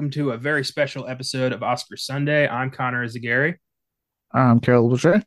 [0.00, 2.48] Welcome to a very special episode of Oscar Sunday.
[2.48, 3.56] I'm Connor Eyzaguirre,
[4.32, 5.22] I'm Caleb Leger.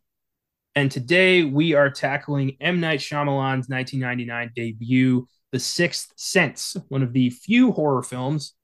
[0.73, 2.79] and today we are tackling M.
[2.79, 8.55] Night Shyamalan's 1999 debut, The Sixth Sense, one of the few horror films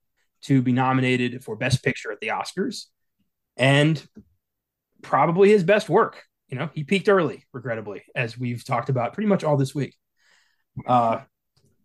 [0.45, 2.85] to be nominated for Best Picture at the Oscars,
[3.55, 4.03] and
[5.03, 6.23] probably his best work.
[6.47, 9.95] You know, he peaked early, regrettably, as we've talked about pretty much all this week.
[10.87, 11.19] Uh,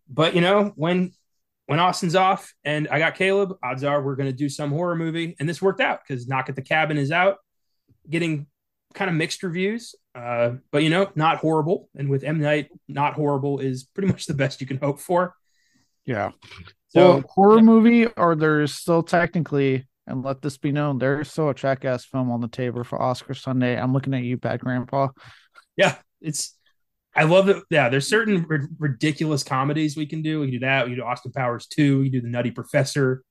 [0.08, 1.12] but you know, when
[1.66, 4.96] when Austin's off and I got Caleb, odds are we're going to do some horror
[4.96, 5.34] movie.
[5.38, 7.38] And this worked out because Knock at the Cabin is out,
[8.08, 8.46] getting
[8.94, 11.88] kind of mixed reviews, uh, but you know, not horrible.
[11.96, 12.40] And with M.
[12.40, 15.34] Night, not horrible is pretty much the best you can hope for.
[16.04, 16.32] Yeah.
[16.88, 21.48] So, well, horror movie, or there's still technically, and let this be known, there's still
[21.48, 23.76] a Jackass film on the table for Oscar Sunday.
[23.76, 25.08] I'm looking at you, bad grandpa.
[25.76, 26.54] yeah, it's,
[27.16, 27.62] I love it.
[27.70, 30.40] Yeah, there's certain r- ridiculous comedies we can do.
[30.40, 30.84] We can do that.
[30.84, 32.00] We can do Austin Powers 2.
[32.00, 33.22] We can do The Nutty Professor.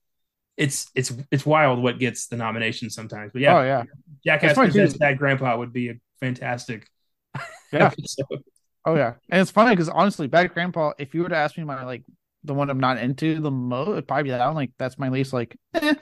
[0.55, 3.31] It's it's it's wild what gets the nomination sometimes.
[3.33, 3.83] But yeah, Oh yeah.
[4.23, 4.53] Jackass.
[4.53, 6.87] Presents Bad Grandpa would be a fantastic
[7.35, 7.41] Yeah.
[7.87, 8.43] episode.
[8.85, 9.13] Oh yeah.
[9.29, 12.03] And it's funny because honestly, bad grandpa, if you were to ask me my like
[12.43, 14.55] the one I'm not into the most, it'd probably be that one.
[14.55, 15.95] Like that's my least like eh.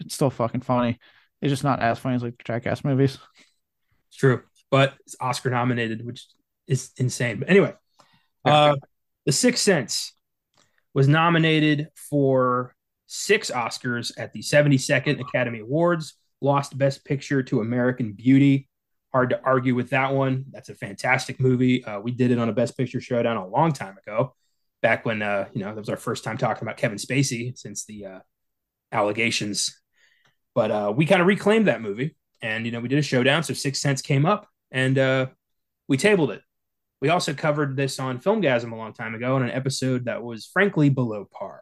[0.00, 0.98] It's still fucking funny.
[1.42, 3.18] It's just not as funny as like jackass movies.
[4.08, 6.26] It's true, but it's Oscar nominated, which
[6.66, 7.38] is insane.
[7.38, 7.74] But anyway,
[8.44, 8.76] uh,
[9.24, 10.12] The Sixth Sense
[10.94, 12.74] was nominated for
[13.06, 18.68] six Oscars at the 72nd Academy Awards, lost Best Picture to American Beauty.
[19.12, 20.44] Hard to argue with that one.
[20.50, 21.84] That's a fantastic movie.
[21.84, 24.34] Uh, we did it on a Best Picture showdown a long time ago,
[24.82, 27.84] back when, uh, you know, that was our first time talking about Kevin Spacey since
[27.84, 28.18] the uh,
[28.92, 29.80] allegations.
[30.54, 33.42] But uh, we kind of reclaimed that movie and, you know, we did a showdown.
[33.42, 35.26] So Sixth Sense came up and uh,
[35.88, 36.42] we tabled it.
[37.00, 40.46] We also covered this on Filmgazm a long time ago in an episode that was
[40.46, 41.60] frankly below par.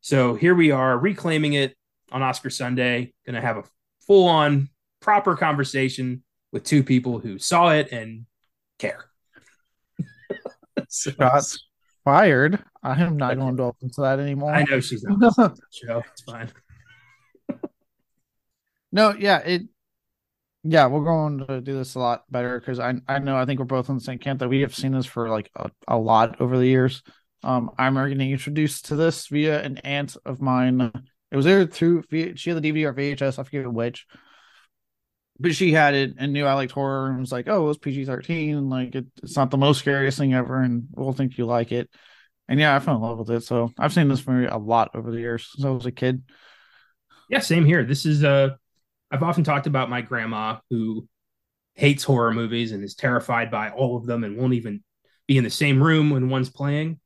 [0.00, 1.76] So here we are reclaiming it
[2.12, 3.12] on Oscar Sunday.
[3.24, 3.64] Going to have a
[4.06, 4.68] full on
[5.00, 8.26] proper conversation with two people who saw it and
[8.78, 9.04] care.
[10.88, 11.12] So-
[12.04, 12.62] fired.
[12.82, 14.52] I am not going to delve into that anymore.
[14.52, 16.02] I know she's not show.
[16.12, 16.50] It's fine.
[18.92, 19.62] No, yeah, it
[20.64, 23.60] yeah, we're going to do this a lot better because I I know I think
[23.60, 25.98] we're both on the same camp that we have seen this for like a, a
[25.98, 27.02] lot over the years.
[27.42, 30.90] Um, I'm getting introduced to this via an aunt of mine.
[31.30, 34.06] It was either through she had the DVD or VHS, I forget which,
[35.38, 37.78] but she had it and knew I liked horror and was like, "Oh, it was
[37.78, 38.56] PG thirteen.
[38.56, 41.72] and Like it, it's not the most scariest thing ever, and we'll think you like
[41.72, 41.90] it."
[42.48, 43.42] And yeah, I fell in love with it.
[43.42, 46.22] So I've seen this movie a lot over the years since I was a kid.
[47.28, 47.84] Yeah, same here.
[47.84, 48.56] This is uh
[49.10, 51.08] I've often talked about my grandma who
[51.74, 54.82] hates horror movies and is terrified by all of them and won't even
[55.26, 57.00] be in the same room when one's playing.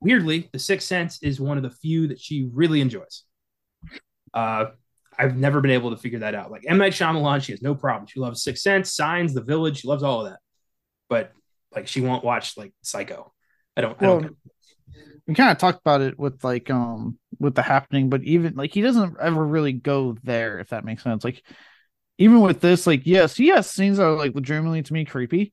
[0.00, 3.24] Weirdly, The Sixth Sense is one of the few that she really enjoys.
[4.34, 4.66] Uh,
[5.18, 6.50] I've never been able to figure that out.
[6.50, 8.06] Like M Night Shyamalan, she has no problem.
[8.06, 9.78] She loves Sixth Sense, Signs, The Village.
[9.80, 10.40] She loves all of that,
[11.08, 11.32] but
[11.74, 13.32] like she won't watch like Psycho.
[13.76, 13.96] I don't.
[14.00, 14.30] I don't Well,
[15.26, 18.72] we kind of talked about it with like um with the happening but even like
[18.72, 21.24] he doesn't ever really go there if that makes sense.
[21.24, 21.42] Like
[22.18, 25.52] even with this like yes yes, scenes are like legitimately to me creepy.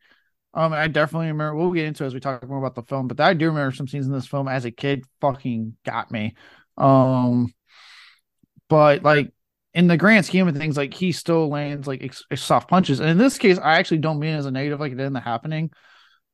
[0.54, 3.20] Um i definitely remember we'll get into as we talk more about the film but
[3.20, 6.36] i do remember some scenes in this film as a kid fucking got me.
[6.78, 7.54] Um
[8.70, 9.32] but like
[9.74, 13.00] in the grand scheme of things like he still lands like ex- soft punches.
[13.00, 15.20] And in this case i actually don't mean as a negative like it in the
[15.20, 15.72] happening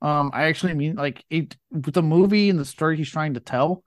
[0.02, 3.40] um, I actually mean like it with the movie and the story he's trying to
[3.40, 3.84] tell,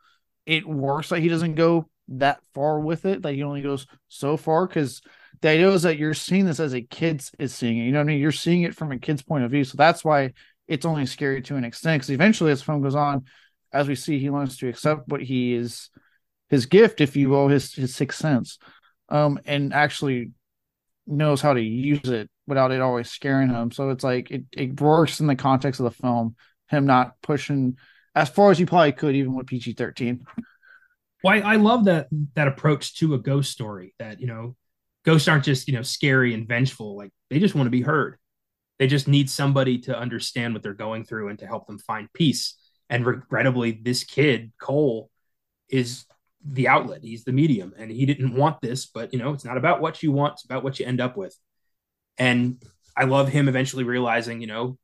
[0.46, 4.36] it works that he doesn't go that far with it, that he only goes so
[4.36, 5.00] far because
[5.40, 7.84] the idea is that you're seeing this as a kid is seeing it.
[7.84, 8.20] You know what I mean?
[8.20, 9.64] You're seeing it from a kid's point of view.
[9.64, 10.32] So that's why
[10.68, 12.00] it's only scary to an extent.
[12.00, 13.24] Because eventually, as the film goes on,
[13.72, 15.88] as we see, he learns to accept what he is
[16.50, 18.58] his gift, if you will, his his sixth sense.
[19.08, 20.32] Um, and actually
[21.06, 23.70] knows how to use it without it always scaring him.
[23.70, 26.36] So it's like it, it works in the context of the film,
[26.68, 27.76] him not pushing
[28.14, 30.24] as far as he probably could, even with PG 13.
[31.24, 33.94] Well, I, I love that that approach to a ghost story.
[33.98, 34.56] That you know,
[35.04, 36.96] ghosts aren't just you know scary and vengeful.
[36.96, 38.18] Like they just want to be heard.
[38.78, 42.12] They just need somebody to understand what they're going through and to help them find
[42.12, 42.56] peace.
[42.90, 45.10] And regrettably, this kid Cole
[45.68, 46.04] is
[46.44, 47.04] the outlet.
[47.04, 48.86] He's the medium, and he didn't want this.
[48.86, 51.16] But you know, it's not about what you want; it's about what you end up
[51.16, 51.36] with.
[52.18, 52.62] And
[52.96, 54.78] I love him eventually realizing, you know,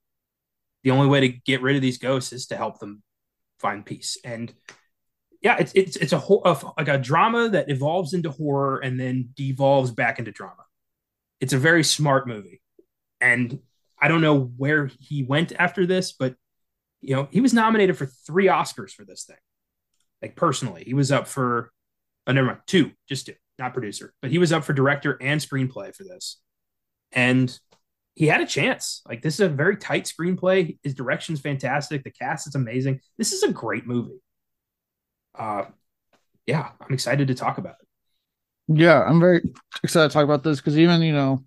[0.83, 3.03] the only way to get rid of these ghosts is to help them
[3.59, 4.17] find peace.
[4.25, 4.53] And
[5.41, 8.99] yeah, it's it's it's a whole of like a drama that evolves into horror and
[8.99, 10.65] then devolves back into drama.
[11.41, 12.61] It's a very smart movie,
[13.21, 13.61] and
[14.01, 16.35] I don't know where he went after this, but
[17.01, 19.37] you know he was nominated for three Oscars for this thing.
[20.23, 21.71] Like personally, he was up for
[22.29, 22.61] Oh, never mind.
[22.67, 24.13] Two, just two, not producer.
[24.21, 26.39] But he was up for director and screenplay for this.
[27.13, 27.57] And
[28.15, 29.03] he had a chance.
[29.07, 30.79] Like this is a very tight screenplay.
[30.83, 32.05] His direction's fantastic.
[32.05, 33.01] The cast is amazing.
[33.17, 34.21] This is a great movie.
[35.37, 35.67] Uh
[36.47, 38.81] yeah, I'm excited to talk about it.
[38.81, 39.43] Yeah, I'm very
[39.85, 41.45] excited to talk about this because even, you know,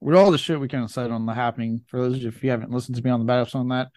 [0.00, 2.28] with all the shit we kind of said on the happening, for those of you
[2.28, 3.88] if you haven't listened to me on the episode on that,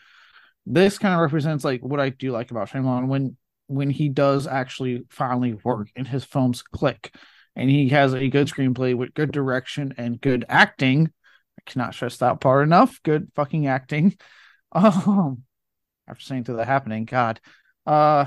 [0.65, 4.47] this kind of represents like what I do like about Shyamalan when when he does
[4.47, 7.13] actually finally work and his films click
[7.55, 11.11] and he has a good screenplay with good direction and good acting.
[11.59, 13.01] I cannot stress that part enough.
[13.03, 14.17] Good fucking acting.
[14.71, 15.45] Um
[16.07, 17.39] after saying to the happening, God.
[17.87, 18.25] Uh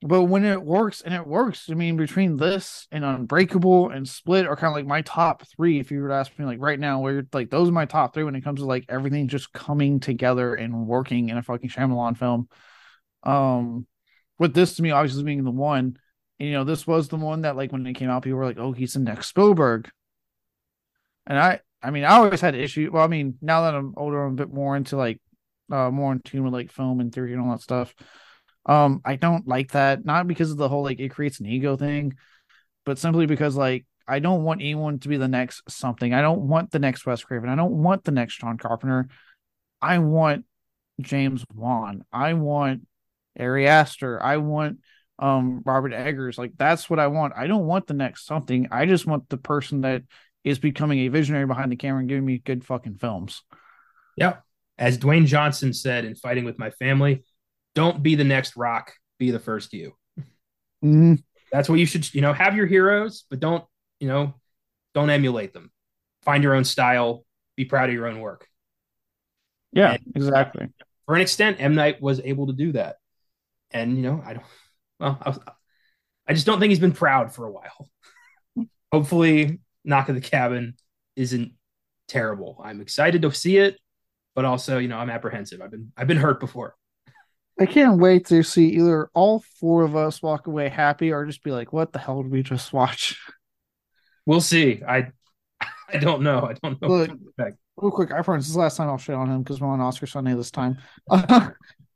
[0.00, 4.46] but when it works and it works, I mean, between this and Unbreakable and Split
[4.46, 5.80] are kind of like my top three.
[5.80, 8.14] If you were to ask me, like right now, where like those are my top
[8.14, 11.70] three when it comes to like everything just coming together and working in a fucking
[11.70, 12.48] Shyamalan film.
[13.24, 13.88] Um,
[14.38, 15.98] with this to me, obviously being the one,
[16.38, 18.58] you know, this was the one that like when it came out, people were like,
[18.58, 19.90] "Oh, he's the next Spielberg,"
[21.26, 22.90] and I, I mean, I always had issue.
[22.92, 25.20] Well, I mean, now that I'm older, I'm a bit more into like,
[25.70, 27.94] uh, more in tune with like film and theory and all that stuff.
[28.66, 31.76] Um, I don't like that, not because of the whole like it creates an ego
[31.76, 32.16] thing,
[32.84, 36.14] but simply because like I don't want anyone to be the next something.
[36.14, 37.50] I don't want the next Wes Craven.
[37.50, 39.08] I don't want the next John Carpenter.
[39.82, 40.44] I want
[41.00, 42.04] James Wan.
[42.12, 42.86] I want
[43.38, 44.22] Ari Aster.
[44.22, 44.78] I want
[45.18, 46.38] um Robert Eggers.
[46.38, 47.34] Like that's what I want.
[47.36, 48.68] I don't want the next something.
[48.70, 50.02] I just want the person that
[50.44, 53.42] is becoming a visionary behind the camera and giving me good fucking films.
[54.16, 54.36] Yeah.
[54.78, 57.24] As Dwayne Johnson said in Fighting with My Family,
[57.74, 59.94] don't be the next rock be the first you
[60.84, 61.14] mm-hmm.
[61.52, 63.64] that's what you should you know have your heroes but don't
[64.00, 64.34] you know
[64.94, 65.70] don't emulate them
[66.22, 67.24] find your own style
[67.56, 68.48] be proud of your own work
[69.72, 70.66] yeah and, exactly
[71.06, 72.96] for an extent m night was able to do that
[73.70, 74.46] and you know i don't
[75.00, 75.38] well I, was,
[76.26, 77.88] I just don't think he's been proud for a while
[78.92, 80.74] hopefully knock of the cabin
[81.16, 81.52] isn't
[82.06, 83.78] terrible i'm excited to see it
[84.34, 86.74] but also you know i'm apprehensive i've been i've been hurt before
[87.60, 91.42] I can't wait to see either all four of us walk away happy or just
[91.42, 93.20] be like, what the hell did we just watch?
[94.26, 94.82] We'll see.
[94.86, 95.08] I
[95.88, 96.42] I don't know.
[96.42, 96.88] I don't know.
[96.88, 97.10] Look,
[97.76, 99.68] real quick, I promise this is the last time I'll shit on him because we're
[99.68, 100.78] on Oscar Sunday this time.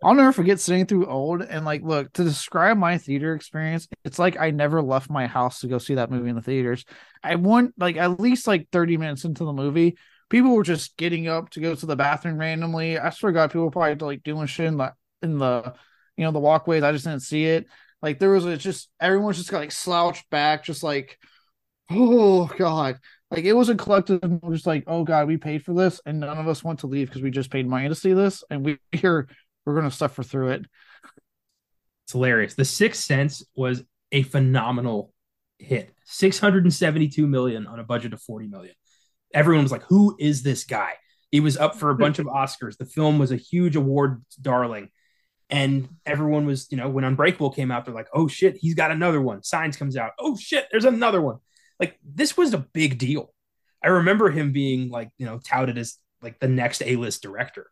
[0.05, 3.89] I'll never forget sitting through old and like look to describe my theater experience.
[4.05, 6.85] It's like I never left my house to go see that movie in the theaters.
[7.23, 9.97] I went like at least like 30 minutes into the movie.
[10.29, 12.99] People were just getting up to go to the bathroom randomly.
[12.99, 15.75] I swear to God, people were probably like doing shit in the in the
[16.17, 16.83] you know the walkways.
[16.83, 17.67] I just didn't see it.
[18.01, 21.19] Like there was a, just everyone's just got like slouched back, just like
[21.91, 22.99] oh god.
[23.31, 24.21] Like it was a collective,
[24.51, 27.09] just like oh god, we paid for this, and none of us want to leave
[27.09, 29.29] because we just paid money to see this, and we here
[29.65, 30.67] we're gonna suffer through it.
[32.05, 32.55] It's hilarious.
[32.55, 35.13] The Sixth Sense was a phenomenal
[35.59, 35.95] hit.
[36.05, 38.75] 672 million on a budget of 40 million.
[39.33, 40.95] Everyone was like, "Who is this guy?"
[41.31, 42.77] He was up for a bunch of Oscars.
[42.77, 44.91] The film was a huge award darling
[45.53, 48.91] and everyone was, you know, when Unbreakable came out, they're like, oh shit, he's got
[48.91, 49.43] another one.
[49.43, 50.13] Signs comes out.
[50.19, 51.39] Oh shit, there's another one.
[51.81, 53.35] Like this was a big deal.
[53.83, 57.71] I remember him being like, you know, touted as like the next A-list director.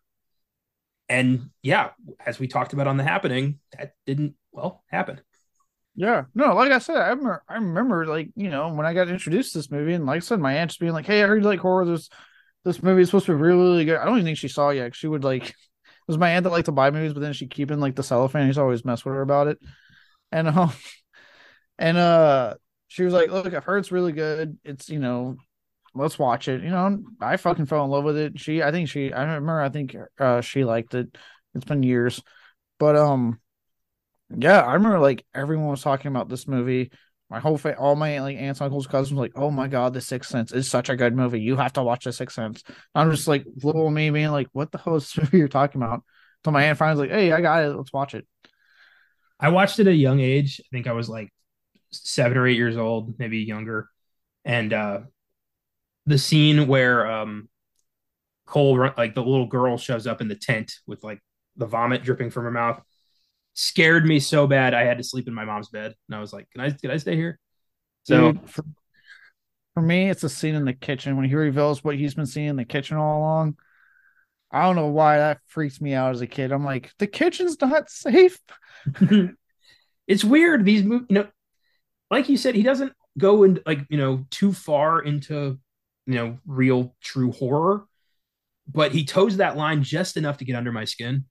[1.11, 1.91] And yeah,
[2.25, 5.21] as we talked about on the happening, that didn't well happen.
[5.97, 9.09] Yeah, no, like I said, I remember, I remember, like you know, when I got
[9.09, 11.43] introduced to this movie, and like I said, my aunt being like, "Hey, I heard
[11.43, 11.85] you like horror.
[11.85, 12.09] This
[12.65, 14.71] this movie is supposed to be really, really good." I don't even think she saw
[14.71, 14.95] yet.
[14.95, 15.53] She would like
[16.07, 18.03] was my aunt that liked to buy movies, but then she keep in like the
[18.03, 18.47] cellophane.
[18.47, 19.59] He's always mess with her about it.
[20.31, 20.73] And um,
[21.79, 22.55] and uh,
[22.89, 24.59] she was like, "Look, I've heard it's really good.
[24.65, 25.37] It's you know,
[25.95, 28.39] let's watch it." You know, I fucking fell in love with it.
[28.39, 31.17] She, I think she, I remember, I think uh, she liked it.
[31.55, 32.23] It's been years,
[32.79, 33.41] but um,
[34.37, 36.91] yeah, I remember like everyone was talking about this movie.
[37.29, 40.31] My whole fa- all my like aunts, uncles, cousins like, "Oh my god, The Sixth
[40.31, 41.41] Sense is such a good movie.
[41.41, 42.63] You have to watch The Sixth Sense."
[42.95, 45.81] I'm just like little me being like, "What the hell is this movie you're talking
[45.83, 46.05] about?"
[46.45, 47.77] So my aunt finally was like, "Hey, I got it.
[47.77, 48.27] Let's watch it."
[49.39, 50.61] I watched it at a young age.
[50.61, 51.33] I think I was like
[51.93, 53.89] seven or eight years old, maybe younger,
[54.45, 55.01] and uh
[56.11, 57.49] the scene where um
[58.47, 61.21] Cole, like the little girl, shows up in the tent with like
[61.57, 62.83] the vomit dripping from her mouth
[63.55, 65.95] scared me so bad I had to sleep in my mom's bed.
[66.09, 66.71] And I was like, "Can I?
[66.71, 67.39] Can I stay here?"
[68.05, 68.65] So Dude, for,
[69.75, 72.49] for, me, it's a scene in the kitchen when he reveals what he's been seeing
[72.49, 73.59] in the kitchen all along.
[74.51, 76.51] I don't know why that freaks me out as a kid.
[76.51, 78.39] I'm like, the kitchen's not safe.
[80.09, 80.65] it's weird.
[80.65, 81.29] These movies, you know,
[82.11, 85.59] like you said, he doesn't go and like you know too far into
[86.11, 87.85] you know real true horror,
[88.67, 91.25] but he toes that line just enough to get under my skin,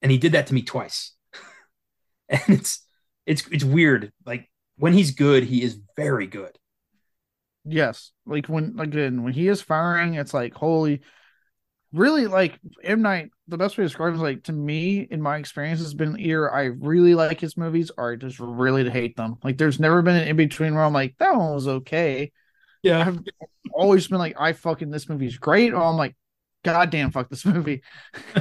[0.00, 1.12] and he did that to me twice
[2.28, 2.84] and it's
[3.26, 4.12] it's it's weird.
[4.24, 6.56] Like when he's good, he is very good.
[7.64, 11.02] Yes, like when again when he is firing, it's like holy.
[11.92, 13.30] Really, like M Night.
[13.48, 16.18] The best way to describe it is like to me, in my experience, has been
[16.18, 19.36] either I really like his movies or I just really hate them.
[19.44, 22.32] Like, there's never been an in between where I'm like that one was okay.
[22.82, 23.20] Yeah, I've
[23.72, 26.16] always been like I fucking this movie's great, or I'm like,
[26.64, 27.82] goddamn, fuck this movie.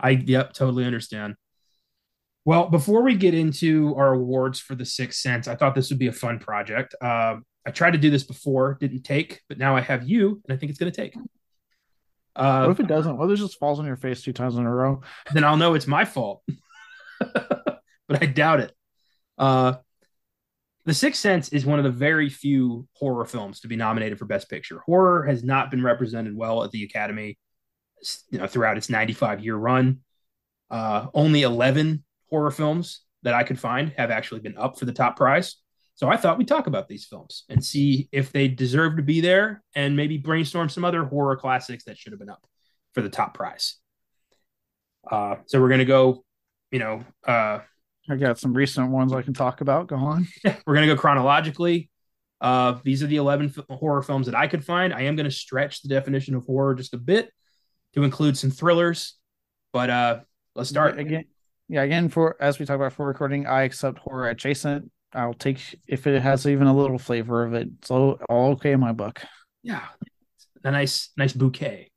[0.00, 1.36] I yep, totally understand.
[2.44, 5.98] Well, before we get into our awards for the Sixth Sense, I thought this would
[5.98, 6.94] be a fun project.
[7.00, 7.36] Uh,
[7.66, 10.58] I tried to do this before, didn't take, but now I have you, and I
[10.58, 11.14] think it's going to take.
[12.34, 13.18] Uh, what if it doesn't?
[13.18, 15.02] What if it just falls on your face two times in a row?
[15.32, 16.42] Then I'll know it's my fault.
[17.18, 18.72] but I doubt it.
[19.36, 19.74] Uh,
[20.88, 24.24] the Sixth Sense is one of the very few horror films to be nominated for
[24.24, 24.80] Best Picture.
[24.86, 27.36] Horror has not been represented well at the Academy,
[28.30, 29.98] you know, throughout its 95 year run.
[30.70, 34.92] Uh, only 11 horror films that I could find have actually been up for the
[34.94, 35.56] top prize.
[35.94, 39.20] So I thought we'd talk about these films and see if they deserve to be
[39.20, 42.46] there and maybe brainstorm some other horror classics that should have been up
[42.94, 43.76] for the top prize.
[45.10, 46.24] Uh, so we're going to go,
[46.70, 47.58] you know, uh,
[48.08, 49.88] I got some recent ones I can talk about.
[49.88, 50.26] Go on.
[50.44, 51.90] we're going to go chronologically.
[52.40, 54.94] Uh, these are the 11 f- horror films that I could find.
[54.94, 57.32] I am going to stretch the definition of horror just a bit
[57.94, 59.14] to include some thrillers,
[59.72, 60.20] but uh,
[60.54, 60.98] let's start.
[60.98, 61.24] Again,
[61.68, 64.90] yeah, again, for as we talk about for recording, I accept horror adjacent.
[65.12, 67.68] I'll take if it has even a little flavor of it.
[67.82, 69.22] So all okay in my book.
[69.62, 69.84] Yeah,
[70.64, 71.90] a nice nice bouquet.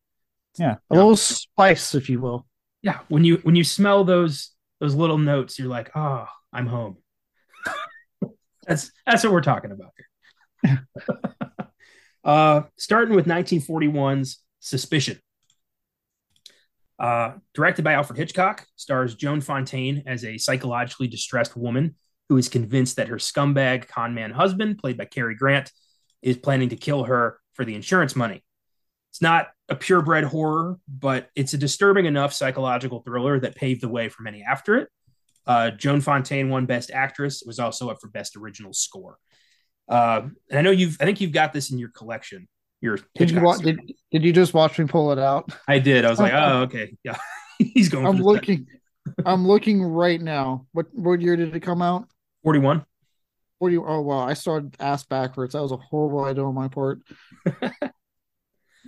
[0.57, 0.97] Yeah, a yeah.
[0.97, 2.45] little spice, if you will.
[2.81, 6.97] Yeah, when you when you smell those those little notes, you're like, oh, I'm home.
[8.67, 9.91] that's that's what we're talking about
[10.65, 10.87] here.
[12.25, 15.19] uh, starting with 1941's Suspicion.
[16.99, 21.95] Uh, directed by Alfred Hitchcock, stars Joan Fontaine as a psychologically distressed woman
[22.29, 25.71] who is convinced that her scumbag conman husband, played by Cary Grant,
[26.21, 28.43] is planning to kill her for the insurance money.
[29.11, 33.89] It's not a purebred horror, but it's a disturbing enough psychological thriller that paved the
[33.89, 34.89] way for many after it.
[35.45, 37.41] Uh, Joan Fontaine won Best Actress.
[37.41, 39.17] It was also up for Best Original Score.
[39.89, 42.47] Uh, and I know you've, I think you've got this in your collection.
[42.79, 43.79] Your did you watch, did,
[44.11, 45.51] did you just watch me pull it out?
[45.67, 46.03] I did.
[46.05, 47.17] I was like, oh, okay, yeah,
[47.59, 48.07] he's going.
[48.07, 48.65] I'm looking.
[49.25, 50.65] I'm looking right now.
[50.71, 52.07] What what year did it come out?
[52.43, 52.85] 41.
[53.59, 53.77] 40.
[53.77, 54.19] Oh, wow.
[54.19, 55.53] I started ass backwards.
[55.53, 57.01] That was a horrible idea on my part.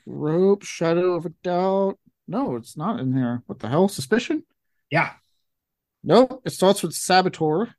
[0.05, 1.97] Rope, Shadow of a Doubt.
[2.27, 3.43] No, it's not in here.
[3.47, 3.87] What the hell?
[3.87, 4.43] Suspicion?
[4.89, 5.11] Yeah.
[6.03, 6.41] Nope.
[6.45, 7.73] It starts with Saboteur.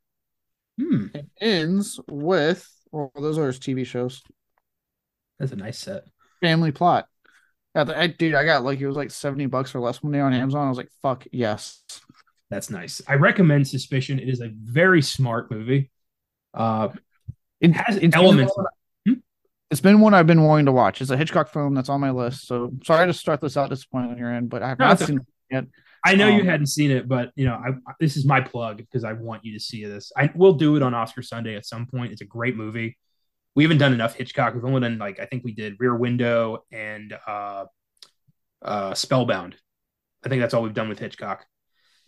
[0.79, 1.07] Hmm.
[1.15, 4.23] It ends with, well, those are his TV shows.
[5.39, 6.05] That's a nice set.
[6.41, 7.07] Family Plot.
[7.75, 10.21] Yeah, I, dude, I got like it was like 70 bucks or less one day
[10.21, 10.67] on Amazon.
[10.67, 11.83] I was like, fuck yes.
[12.51, 13.03] That's nice.
[13.09, 14.19] I recommend Suspicion.
[14.19, 15.91] It is a very smart movie.
[16.53, 16.89] Uh,
[17.61, 18.55] it has elements.
[19.75, 21.03] It's been one I've been wanting to watch.
[21.03, 22.47] It's a Hitchcock film that's on my list.
[22.47, 25.01] So sorry to start this out disappointed on your end, but I have no, not
[25.01, 25.65] seen it yet.
[26.07, 28.77] I know um, you hadn't seen it, but you know, I, this is my plug
[28.77, 30.13] because I want you to see this.
[30.17, 32.13] I will do it on Oscar Sunday at some point.
[32.13, 32.97] It's a great movie.
[33.57, 34.55] We haven't done enough Hitchcock.
[34.55, 37.65] We've only done like I think we did Rear Window and uh,
[38.63, 39.57] uh, Spellbound.
[40.25, 41.45] I think that's all we've done with Hitchcock.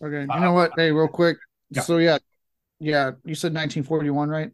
[0.01, 0.21] Okay.
[0.21, 0.71] You uh, know what?
[0.77, 1.35] Hey, real quick.
[1.71, 1.81] Yeah.
[1.81, 2.19] So yeah,
[2.79, 3.11] yeah.
[3.25, 4.51] You said 1941, right?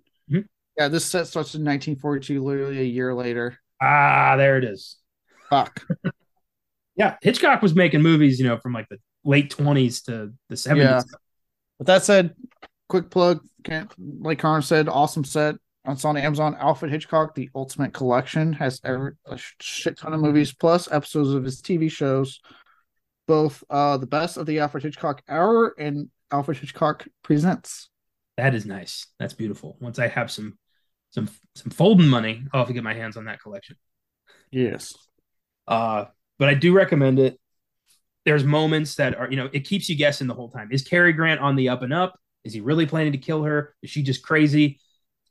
[0.77, 0.87] Yeah.
[0.87, 3.57] This set starts in 1942, literally a year later.
[3.81, 4.97] Ah, there it is.
[5.49, 5.85] Fuck.
[6.95, 10.77] yeah, Hitchcock was making movies, you know, from like the late 20s to the 70s.
[10.77, 11.01] Yeah.
[11.77, 12.35] But that said,
[12.89, 13.41] quick plug.
[13.63, 15.55] Can't like Connor said, awesome set.
[15.85, 16.55] It's on Amazon.
[16.57, 21.43] Alfred Hitchcock, the Ultimate Collection, has every, a shit ton of movies plus episodes of
[21.43, 22.39] his TV shows
[23.27, 27.89] both uh, the best of the Alfred Hitchcock Hour and Alfred Hitchcock Presents.
[28.37, 29.07] That is nice.
[29.19, 29.77] That's beautiful.
[29.79, 30.57] Once I have some
[31.13, 33.77] some some folding money, I'll have to get my hands on that collection.
[34.51, 34.95] Yes.
[35.67, 36.05] Uh,
[36.39, 37.39] but I do recommend it.
[38.25, 40.69] There's moments that are, you know, it keeps you guessing the whole time.
[40.71, 42.19] Is Cary Grant on the up and up?
[42.43, 43.75] Is he really planning to kill her?
[43.83, 44.79] Is she just crazy?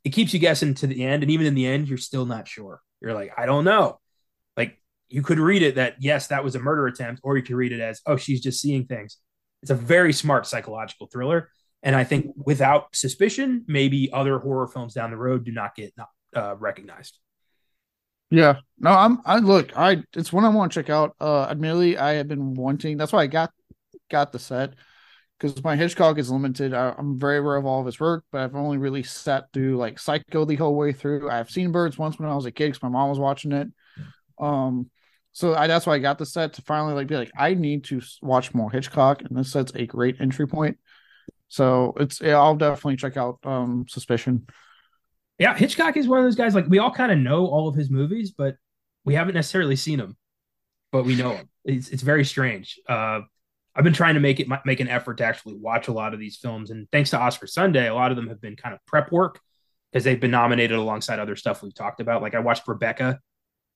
[0.03, 2.47] It keeps you guessing to the end, and even in the end, you're still not
[2.47, 2.81] sure.
[3.01, 3.99] You're like, I don't know
[4.57, 7.55] Like you could read it that yes, that was a murder attempt, or you could
[7.55, 9.17] read it as oh, she's just seeing things.
[9.61, 11.49] It's a very smart psychological thriller,
[11.83, 15.93] and I think without suspicion, maybe other horror films down the road do not get
[16.35, 17.19] uh, recognized.
[18.31, 19.19] Yeah, no, I'm.
[19.25, 21.15] I look, I it's one I want to check out.
[21.19, 22.97] Uh, admittedly, I have been wanting.
[22.97, 23.51] That's why I got
[24.09, 24.73] got the set
[25.37, 26.73] because my Hitchcock is limited.
[26.73, 29.77] I, am very aware of all of his work, but I've only really sat through
[29.77, 31.29] like Psycho the whole way through.
[31.29, 33.67] I've seen Birds once when I was a kid because my mom was watching it.
[34.39, 34.89] Um,
[35.33, 37.83] so I, that's why I got the set to finally like be like I need
[37.85, 40.77] to watch more Hitchcock, and this set's a great entry point.
[41.47, 44.47] So it's yeah, I'll definitely check out um Suspicion.
[45.39, 46.55] Yeah, Hitchcock is one of those guys.
[46.55, 48.55] Like we all kind of know all of his movies, but
[49.05, 50.17] we haven't necessarily seen them,
[50.91, 51.49] but we know him.
[51.65, 52.79] It's it's very strange.
[52.87, 53.21] Uh,
[53.75, 56.19] I've been trying to make it make an effort to actually watch a lot of
[56.19, 58.79] these films, and thanks to Oscar Sunday, a lot of them have been kind of
[58.85, 59.39] prep work
[59.91, 62.21] because they've been nominated alongside other stuff we've talked about.
[62.21, 63.19] Like I watched Rebecca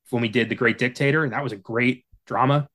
[0.10, 2.68] when we did The Great Dictator, and that was a great drama.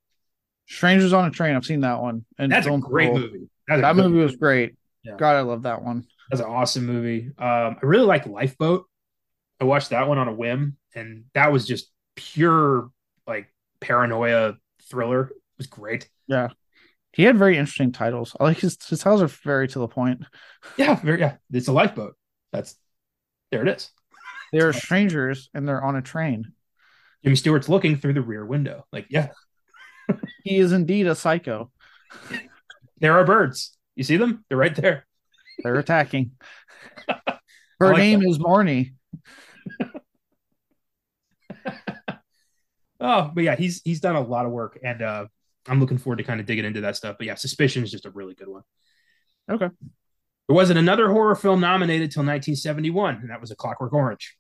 [0.66, 3.20] Strangers on a Train, I've seen that one, and that's a great cool.
[3.20, 3.49] movie.
[3.68, 4.75] that movie was great.
[5.04, 5.16] Yeah.
[5.18, 6.04] God, I love that one.
[6.30, 7.26] That's an awesome movie.
[7.38, 8.87] Um, I really like Lifeboat.
[9.61, 12.90] I watched that one on a whim, and that was just pure
[13.26, 14.54] like paranoia
[14.88, 15.25] thriller.
[15.26, 16.09] It was great.
[16.26, 16.49] Yeah.
[17.12, 18.35] He had very interesting titles.
[18.40, 20.25] I like his his titles are very to the point.
[20.76, 21.37] Yeah, very yeah.
[21.52, 22.14] It's a lifeboat.
[22.52, 22.75] That's
[23.50, 23.90] there it is.
[24.52, 26.52] They're strangers and they're on a train.
[27.25, 28.85] Jimmy Stewart's looking through the rear window.
[28.92, 29.28] Like, yeah.
[30.44, 31.71] he is indeed a psycho.
[32.99, 33.76] There are birds.
[33.96, 34.44] You see them?
[34.49, 35.06] They're right there.
[35.62, 36.32] They're attacking.
[37.80, 38.28] Her like name that.
[38.28, 38.94] is Marnie.
[43.00, 45.26] oh, but yeah, he's he's done a lot of work, and uh,
[45.66, 47.16] I'm looking forward to kind of digging into that stuff.
[47.18, 48.62] But yeah, Suspicion is just a really good one.
[49.50, 49.68] Okay.
[50.49, 54.37] There wasn't another horror film nominated till 1971, and that was A Clockwork Orange.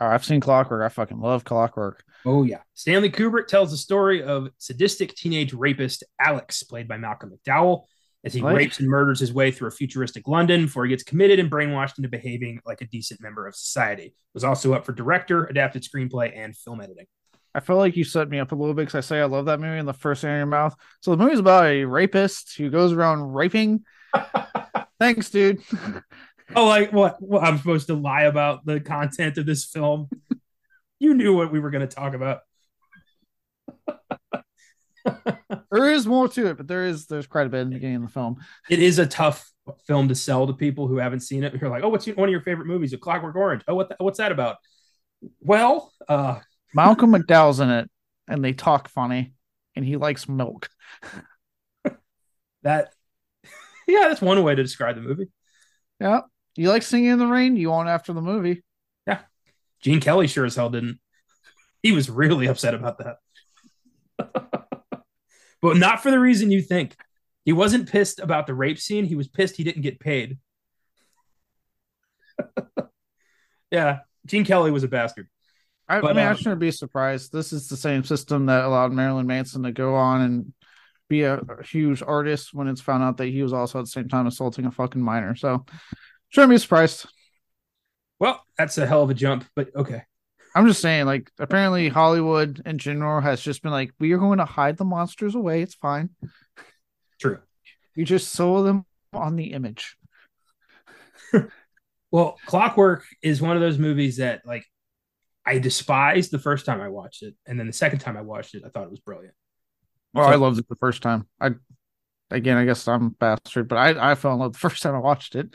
[0.00, 0.82] Oh, I've seen Clockwork.
[0.82, 2.02] I fucking love Clockwork.
[2.24, 7.32] Oh yeah, Stanley Kubrick tells the story of sadistic teenage rapist Alex, played by Malcolm
[7.32, 7.84] McDowell,
[8.24, 8.54] as he what?
[8.54, 11.96] rapes and murders his way through a futuristic London before he gets committed and brainwashed
[11.98, 14.14] into behaving like a decent member of society.
[14.34, 17.06] Was also up for director, adapted screenplay, and film editing.
[17.54, 19.46] I feel like you set me up a little bit because I say I love
[19.46, 20.74] that movie in the first thing in your mouth.
[21.00, 23.84] So the movie's about a rapist who goes around raping.
[25.00, 25.62] Thanks, dude.
[26.54, 27.20] oh, like what?
[27.20, 27.42] what?
[27.42, 30.08] I'm supposed to lie about the content of this film?
[31.00, 32.40] you knew what we were going to talk about.
[35.70, 37.96] there is more to it, but there is there's quite a bit in the beginning
[37.96, 38.36] of the film.
[38.68, 39.50] It is a tough
[39.86, 41.54] film to sell to people who haven't seen it.
[41.60, 42.92] You're like, oh, what's one of your favorite movies?
[42.92, 43.62] A Clockwork Orange.
[43.68, 44.56] Oh, what the, what's that about?
[45.40, 46.40] Well, uh,
[46.74, 47.90] Malcolm McDowell's in it,
[48.28, 49.34] and they talk funny,
[49.76, 50.68] and he likes milk.
[52.62, 52.92] that,
[53.86, 55.30] yeah, that's one way to describe the movie.
[56.00, 56.22] Yeah,
[56.56, 57.56] you like singing in the rain?
[57.56, 58.62] You want after the movie?
[59.06, 59.20] Yeah,
[59.82, 61.00] Gene Kelly sure as hell didn't.
[61.82, 63.16] He was really upset about that.
[65.62, 66.96] But not for the reason you think.
[67.44, 69.04] He wasn't pissed about the rape scene.
[69.04, 70.38] He was pissed he didn't get paid.
[73.70, 75.28] yeah, Gene Kelly was a bastard.
[75.88, 77.32] I, but, I mean, um, I shouldn't be surprised.
[77.32, 80.52] This is the same system that allowed Marilyn Manson to go on and
[81.08, 83.90] be a, a huge artist when it's found out that he was also at the
[83.90, 85.34] same time assaulting a fucking minor.
[85.34, 85.64] So,
[86.28, 87.06] shouldn't be surprised.
[88.20, 90.04] Well, that's a hell of a jump, but okay.
[90.54, 94.38] I'm just saying, like, apparently Hollywood in general has just been like, we are going
[94.38, 95.62] to hide the monsters away.
[95.62, 96.10] It's fine.
[97.20, 97.38] True.
[97.94, 99.96] You just sew them on the image.
[102.10, 104.64] well, Clockwork is one of those movies that, like,
[105.46, 108.54] I despised the first time I watched it, and then the second time I watched
[108.54, 109.34] it, I thought it was brilliant.
[110.14, 111.26] Oh, so, I loved it the first time.
[111.40, 111.52] I,
[112.30, 114.94] again, I guess I'm a bastard, but I I fell in love the first time
[114.94, 115.54] I watched it.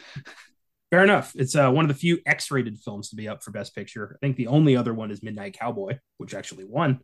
[0.95, 1.33] Fair enough.
[1.35, 4.15] It's uh, one of the few X-rated films to be up for Best Picture.
[4.15, 7.01] I think the only other one is Midnight Cowboy, which actually won.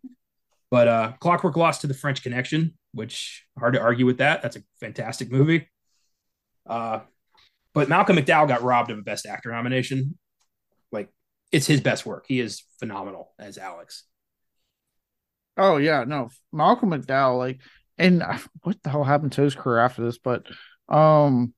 [0.70, 4.42] But uh, Clockwork lost to The French Connection, which hard to argue with that.
[4.42, 5.70] That's a fantastic movie.
[6.66, 7.00] Uh,
[7.74, 10.18] but Malcolm McDowell got robbed of a Best Actor nomination.
[10.94, 11.10] Like
[11.52, 12.24] it's his best work.
[12.30, 14.06] He is phenomenal as Alex.
[15.58, 17.38] Oh yeah, no, Malcolm McDowell.
[17.38, 17.60] Like,
[17.98, 18.24] and
[18.64, 20.18] what the hell happened to his career after this?
[20.18, 20.46] But
[20.88, 21.54] um,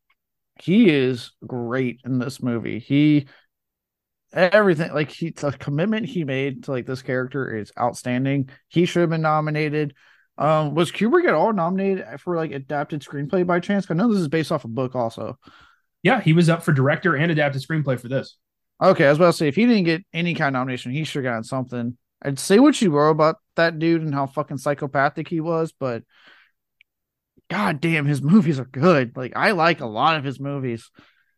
[0.62, 2.80] he is great in this movie.
[2.80, 3.28] He
[4.32, 8.50] everything like he the commitment he made to like this character is outstanding.
[8.68, 9.94] He should have been nominated.
[10.38, 13.86] Um, was Kubrick at all nominated for like adapted screenplay by chance?
[13.90, 15.38] I know this is based off a book, also.
[16.02, 18.38] Yeah, he was up for director and adapted screenplay for this.
[18.82, 21.04] Okay, I was about to say if he didn't get any kind of nomination, he
[21.04, 21.98] should have gotten something.
[22.22, 26.04] I'd say what you wrote about that dude and how fucking psychopathic he was, but
[27.54, 29.16] god damn, his movies are good.
[29.16, 30.90] Like I like a lot of his movies.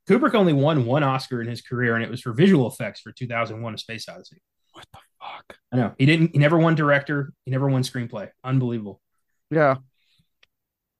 [0.09, 3.11] Kubrick only won one Oscar in his career, and it was for visual effects for
[3.11, 4.37] 2001: A Space Odyssey.
[4.71, 5.57] What the fuck?
[5.71, 6.31] I know he didn't.
[6.33, 7.33] He never won director.
[7.45, 8.29] He never won screenplay.
[8.43, 9.01] Unbelievable.
[9.51, 9.77] Yeah.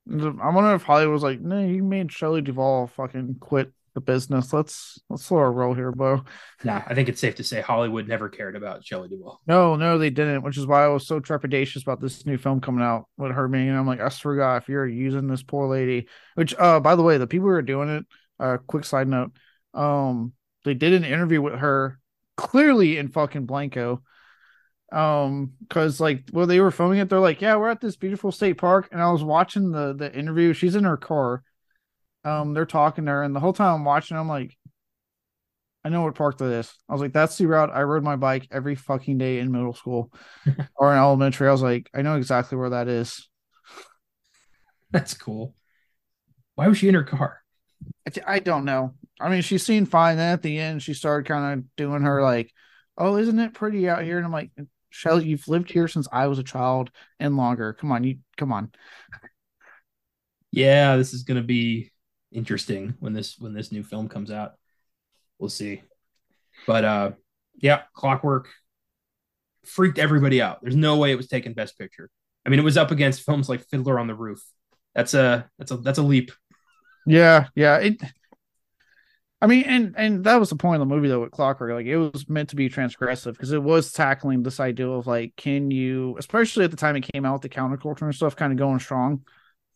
[0.07, 4.53] I wonder if Hollywood was like, "No, you made Shelley Duvall fucking quit the business.
[4.53, 6.23] Let's let's slow our roll here, Bo.
[6.63, 9.41] Nah, I think it's safe to say Hollywood never cared about Shelley Duvall.
[9.47, 12.61] No, no, they didn't, which is why I was so trepidatious about this new film
[12.61, 13.69] coming out with her being.
[13.69, 16.95] And I'm like, I swear God, if you're using this poor lady, which uh by
[16.95, 18.05] the way, the people who are doing it,
[18.39, 19.31] uh quick side note,
[19.73, 20.33] um,
[20.65, 21.99] they did an interview with her
[22.37, 24.03] clearly in fucking Blanco.
[24.91, 28.31] Um, because like well, they were filming it, they're like, Yeah, we're at this beautiful
[28.31, 30.51] state park, and I was watching the the interview.
[30.51, 31.43] She's in her car
[32.25, 34.57] Um, they're talking there, and the whole time I'm watching, I'm like,
[35.85, 36.73] I know what park that is.
[36.89, 39.73] I was like, that's the route I rode my bike every fucking day in middle
[39.73, 40.11] school
[40.75, 41.47] or in elementary.
[41.47, 43.29] I was like, I know exactly where that is.
[44.91, 45.53] That's cool.
[46.55, 47.41] Why was she in her car?
[48.07, 48.95] I, I don't know.
[49.19, 50.17] I mean, she seemed fine.
[50.17, 52.51] Then at the end, she started kind of doing her like,
[52.97, 54.51] "Oh, isn't it pretty out here?" And I'm like,
[54.89, 57.73] "Shelley, you've lived here since I was a child and longer.
[57.73, 58.71] Come on, you come on."
[60.51, 61.91] Yeah, this is gonna be
[62.35, 64.53] interesting when this when this new film comes out.
[65.39, 65.81] We'll see.
[66.67, 67.11] But uh
[67.55, 68.49] yeah, Clockwork
[69.65, 70.61] freaked everybody out.
[70.61, 72.09] There's no way it was taking Best Picture.
[72.45, 74.43] I mean, it was up against films like Fiddler on the Roof.
[74.93, 76.31] That's a that's a that's a leap.
[77.05, 77.77] Yeah, yeah.
[77.77, 78.01] It.
[79.41, 81.71] I mean, and and that was the point of the movie though with Clockwork.
[81.71, 85.35] Like it was meant to be transgressive because it was tackling this idea of like,
[85.35, 88.57] can you, especially at the time it came out, the counterculture and stuff, kind of
[88.57, 89.23] going strong.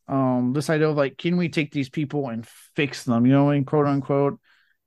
[0.09, 2.45] Um, this idea of like, can we take these people and
[2.75, 3.25] fix them?
[3.25, 4.39] You know, in quote unquote.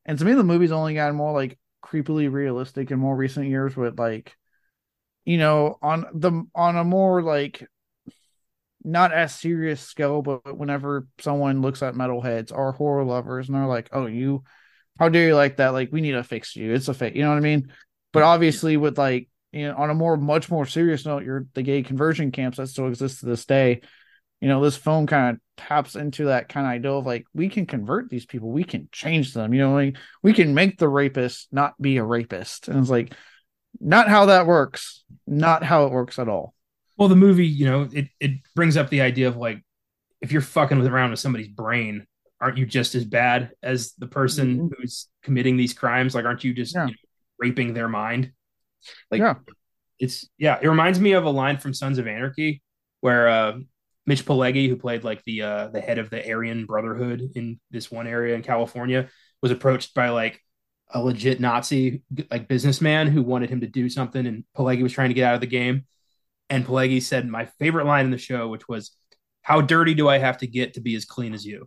[0.04, 3.76] And to me, the movie's only gotten more like creepily realistic in more recent years
[3.76, 4.37] with like,
[5.24, 7.66] you know, on the on a more like
[8.85, 13.66] not as serious scale, but whenever someone looks at metalheads or horror lovers and they're
[13.66, 14.42] like, "Oh, you,
[14.98, 15.68] how dare you like that?
[15.70, 16.72] Like, we need to fix you.
[16.72, 17.72] It's a fake." You know what I mean?
[18.12, 21.62] But obviously, with like, you know, on a more, much more serious note, you're the
[21.62, 23.82] gay conversion camps that still exist to this day.
[24.42, 27.48] You know, this film kind of taps into that kind of idea of like, we
[27.48, 29.55] can convert these people, we can change them.
[29.55, 33.14] You know, like we can make the rapist not be a rapist, and it's like,
[33.81, 35.05] not how that works.
[35.28, 36.55] Not how it works at all.
[36.98, 39.62] Well, the movie, you know, it it brings up the idea of like
[40.20, 42.05] if you're fucking with around with somebody's brain,
[42.40, 44.66] aren't you just as bad as the person mm-hmm.
[44.76, 46.16] who's committing these crimes?
[46.16, 46.87] Like, aren't you just yeah.
[46.87, 46.96] you know,
[47.38, 48.33] raping their mind?
[49.09, 49.35] Like, yeah.
[50.00, 50.59] it's yeah.
[50.61, 52.61] It reminds me of a line from Sons of Anarchy
[53.00, 53.52] where uh,
[54.07, 57.91] Mitch Pileggi, who played like the uh, the head of the Aryan Brotherhood in this
[57.91, 59.09] one area in California,
[59.41, 60.41] was approached by like
[60.91, 65.11] a legit Nazi like businessman who wanted him to do something, and Pileggi was trying
[65.11, 65.85] to get out of the game
[66.53, 68.95] and Pileggi said my favorite line in the show, which was,
[69.41, 71.67] "How dirty do I have to get to be as clean as you?"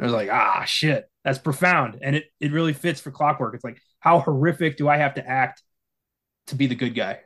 [0.00, 3.54] I was like, "Ah, shit, that's profound," and it it really fits for Clockwork.
[3.54, 5.62] It's like, how horrific do I have to act
[6.46, 7.20] to be the good guy?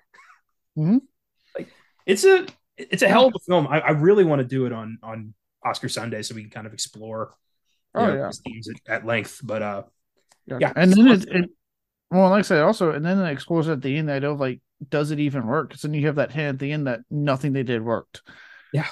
[0.76, 0.98] Mm-hmm.
[1.56, 1.68] Like,
[2.04, 3.66] it's a it's a hell of a film.
[3.66, 5.34] I, I really want to do it on on
[5.64, 7.34] Oscar Sunday so we can kind of explore
[7.94, 8.30] oh, know, yeah.
[8.44, 9.40] themes at, at, length.
[9.42, 9.82] But uh,
[10.46, 10.72] yeah, yeah.
[10.76, 11.50] and then it, it,
[12.10, 14.60] well, like I said, also, and then it explores at the end that of like
[14.88, 15.68] does it even work?
[15.68, 18.22] Because then you have that hint at the end that nothing they did worked.
[18.72, 18.86] Yeah.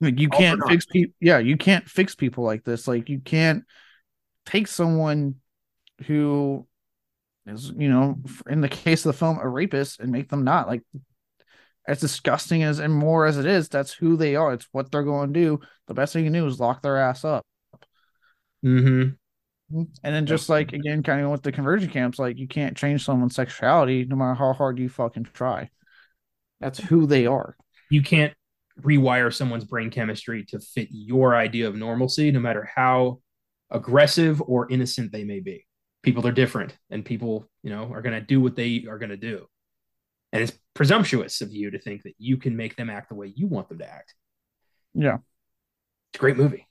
[0.00, 1.14] Like you can't fix people.
[1.20, 2.88] Yeah, you can't fix people like this.
[2.88, 3.64] Like you can't
[4.46, 5.36] take someone
[6.06, 6.66] who
[7.46, 8.16] is, you know,
[8.48, 10.82] in the case of the film, a rapist and make them not like
[11.86, 13.68] as disgusting as and more as it is.
[13.68, 14.52] That's who they are.
[14.52, 15.60] It's what they're going to do.
[15.86, 17.44] The best thing you can do is lock their ass up.
[18.64, 19.10] Mm-hmm.
[19.72, 23.04] And then just like again, kind of with the conversion camps, like you can't change
[23.04, 25.70] someone's sexuality no matter how hard you fucking try.
[26.60, 27.56] That's who they are.
[27.88, 28.34] You can't
[28.80, 33.20] rewire someone's brain chemistry to fit your idea of normalcy, no matter how
[33.70, 35.66] aggressive or innocent they may be.
[36.02, 39.10] People are different, and people, you know, are going to do what they are going
[39.10, 39.46] to do.
[40.32, 43.32] And it's presumptuous of you to think that you can make them act the way
[43.34, 44.14] you want them to act.
[44.94, 45.18] Yeah.
[46.12, 46.66] It's a great movie.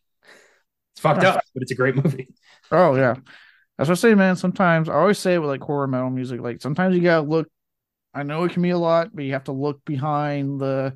[0.93, 2.29] It's fucked up, but it's a great movie.
[2.71, 3.15] Oh yeah.
[3.79, 4.35] That's what I say, man.
[4.35, 6.39] Sometimes I always say it with like horror metal music.
[6.39, 7.47] Like sometimes you gotta look.
[8.13, 10.95] I know it can be a lot, but you have to look behind the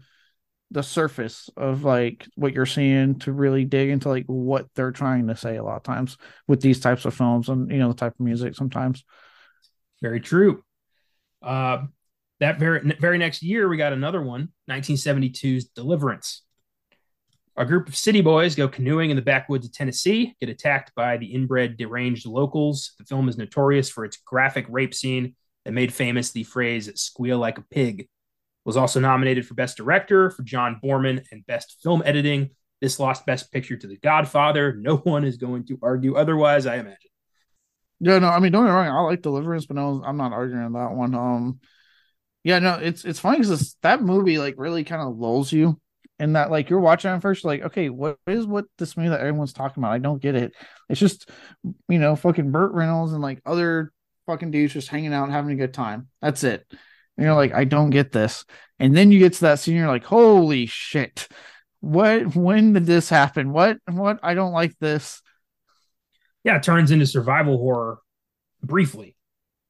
[0.69, 5.28] the surface of like what you're seeing to really dig into like what they're trying
[5.30, 7.95] to say a lot of times with these types of films and you know the
[7.95, 9.04] type of music sometimes.
[10.02, 10.63] Very true.
[11.41, 11.86] Uh,
[12.39, 16.43] that very very next year we got another one, 1972's Deliverance.
[17.56, 21.17] A group of city boys go canoeing in the backwoods of Tennessee, get attacked by
[21.17, 22.93] the inbred deranged locals.
[22.98, 27.38] The film is notorious for its graphic rape scene that made famous the phrase squeal
[27.38, 28.08] like a pig.
[28.65, 32.50] Was also nominated for Best Director for John Boorman and Best Film Editing.
[32.82, 34.74] This lost Best Picture to The Godfather.
[34.74, 36.98] No one is going to argue otherwise, I imagine.
[38.00, 38.88] Yeah, no, I mean, don't get me wrong.
[38.88, 41.13] I like Deliverance, but no, I'm not arguing that one.
[41.13, 41.60] Um,
[42.43, 45.79] yeah, no, it's it's funny because that movie like really kind of lulls you
[46.19, 49.19] in that like you're watching it first, like, okay, what is what this movie that
[49.19, 49.93] everyone's talking about?
[49.93, 50.53] I don't get it.
[50.89, 51.29] It's just
[51.89, 53.91] you know, fucking Burt Reynolds and like other
[54.25, 56.08] fucking dudes just hanging out and having a good time.
[56.21, 56.65] That's it.
[57.17, 58.45] And you're like, I don't get this.
[58.79, 61.27] And then you get to that scene, you're like, holy shit.
[61.79, 63.51] What when did this happen?
[63.51, 65.21] What what I don't like this.
[66.43, 67.99] Yeah, it turns into survival horror
[68.62, 69.15] briefly,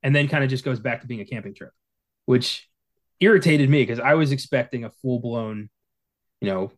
[0.02, 1.72] and then kind of just goes back to being a camping trip,
[2.26, 2.70] which
[3.20, 5.70] irritated me because I was expecting a full blown
[6.42, 6.72] you know,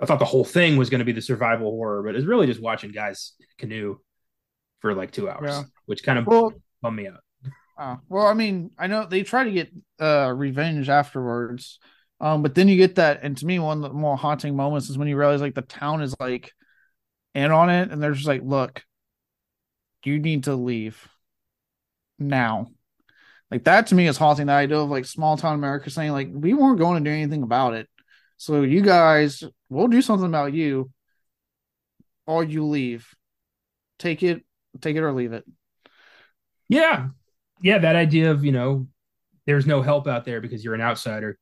[0.00, 2.46] I thought the whole thing was going to be the survival horror, but it's really
[2.46, 3.98] just watching guys canoe
[4.80, 5.62] for like two hours, Yeah.
[5.84, 7.20] which kind of Well, bummed me out.
[7.78, 11.78] Uh, well, I mean, I know they try to get uh revenge afterwards.
[12.20, 14.88] Um, but then you get that, and to me, one of the more haunting moments
[14.88, 16.52] is when you realize like the town is like
[17.34, 18.82] in on it, and they're just like, look,
[20.04, 21.08] you need to leave
[22.18, 22.68] now.
[23.52, 26.30] Like that to me is haunting the idea of like small town America saying, like,
[26.32, 27.86] we weren't going to do anything about it.
[28.38, 30.90] So you guys, we'll do something about you,
[32.26, 33.06] or you leave.
[33.98, 34.42] Take it,
[34.80, 35.44] take it or leave it.
[36.70, 37.08] Yeah.
[37.60, 37.76] Yeah.
[37.76, 38.88] That idea of, you know,
[39.44, 41.38] there's no help out there because you're an outsider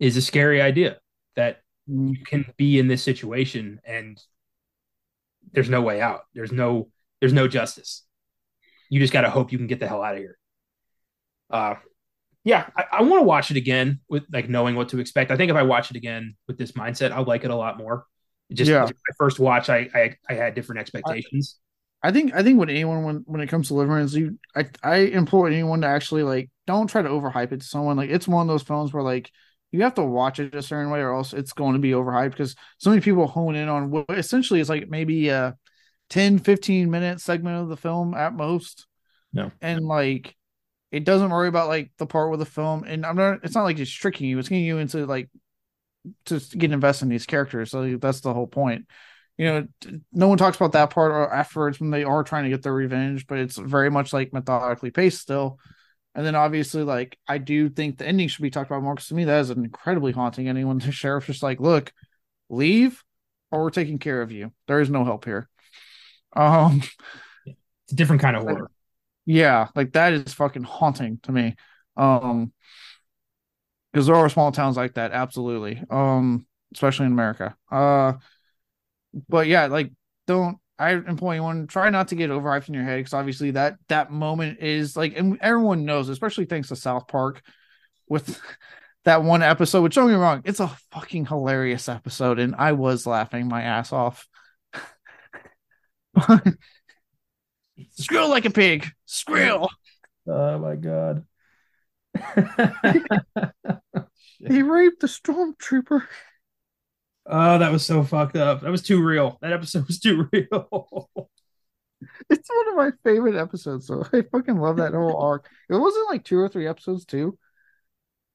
[0.00, 0.98] is a scary idea
[1.36, 4.20] that you can be in this situation and
[5.52, 6.22] there's no way out.
[6.34, 6.88] There's no,
[7.20, 8.02] there's no justice.
[8.90, 10.36] You just got to hope you can get the hell out of here.
[11.54, 11.76] Uh,
[12.44, 15.30] yeah, I, I want to watch it again with like knowing what to expect.
[15.30, 17.78] I think if I watch it again with this mindset, I'll like it a lot
[17.78, 18.06] more.
[18.52, 18.82] Just Yeah.
[18.84, 21.58] my first watch, I, I I had different expectations.
[22.02, 24.96] I think I think when anyone when when it comes to Deliverance, you I I
[24.96, 27.96] implore anyone to actually like don't try to overhype it to someone.
[27.96, 29.30] Like it's one of those films where like
[29.72, 32.30] you have to watch it a certain way or else it's going to be overhyped
[32.30, 35.56] because so many people hone in on what essentially is like maybe a
[36.10, 38.86] 10, 15 minute segment of the film at most.
[39.32, 39.50] No.
[39.62, 40.36] And like
[40.94, 43.64] it doesn't worry about like the part with the film and I'm not it's not
[43.64, 45.28] like it's tricking you, it's getting you into like
[46.26, 47.70] to get invested in these characters.
[47.70, 48.86] So that's the whole point
[49.36, 49.66] you know,
[50.12, 52.72] no one talks about that part or afterwards when they are trying to get their
[52.72, 55.58] revenge, but it's very much like methodically paced still.
[56.14, 59.08] And then obviously, like I do think the ending should be talked about more because
[59.08, 61.92] to me that is an incredibly haunting ending when the sheriff's just like, "Look,
[62.48, 63.02] leave,
[63.50, 64.52] or we're taking care of you.
[64.68, 65.48] There is no help here."
[66.36, 66.82] Um,
[67.84, 68.70] It's a different kind of horror.
[69.26, 71.56] Yeah, like that is fucking haunting to me.
[71.96, 72.52] Um,
[73.92, 75.82] because there are small towns like that, absolutely.
[75.88, 77.56] Um, especially in America.
[77.70, 78.14] Uh,
[79.28, 79.92] but yeah, like
[80.26, 83.76] don't I employ anyone try not to get overhyped in your head because obviously that
[83.88, 87.42] that moment is like, and everyone knows, especially thanks to South Park,
[88.08, 88.40] with
[89.04, 89.82] that one episode.
[89.82, 93.62] Which don't get me wrong, it's a fucking hilarious episode, and I was laughing my
[93.62, 94.26] ass off.
[97.90, 99.68] Squeal like a pig, squeal.
[100.26, 101.24] Oh my god.
[104.46, 106.06] He raped the stormtrooper.
[107.26, 108.60] Oh, that was so fucked up.
[108.60, 109.38] That was too real.
[109.40, 111.08] That episode was too real.
[112.28, 113.86] It's one of my favorite episodes.
[113.86, 115.48] So I fucking love that whole arc.
[115.70, 117.38] It wasn't like two or three episodes too.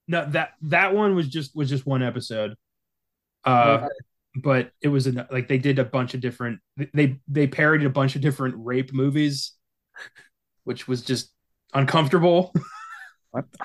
[0.08, 2.56] no, that that one was just was just one episode.
[3.46, 3.88] Uh,
[4.42, 6.60] but it was a, like they did a bunch of different.
[6.94, 9.54] They they parodied a bunch of different rape movies,
[10.64, 11.32] which was just
[11.74, 12.54] uncomfortable.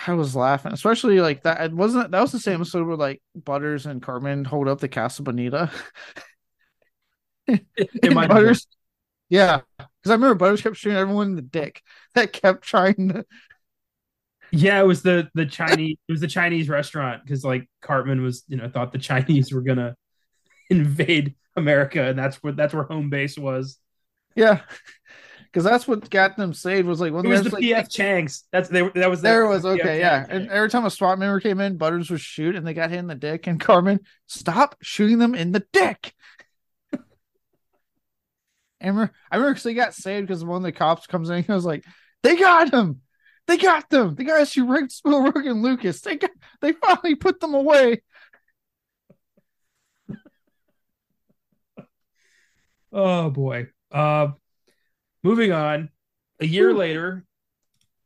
[0.07, 1.63] I, was laughing, especially like that.
[1.63, 4.89] It wasn't that was the same episode where like Butters and Cartman hold up the
[4.89, 5.71] Casa Bonita.
[7.49, 7.61] Have
[8.01, 8.15] been.
[8.15, 8.67] Butters,
[9.31, 11.83] yeah, because I remember Butters kept shooting everyone in the dick.
[12.15, 13.25] That kept trying to.
[14.51, 15.97] Yeah, it was the the Chinese.
[16.09, 19.63] It was the Chinese restaurant because like Cartman was, you know, thought the Chinese were
[19.63, 19.97] gonna
[20.71, 23.79] invade America, and that's where that's where home base was.
[24.37, 24.61] Yeah,
[25.45, 28.45] because that's what got them saved was like when It was the like, PF Chang's.
[28.51, 30.27] That's they, that was There the- was PF okay, yeah.
[30.27, 30.31] Chang's.
[30.33, 32.99] And every time a SWAT member came in, Butters would shoot, and they got hit
[32.99, 33.47] in the dick.
[33.47, 36.13] And Cartman, stop shooting them in the dick.
[38.81, 41.43] I remember, I remember because they got saved because one of the cops comes in.
[41.43, 41.85] He was like,
[42.23, 43.01] "They got him,
[43.47, 44.15] they got them.
[44.15, 46.01] The guys who raped Spielberg and Lucas.
[46.03, 48.03] They got, they finally put them away."
[52.95, 53.67] Oh boy.
[53.91, 54.29] Uh,
[55.23, 55.91] moving on.
[56.41, 56.79] A year Whew.
[56.79, 57.25] later,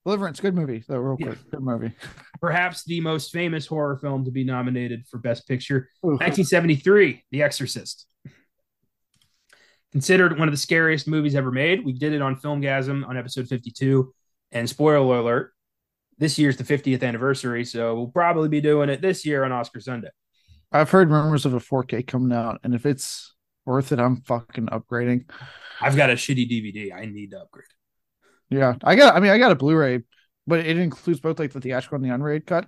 [0.05, 0.83] Deliverance, good movie.
[0.88, 1.27] Though, real Yeah.
[1.27, 1.92] quick, good movie.
[2.40, 8.07] perhaps the most famous horror film to be nominated for Best Picture, 1973, The Exorcist.
[9.92, 11.85] Considered one of the scariest movies ever made.
[11.85, 14.12] We did it on Filmgazm on episode 52.
[14.53, 15.53] And spoiler alert,
[16.16, 19.81] this year's the 50th anniversary, so we'll probably be doing it this year on Oscar
[19.81, 20.09] Sunday.
[20.72, 23.35] I've heard rumors of a 4K coming out, and if it's
[23.69, 25.31] worth it, I'm fucking upgrading.
[25.81, 26.93] I've got a shitty DVD.
[26.93, 27.67] I need to upgrade.
[28.51, 29.15] Yeah, I got.
[29.15, 30.03] I mean, I got a Blu-ray,
[30.47, 32.67] but it includes both like the theatrical and the unrated cut.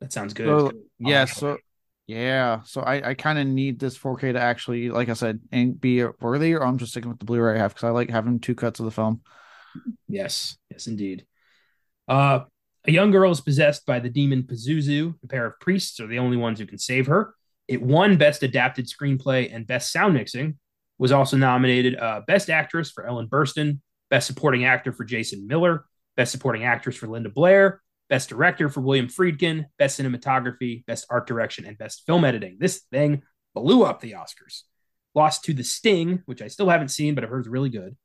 [0.00, 0.46] That sounds good.
[0.46, 1.58] So yeah, so
[2.06, 5.78] yeah, so I I kind of need this 4K to actually, like I said, and
[5.78, 8.38] be worthy, or I'm just sticking with the Blu-ray I have because I like having
[8.38, 9.22] two cuts of the film.
[10.08, 11.26] Yes, yes, indeed.
[12.06, 12.44] Uh,
[12.86, 15.14] a young girl is possessed by the demon Pazuzu.
[15.22, 17.34] A pair of priests are the only ones who can save her.
[17.68, 20.58] It won Best Adapted Screenplay and Best Sound Mixing.
[20.98, 23.78] Was also nominated uh, Best Actress for Ellen Burstyn,
[24.10, 25.84] Best Supporting Actor for Jason Miller,
[26.16, 31.28] Best Supporting Actress for Linda Blair, Best Director for William Friedkin, Best Cinematography, Best Art
[31.28, 32.56] Direction, and Best Film Editing.
[32.58, 33.22] This thing
[33.54, 34.62] blew up the Oscars.
[35.14, 37.96] Lost to The Sting, which I still haven't seen, but I've heard is really good.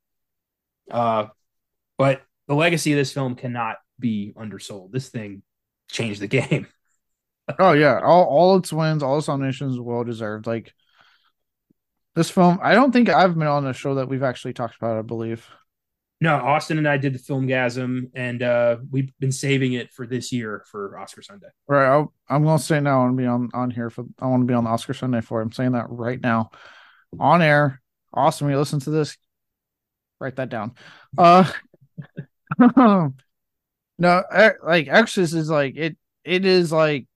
[0.90, 1.26] Uh,
[1.96, 4.92] but the legacy of this film cannot be undersold.
[4.92, 5.42] This thing
[5.90, 6.66] changed the game.
[7.58, 10.46] Oh yeah, all all its wins, all its nominations, well deserved.
[10.46, 10.72] Like
[12.14, 14.98] this film, I don't think I've been on a show that we've actually talked about.
[14.98, 15.48] I believe.
[16.20, 20.32] No, Austin and I did the Filmgazm, and uh, we've been saving it for this
[20.32, 21.48] year for Oscar Sunday.
[21.66, 21.86] Right,
[22.28, 23.00] i am going to say now.
[23.00, 24.04] I want to be on on here for.
[24.18, 25.40] I want to be on the Oscar Sunday for.
[25.40, 26.50] I'm saying that right now,
[27.18, 27.82] on air.
[28.12, 29.18] Austin, when you listen to this,
[30.20, 30.72] write that down.
[31.18, 31.50] Uh,
[32.58, 34.22] no,
[34.62, 35.96] like Exorcist is like it.
[36.24, 37.06] It is like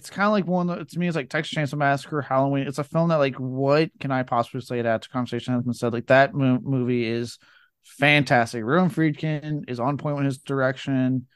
[0.00, 0.68] it's kind of like one.
[0.68, 2.66] To me, it's like Texas Chainsaw Massacre, Halloween.
[2.66, 5.10] It's a film that like, what can I possibly say to that?
[5.10, 5.92] Conversation has been said.
[5.92, 7.38] Like that mo- movie is
[7.82, 8.64] fantastic.
[8.64, 11.26] Ruben Friedkin is on point with his direction.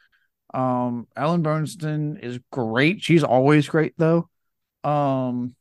[0.55, 3.03] Um, Ellen Burstyn is great.
[3.03, 4.31] She's always great though.
[4.83, 5.55] Um,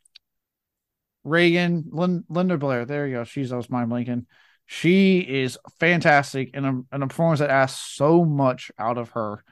[1.25, 3.23] Regan, Lin- Linda Blair, there you go.
[3.25, 4.27] She's I was mind blanking.
[4.65, 9.43] She is fantastic in a, in a performance that asks so much out of her.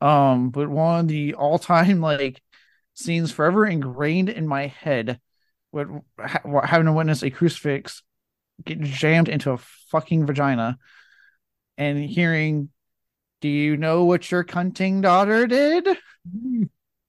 [0.00, 2.40] Um, but one of the all time like
[3.00, 5.20] scenes forever ingrained in my head
[5.72, 8.02] with ha- having to witness a crucifix
[8.64, 9.58] get jammed into a
[9.90, 10.78] fucking vagina
[11.78, 12.68] and hearing,
[13.40, 16.64] "Do you know what your cunting daughter did?" Mm-hmm.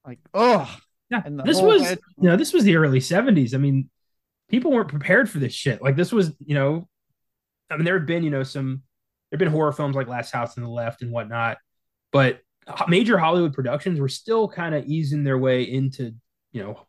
[0.05, 0.73] Like, oh,
[1.09, 1.23] yeah.
[1.43, 3.53] This was, head- you know, this was the early '70s.
[3.53, 3.89] I mean,
[4.49, 5.81] people weren't prepared for this shit.
[5.81, 6.87] Like, this was, you know,
[7.69, 8.83] I mean, there had been, you know, some
[9.29, 11.57] there have been horror films like Last House on the Left and whatnot,
[12.11, 12.39] but
[12.87, 16.13] major Hollywood productions were still kind of easing their way into,
[16.51, 16.87] you know,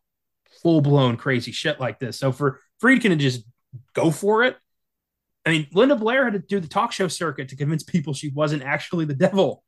[0.63, 2.19] full blown crazy shit like this.
[2.19, 3.45] So for Friedkin to just
[3.95, 4.57] go for it,
[5.45, 8.29] I mean, Linda Blair had to do the talk show circuit to convince people she
[8.29, 9.65] wasn't actually the devil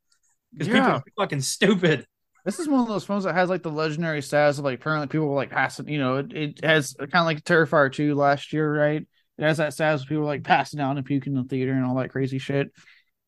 [0.52, 0.74] because yeah.
[0.74, 2.06] people are fucking stupid.
[2.44, 5.08] This is one of those films that has like the legendary status of like apparently
[5.08, 8.52] people were like passing, you know, it, it has kind of like Terrifier 2 last
[8.52, 9.06] year, right?
[9.38, 11.84] It has that status of people like passing down and puking in the theater and
[11.84, 12.70] all that crazy shit.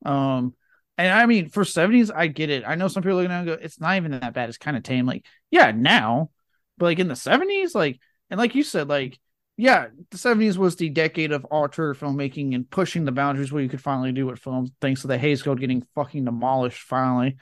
[0.05, 0.55] Um,
[0.98, 2.64] and I mean, for 70s, I get it.
[2.66, 4.48] I know some people looking at it go, it's not even that bad.
[4.48, 5.06] It's kind of tame.
[5.06, 6.30] Like, yeah, now,
[6.78, 9.18] but like in the 70s, like, and like you said, like,
[9.59, 13.68] yeah, the 70s was the decade of auteur filmmaking and pushing the boundaries where you
[13.68, 17.37] could finally do what films, thanks to the Hays Code getting fucking demolished finally.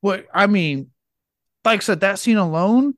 [0.00, 0.90] What I mean,
[1.64, 2.94] like I said, that scene alone,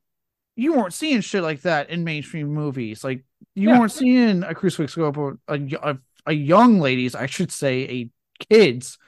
[0.57, 3.05] you weren't seeing shit like that in mainstream movies.
[3.05, 3.79] Like, you yeah.
[3.79, 8.11] weren't seeing a crucifix go up a, a, a young lady's, I should say, a
[8.51, 8.99] kid's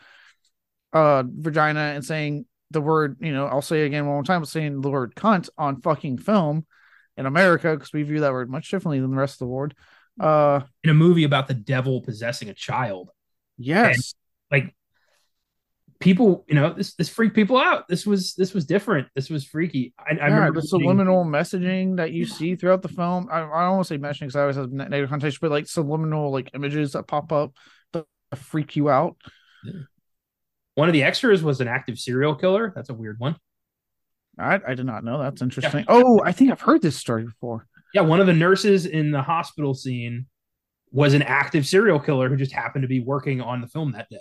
[0.93, 4.81] uh vagina and saying the word, you know, I'll say again one more time, saying
[4.81, 6.67] the word cunt on fucking film
[7.17, 9.75] in America because we view that word much differently than the rest of the world.
[10.21, 13.11] Uh, in a movie about the devil possessing a child.
[13.57, 14.15] Yes,
[14.51, 14.75] and, like
[16.01, 17.89] people, you know, this this freaked people out.
[17.89, 19.09] This was this was different.
[19.15, 19.95] This was freaky.
[19.99, 23.29] I, I remember the subliminal messaging that you see throughout the film.
[23.31, 25.67] I, I don't want to say messaging because I always have negative connotation, but like
[25.69, 27.53] subliminal like images that pop up
[27.93, 29.17] that freak you out.
[29.65, 29.73] Yeah.
[30.79, 32.73] One of the extras was an active serial killer.
[32.73, 33.35] That's a weird one.
[34.39, 35.19] I, I did not know.
[35.19, 35.81] That's interesting.
[35.81, 35.87] Yeah.
[35.89, 37.67] Oh, I think I've heard this story before.
[37.95, 40.27] Yeah, one of the nurses in the hospital scene
[40.93, 44.09] was an active serial killer who just happened to be working on the film that
[44.09, 44.21] day.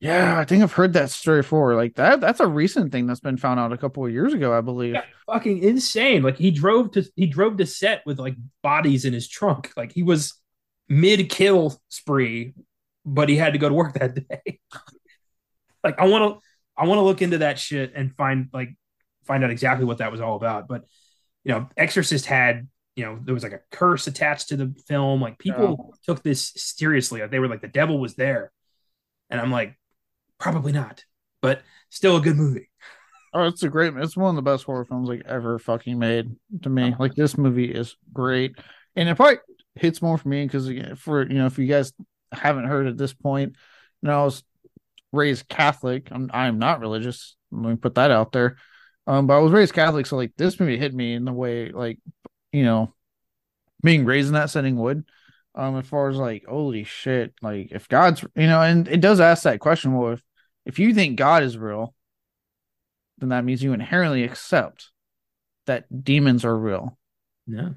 [0.00, 1.76] Yeah, I think I've heard that story before.
[1.76, 4.52] Like that, that's a recent thing that's been found out a couple of years ago,
[4.52, 4.94] I believe.
[4.94, 6.24] Yeah, fucking insane.
[6.24, 9.70] Like he drove to he drove to set with like bodies in his trunk.
[9.76, 10.34] Like he was
[10.88, 12.54] mid kill spree,
[13.04, 14.58] but he had to go to work that day.
[15.86, 16.40] Like I want to
[16.76, 18.76] I want to look into that shit and find like
[19.24, 20.68] find out exactly what that was all about.
[20.68, 20.84] But
[21.44, 25.20] you know, Exorcist had you know there was like a curse attached to the film.
[25.20, 27.20] Like people took this seriously.
[27.20, 28.52] Like they were like the devil was there,
[29.30, 29.78] and I'm like,
[30.38, 31.04] probably not,
[31.40, 32.68] but still a good movie.
[33.32, 33.94] Oh, it's a great.
[33.96, 36.94] It's one of the best horror films like ever fucking made to me.
[36.98, 38.56] Like this movie is great,
[38.94, 39.38] and it probably
[39.74, 41.92] hits more for me because for you know if you guys
[42.32, 43.54] haven't heard at this point,
[44.02, 44.42] you know I was
[45.16, 46.08] raised Catholic.
[46.10, 47.36] I'm I'm not religious.
[47.50, 48.56] Let me put that out there.
[49.06, 51.70] Um, but I was raised Catholic, so like this movie hit me in the way
[51.70, 51.98] like
[52.52, 52.92] you know
[53.82, 55.04] being raised in that setting would.
[55.54, 59.20] Um, as far as like holy shit, like if God's you know, and it does
[59.20, 59.94] ask that question.
[59.94, 60.22] Well, if
[60.64, 61.94] if you think God is real,
[63.18, 64.90] then that means you inherently accept
[65.66, 66.98] that demons are real.
[67.46, 67.70] Yeah.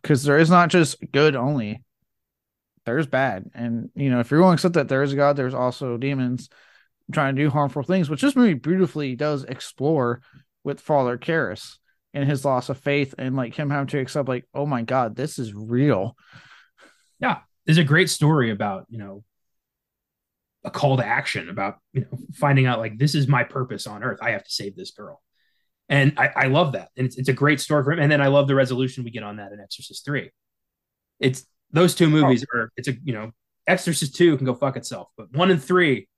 [0.00, 1.82] Because there is not just good only.
[2.84, 3.50] There's bad.
[3.54, 5.96] And you know, if you're going to accept that there is a God, there's also
[5.96, 6.48] demons
[7.12, 10.20] trying to do harmful things, which this movie beautifully does explore
[10.64, 11.76] with Father Karras
[12.14, 15.16] and his loss of faith and like him having to accept like, oh my God,
[15.16, 16.16] this is real.
[17.20, 17.38] Yeah.
[17.66, 19.24] There's a great story about, you know,
[20.64, 24.02] a call to action about, you know, finding out like this is my purpose on
[24.02, 24.18] earth.
[24.22, 25.22] I have to save this girl.
[25.88, 26.88] And I, I love that.
[26.96, 27.98] And it's, it's a great story for him.
[27.98, 30.30] And then I love the resolution we get on that in Exorcist 3.
[31.18, 32.58] It's those two movies oh.
[32.58, 33.32] are, it's a, you know,
[33.66, 36.08] Exorcist 2 can go fuck itself, but one and three,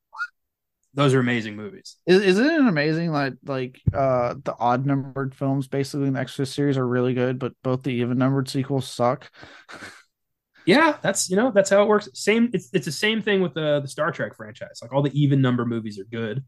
[0.94, 1.96] those are amazing movies.
[2.06, 6.54] Is, isn't it amazing like like uh the odd numbered films basically in the Exorcist
[6.54, 9.30] series are really good, but both the even numbered sequels suck?
[10.66, 12.08] yeah, that's you know that's how it works.
[12.14, 14.78] Same, it's it's the same thing with the the Star Trek franchise.
[14.80, 16.44] Like all the even number movies are good.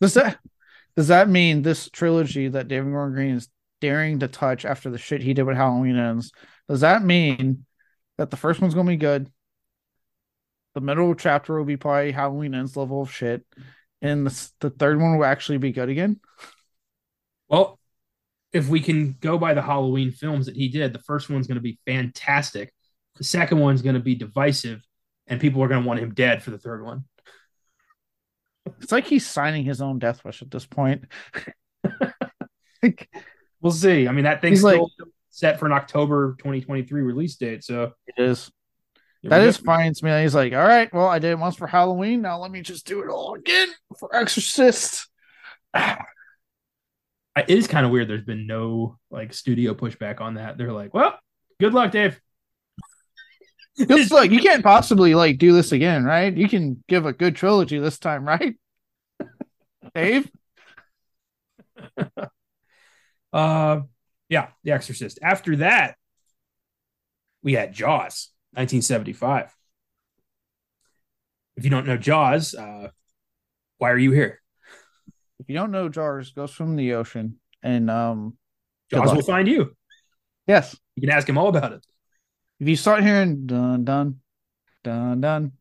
[0.00, 0.38] Does that
[0.96, 3.48] does that mean this trilogy that David Gordon Green is
[3.80, 6.32] daring to touch after the shit he did with Halloween ends?
[6.70, 7.66] Does that mean
[8.16, 9.28] that the first one's gonna be good?
[10.74, 13.44] The middle chapter will be probably Halloween ends level of shit,
[14.00, 16.20] and the the third one will actually be good again.
[17.48, 17.80] Well,
[18.52, 21.56] if we can go by the Halloween films that he did, the first one's going
[21.56, 22.72] to be fantastic.
[23.16, 24.80] The second one's going to be divisive,
[25.26, 27.04] and people are going to want him dead for the third one.
[28.80, 31.06] It's like he's signing his own death wish at this point.
[32.80, 33.08] like,
[33.60, 34.06] we'll see.
[34.06, 34.80] I mean, that thing's like,
[35.30, 38.50] set for an October 2023 release date, so it is.
[39.22, 40.22] That is fine to me.
[40.22, 42.22] He's like, all right, well, I did it once for Halloween.
[42.22, 43.68] Now let me just do it all again
[43.98, 45.08] for Exorcist.
[45.76, 45.98] it
[47.48, 48.08] is kind of weird.
[48.08, 50.56] There's been no like studio pushback on that.
[50.56, 51.18] They're like, well,
[51.58, 52.20] good luck, Dave.
[53.82, 56.36] It's like you can't possibly like do this again, right?
[56.36, 58.56] You can give a good trilogy this time, right?
[59.94, 60.30] Dave.
[63.32, 63.80] uh,
[64.30, 65.18] yeah, The Exorcist.
[65.20, 65.96] After that,
[67.42, 69.54] we had Jaws, 1975.
[71.56, 72.88] If you don't know Jaws, uh,
[73.78, 74.40] why are you here?
[75.40, 78.38] If you don't know Jaws, goes from the ocean, and um,
[78.90, 79.76] Jaws will find you.
[80.46, 81.84] Yes, you can ask him all about it.
[82.60, 84.20] If you start hearing dun dun
[84.84, 85.52] dun dun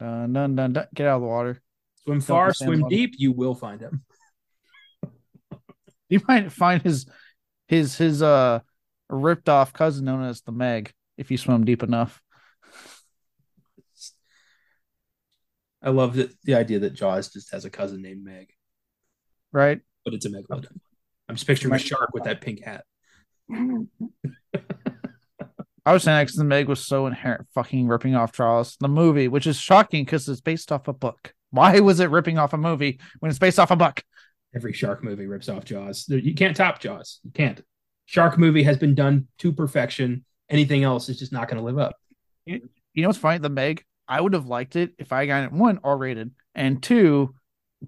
[0.00, 1.62] dun dun dun, dun get out of the water.
[2.02, 3.14] Swim far, swim deep.
[3.18, 4.04] You will find him.
[6.08, 7.06] you might find his
[7.66, 8.60] his his uh
[9.08, 12.20] ripped off cousin known as the Meg if you swim deep enough.
[15.82, 18.50] I love that the idea that Jaws just has a cousin named Meg
[19.56, 19.80] right?
[20.04, 20.78] But it's a megalodon.
[21.28, 22.84] I'm just picturing a shark with that pink hat.
[25.84, 29.28] I was saying because the Meg was so inherent fucking ripping off Jaws, the movie,
[29.28, 31.32] which is shocking because it's based off a book.
[31.50, 34.02] Why was it ripping off a movie when it's based off a book?
[34.56, 36.08] Every shark movie rips off Jaws.
[36.08, 37.20] You can't top Jaws.
[37.22, 37.60] You can't.
[38.06, 40.24] Shark movie has been done to perfection.
[40.48, 41.94] Anything else is just not going to live up.
[42.46, 42.62] You
[42.96, 43.38] know what's funny?
[43.38, 46.82] The Meg, I would have liked it if I got it one R rated and
[46.82, 47.34] two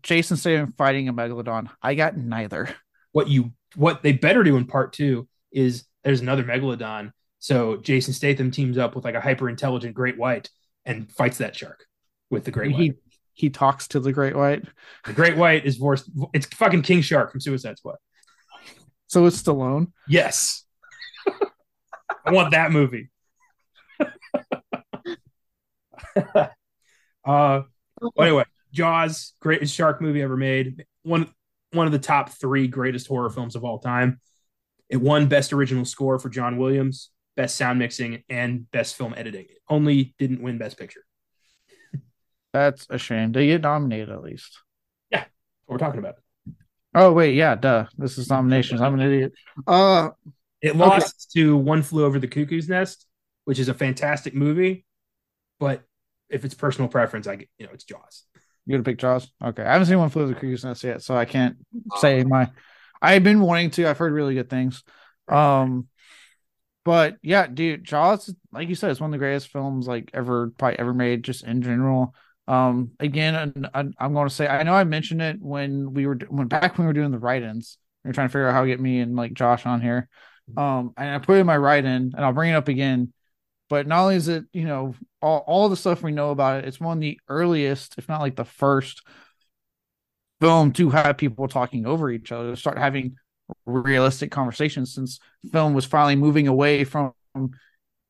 [0.02, 1.70] Jason Statham fighting a megalodon.
[1.80, 2.68] I got neither.
[3.12, 7.12] What you what they better do in part two is there's another megalodon.
[7.38, 10.50] So Jason Statham teams up with like a hyper intelligent great white
[10.84, 11.86] and fights that shark
[12.30, 12.98] with the great he, white.
[13.38, 14.64] He talks to the great white.
[15.06, 16.10] The great white is voiced.
[16.34, 17.98] It's fucking King Shark from Suicide Squad.
[19.06, 19.92] So it's Stallone.
[20.08, 20.64] Yes,
[22.26, 23.10] I want that movie.
[27.24, 27.62] uh,
[28.18, 30.84] anyway, Jaws, greatest shark movie ever made.
[31.04, 31.32] One
[31.72, 34.20] one of the top three greatest horror films of all time.
[34.88, 39.44] It won Best Original Score for John Williams, Best Sound Mixing, and Best Film Editing.
[39.44, 41.04] It only didn't win Best Picture.
[42.52, 43.32] That's a shame.
[43.32, 44.60] They get nominated at least.
[45.10, 45.24] Yeah,
[45.66, 46.16] we're talking about.
[46.94, 47.86] Oh wait, yeah, duh.
[47.96, 48.80] This is nominations.
[48.80, 49.32] I'm an idiot.
[49.66, 50.10] Uh,
[50.60, 51.40] it lost okay.
[51.40, 53.06] to One Flew Over the Cuckoo's Nest,
[53.44, 54.84] which is a fantastic movie,
[55.60, 55.82] but
[56.28, 58.24] if it's personal preference, I get you know it's Jaws.
[58.66, 59.30] You gonna pick Jaws?
[59.42, 61.56] Okay, I haven't seen one flew over the cuckoo's nest yet, so I can't
[61.96, 62.50] say my.
[63.00, 63.88] I've been wanting to.
[63.88, 64.82] I've heard really good things.
[65.28, 65.88] Um,
[66.84, 70.52] but yeah, dude, Jaws, like you said, it's one of the greatest films like ever,
[70.58, 72.14] probably ever made, just in general.
[72.48, 76.48] Um, again, I'm going to say, I know I mentioned it when we were when
[76.48, 77.76] back when we were doing the write-ins.
[78.02, 80.08] We are trying to figure out how to get me and like Josh on here.
[80.56, 83.12] Um, and I put in my write-in, and I'll bring it up again.
[83.68, 86.64] But not only is it, you know, all, all the stuff we know about it,
[86.64, 89.02] it's one of the earliest, if not like the first
[90.40, 93.16] film to have people talking over each other, start having
[93.66, 95.20] realistic conversations since
[95.52, 97.12] film was finally moving away from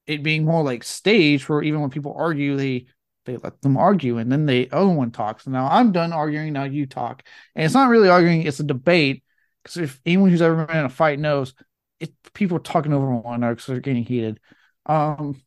[0.06, 2.86] it being more like stage where even when people argue, they
[3.28, 5.46] they let them argue and then the other one talks.
[5.46, 7.22] Now I'm done arguing, now you talk.
[7.54, 9.22] And it's not really arguing, it's a debate.
[9.62, 11.54] Because if anyone who's ever been in a fight knows,
[12.00, 14.40] it people are talking over one another because they're getting heated.
[14.86, 15.40] Um,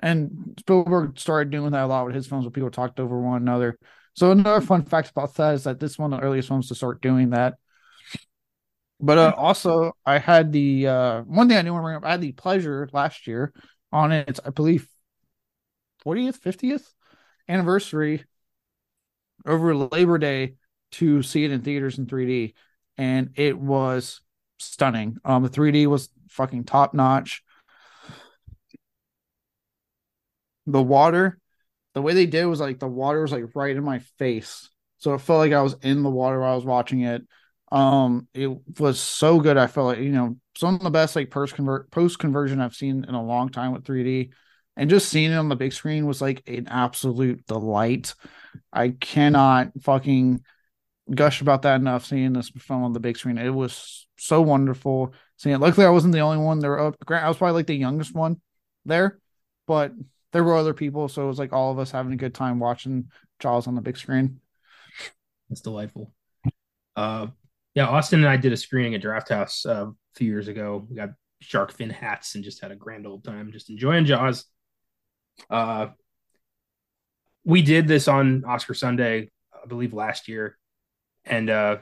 [0.00, 3.42] and Spielberg started doing that a lot with his films where people talked over one
[3.42, 3.78] another.
[4.14, 6.68] So another fun fact about that is that this is one of the earliest films
[6.68, 7.54] to start doing that.
[8.98, 12.04] But uh, also, I had the uh, one thing I didn't want to bring up.
[12.04, 13.52] I had the pleasure last year
[13.92, 14.88] on its, I believe,
[16.04, 16.94] 40th, 50th
[17.48, 18.24] anniversary
[19.46, 20.54] over Labor Day
[20.92, 22.54] to see it in theaters in 3D.
[22.98, 24.20] and it was
[24.58, 25.16] stunning.
[25.24, 27.42] Um, the 3D was fucking top notch.
[30.66, 31.38] The water,
[31.94, 35.14] the way they did was like the water was like right in my face, so
[35.14, 37.22] it felt like I was in the water while I was watching it.
[37.72, 39.56] Um, it was so good.
[39.56, 42.74] I felt like you know some of the best like post convert post conversion I've
[42.74, 44.30] seen in a long time with 3D,
[44.80, 48.14] and just seeing it on the big screen was like an absolute delight.
[48.72, 50.42] I cannot fucking
[51.14, 52.06] gush about that enough.
[52.06, 55.12] Seeing this film on the big screen, it was so wonderful.
[55.36, 55.60] Seeing it.
[55.60, 56.60] Luckily, I wasn't the only one.
[56.60, 58.40] There, I was probably like the youngest one
[58.86, 59.18] there,
[59.66, 59.92] but
[60.32, 62.58] there were other people, so it was like all of us having a good time
[62.58, 64.40] watching Jaws on the big screen.
[65.50, 66.10] That's delightful.
[66.96, 67.26] Uh,
[67.74, 70.86] yeah, Austin and I did a screening at Drafthouse uh, a few years ago.
[70.88, 71.10] We got
[71.42, 74.46] shark fin hats and just had a grand old time, just enjoying Jaws.
[75.48, 75.88] Uh,
[77.44, 80.56] we did this on Oscar Sunday, I believe last year,
[81.24, 81.78] and uh,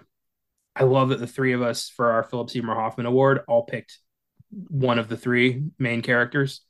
[0.74, 3.99] I love that the three of us for our Philip Seymour Hoffman Award all picked
[4.51, 6.61] one of the three main characters.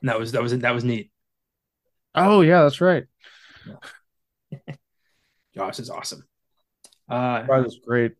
[0.00, 1.10] And that was that was that was neat.
[2.14, 3.04] Oh yeah, that's right.
[5.54, 6.24] Josh is awesome.
[7.08, 8.12] Uh, that was great.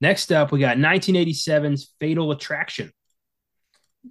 [0.00, 2.92] Next up, we got 1987's Fatal Attraction.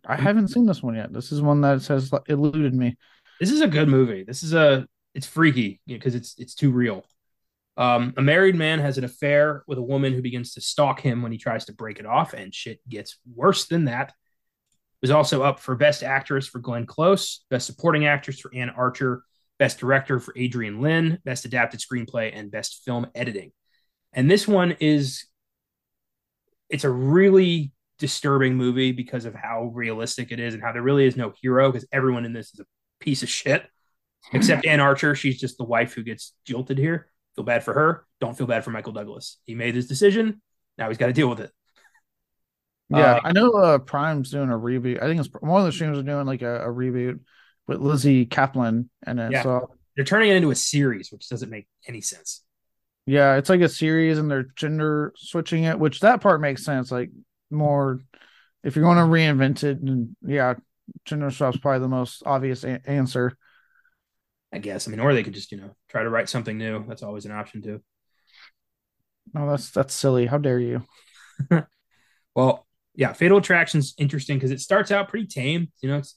[0.06, 1.12] I haven't seen this one yet.
[1.12, 2.98] This is one that has eluded me.
[3.40, 4.24] This is a good movie.
[4.24, 7.06] This is a it's freaky because it's it's too real.
[7.78, 11.22] Um, a married man has an affair with a woman who begins to stalk him
[11.22, 14.14] when he tries to break it off, and shit gets worse than that.
[15.02, 19.24] Was also up for Best Actress for Glenn Close, Best Supporting Actress for Anne Archer,
[19.58, 23.52] Best Director for Adrian Lyne, Best Adapted Screenplay, and Best Film Editing.
[24.14, 25.26] And this one is
[26.70, 27.72] it's a really
[28.02, 31.72] disturbing movie because of how realistic it is and how there really is no hero
[31.72, 32.66] because everyone in this is a
[33.00, 33.66] piece of shit
[34.34, 35.16] except Anne Archer.
[35.16, 37.08] She's just the wife who gets jilted here.
[37.36, 38.06] Feel bad for her.
[38.20, 39.38] Don't feel bad for Michael Douglas.
[39.46, 40.42] He made his decision.
[40.78, 41.52] Now he's got to deal with it.
[42.90, 45.02] Yeah, uh, I know uh, Prime's doing a reboot.
[45.02, 47.20] I think it's one of the streams are doing like a, a reboot
[47.68, 49.32] with Lizzy Caplan, and it.
[49.32, 49.44] Yeah.
[49.44, 52.44] So they're turning it into a series, which doesn't make any sense.
[53.06, 56.92] Yeah, it's like a series and they're gender switching it, which that part makes sense.
[56.92, 57.10] Like
[57.52, 58.02] more
[58.64, 60.56] if you're going to reinvent it, and yeah,
[61.06, 63.38] gender swap's probably the most obvious a- answer.
[64.54, 64.88] I guess.
[64.88, 66.86] I mean, or they could just you know try to write something new.
[66.88, 67.82] That's always an option too.
[69.34, 70.26] No, that's that's silly.
[70.26, 70.84] How dare you?
[72.36, 75.72] well, yeah, Fatal Attraction's interesting because it starts out pretty tame.
[75.82, 76.16] You know, it's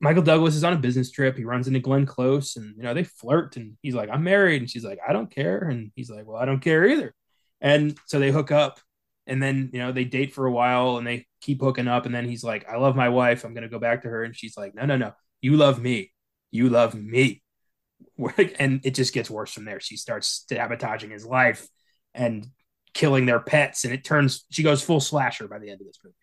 [0.00, 1.36] Michael Douglas is on a business trip.
[1.36, 3.56] He runs into Glenn Close, and you know they flirt.
[3.56, 6.40] And he's like, "I'm married," and she's like, "I don't care," and he's like, "Well,
[6.40, 7.14] I don't care either."
[7.60, 8.80] And so they hook up,
[9.26, 12.06] and then you know they date for a while, and they keep hooking up.
[12.06, 13.44] And then he's like, "I love my wife.
[13.44, 15.12] I'm gonna go back to her," and she's like, "No, no, no.
[15.40, 16.12] You love me.
[16.50, 17.42] You love me."
[18.58, 19.80] and it just gets worse from there.
[19.80, 21.68] She starts sabotaging his life
[22.14, 22.46] and
[22.92, 24.44] killing their pets, and it turns.
[24.50, 26.16] She goes full slasher by the end of this movie,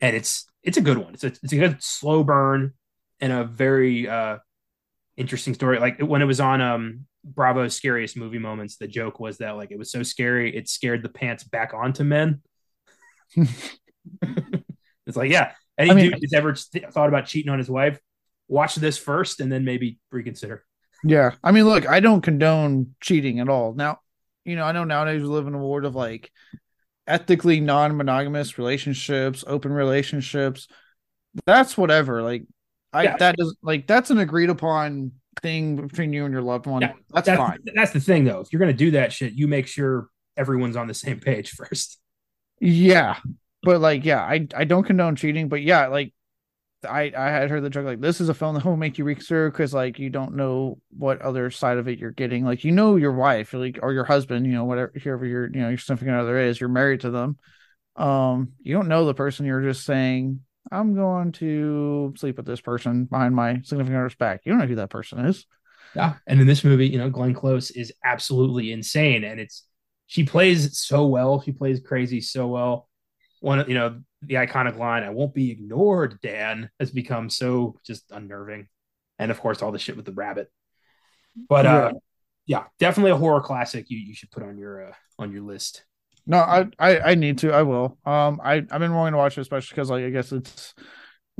[0.00, 1.14] and it's it's a good one.
[1.14, 2.74] It's a it's a good slow burn
[3.20, 4.38] and a very uh,
[5.16, 5.78] interesting story.
[5.78, 9.70] Like when it was on um, Bravo's scariest movie moments, the joke was that like
[9.70, 12.42] it was so scary it scared the pants back onto men.
[13.36, 17.98] it's like yeah, any I mean, dude who's ever thought about cheating on his wife,
[18.48, 20.64] watch this first and then maybe reconsider.
[21.04, 23.74] Yeah, I mean, look, I don't condone cheating at all.
[23.74, 23.98] Now,
[24.44, 26.30] you know, I know nowadays we live in a world of like
[27.06, 30.68] ethically non-monogamous relationships, open relationships.
[31.46, 32.22] That's whatever.
[32.22, 32.44] Like
[32.94, 33.16] I yeah.
[33.16, 36.82] that is like that's an agreed upon thing between you and your loved one.
[36.82, 36.92] Yeah.
[37.10, 37.58] That's, that's fine.
[37.74, 38.40] That's the thing though.
[38.40, 41.98] If you're gonna do that shit, you make sure everyone's on the same page first.
[42.60, 43.16] Yeah.
[43.62, 46.12] But like, yeah, I I don't condone cheating, but yeah, like
[46.84, 49.04] I I had heard the joke like this is a film that will make you
[49.04, 52.44] reconsider because like you don't know what other side of it you're getting.
[52.44, 55.60] Like you know your wife, like or your husband, you know whatever whoever your you
[55.60, 57.38] know your significant other is, you're married to them.
[57.96, 59.46] Um, you don't know the person.
[59.46, 60.40] You're just saying
[60.72, 64.40] I'm going to sleep with this person behind my significant other's back.
[64.44, 65.46] You don't know who that person is.
[65.94, 66.14] Yeah.
[66.26, 69.24] And in this movie, you know, Glenn Close is absolutely insane.
[69.24, 69.66] And it's,
[70.06, 71.40] she plays so well.
[71.40, 72.88] She plays crazy so well.
[73.40, 77.78] One of, you know, the iconic line, I won't be ignored, Dan, has become so
[77.84, 78.68] just unnerving.
[79.18, 80.50] And of course, all the shit with the rabbit.
[81.48, 81.92] But uh,
[82.46, 85.42] yeah, yeah definitely a horror classic you, you should put on your, uh, on your
[85.42, 85.84] list.
[86.26, 87.52] No, I, I, I need to.
[87.52, 87.98] I will.
[88.06, 90.74] Um, I I've been wanting to watch it, especially because like I guess it's,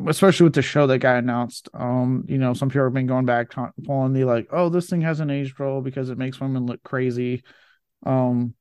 [0.06, 1.68] especially with the show that got announced.
[1.72, 3.54] Um, you know, some people have been going back
[3.84, 6.82] pulling the like, oh, this thing has an age role because it makes women look
[6.82, 7.42] crazy.
[8.04, 8.54] Um,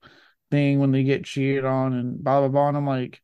[0.52, 2.70] thing when they get cheated on and blah blah blah.
[2.70, 3.22] And I'm like,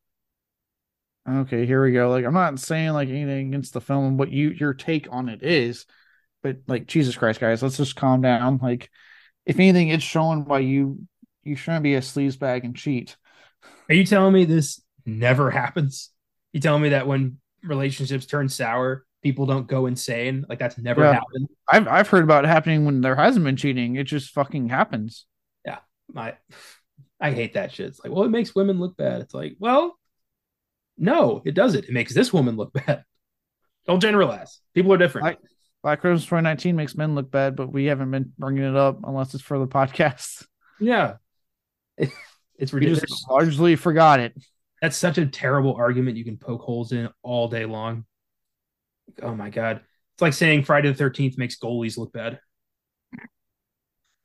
[1.27, 2.09] okay, here we go.
[2.09, 5.29] Like, I'm not saying like anything against the film, and what you your take on
[5.29, 5.85] it is,
[6.43, 8.59] but like Jesus Christ, guys, let's just calm down.
[8.61, 8.89] Like,
[9.45, 11.07] if anything, it's showing why you
[11.49, 13.17] You shouldn't be a sleazebag and cheat.
[13.89, 16.11] Are you telling me this never happens?
[16.53, 20.45] You telling me that when relationships turn sour, people don't go insane?
[20.47, 21.13] Like that's never Yeah.
[21.13, 21.49] happened.
[21.67, 23.95] I've I've heard about it happening when there hasn't been cheating.
[23.95, 25.25] It just fucking happens.
[25.65, 25.79] Yeah,
[26.13, 26.35] my,
[27.19, 27.87] I hate that shit.
[27.87, 29.21] It's like, well, it makes women look bad.
[29.21, 29.97] It's like, well,
[30.97, 31.85] no, it doesn't.
[31.85, 33.03] It makes this woman look bad.
[33.87, 34.59] Don't generalize.
[34.73, 35.27] People are different.
[35.27, 35.37] I-
[35.81, 39.33] Black Christmas 2019 makes men look bad, but we haven't been bringing it up unless
[39.33, 40.45] it's for the podcast.
[40.77, 41.13] yeah,
[42.57, 43.01] it's We ridiculous.
[43.09, 44.33] just largely forgot it.
[44.81, 48.05] That's such a terrible argument you can poke holes in all day long.
[49.21, 49.81] Oh my god.
[50.15, 52.39] It's like saying Friday the 13th makes goalies look bad.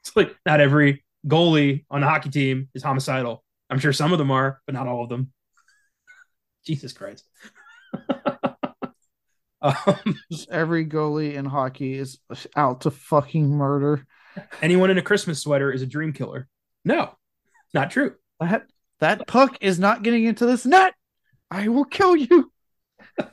[0.02, 3.42] It's like not every goalie on a hockey team is homicidal.
[3.70, 5.32] I'm sure some of them are, but not all of them.
[6.66, 7.24] Jesus Christ.
[9.62, 10.18] um,
[10.50, 12.18] every goalie in hockey is
[12.54, 14.06] out to fucking murder.
[14.60, 16.48] anyone in a Christmas sweater is a dream killer.
[16.84, 17.16] No,
[17.74, 18.14] not true.
[18.40, 18.66] That
[19.00, 20.94] that puck is not getting into this net.
[21.50, 22.50] I will kill you.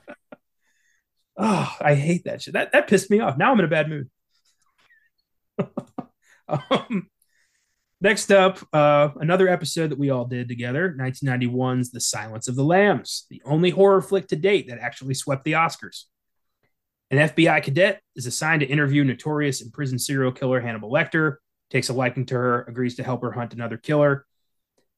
[1.43, 2.53] Oh, I hate that shit.
[2.53, 3.35] That that pissed me off.
[3.35, 4.09] Now I'm in a bad mood.
[6.47, 7.09] um,
[7.99, 12.63] next up, uh, another episode that we all did together, 1991's The Silence of the
[12.63, 16.03] Lambs, the only horror flick to date that actually swept the Oscars.
[17.09, 21.37] An FBI cadet is assigned to interview notorious imprisoned serial killer Hannibal Lecter,
[21.69, 24.25] takes a liking to her, agrees to help her hunt another killer.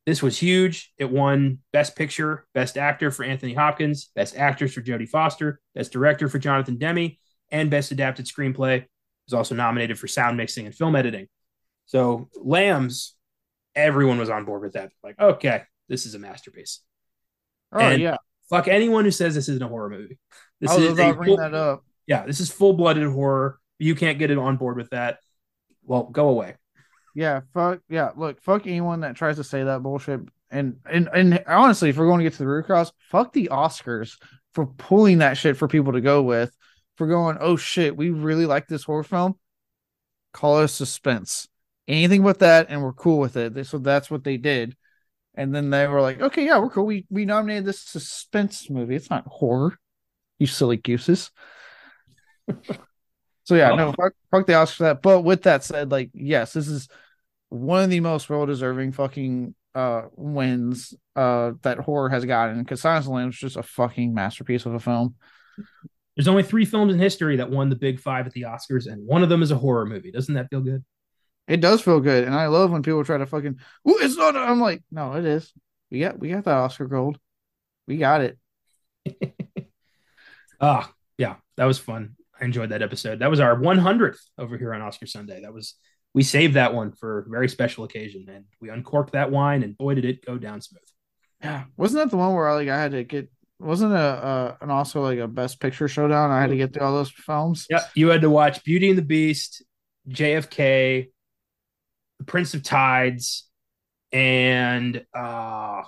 [0.05, 0.91] This was huge.
[0.97, 5.91] It won Best Picture, Best Actor for Anthony Hopkins, Best Actress for Jodie Foster, Best
[5.93, 7.17] Director for Jonathan Demme,
[7.51, 8.79] and Best Adapted Screenplay.
[8.79, 8.89] It
[9.27, 11.27] was also nominated for sound mixing and film editing.
[11.85, 13.15] So, Lambs,
[13.75, 14.91] everyone was on board with that.
[15.03, 16.81] Like, okay, this is a masterpiece.
[17.71, 18.17] Oh And- yeah,
[18.49, 20.19] Fuck anyone who says this isn't a horror movie.
[20.59, 21.85] This I was is about to bring that up.
[22.05, 23.57] yeah, this is full blooded horror.
[23.79, 25.19] You can't get it on board with that.
[25.85, 26.55] Well, go away.
[27.13, 28.11] Yeah, fuck yeah.
[28.15, 30.21] Look, fuck anyone that tries to say that bullshit.
[30.49, 33.49] And and and honestly, if we're going to get to the root cause, fuck the
[33.51, 34.17] Oscars
[34.53, 36.55] for pulling that shit for people to go with.
[36.95, 39.35] For going, oh shit, we really like this horror film.
[40.31, 41.47] Call it a suspense.
[41.87, 43.65] Anything but that, and we're cool with it.
[43.65, 44.75] So that's what they did.
[45.35, 46.85] And then they were like, okay, yeah, we're cool.
[46.85, 48.95] We we nominated this suspense movie.
[48.95, 49.77] It's not horror.
[50.37, 51.31] You silly gooses.
[53.43, 53.93] so yeah, no, oh.
[53.93, 55.01] fuck, fuck the Oscars for that.
[55.01, 56.87] But with that said, like, yes, this is
[57.53, 62.81] one of the most well deserving fucking uh wins uh that horror has gotten because
[62.81, 65.15] Silence of the Lambs is just a fucking masterpiece of a film.
[66.15, 69.05] There's only three films in history that won the big five at the Oscars, and
[69.07, 70.11] one of them is a horror movie.
[70.11, 70.83] Doesn't that feel good?
[71.47, 73.59] It does feel good, and I love when people try to fucking.
[73.89, 74.35] Ooh, it's not.
[74.35, 75.51] I'm like, no, it is.
[75.89, 77.17] We got we got that Oscar gold.
[77.87, 78.37] We got it.
[80.61, 82.15] Ah, yeah, that was fun.
[82.39, 83.19] I enjoyed that episode.
[83.19, 85.41] That was our 100th over here on Oscar Sunday.
[85.41, 85.75] That was
[86.13, 89.77] we saved that one for a very special occasion, and we uncorked that wine, and
[89.77, 90.81] boy did it go down smooth.
[91.41, 93.29] Yeah, wasn't that the one where like I had to get?
[93.59, 96.31] Wasn't a uh, an also like a Best Picture showdown?
[96.31, 97.65] I had to get through all those films.
[97.69, 99.63] Yeah, you had to watch Beauty and the Beast,
[100.09, 101.09] JFK,
[102.19, 103.47] The Prince of Tides,
[104.11, 105.83] and uh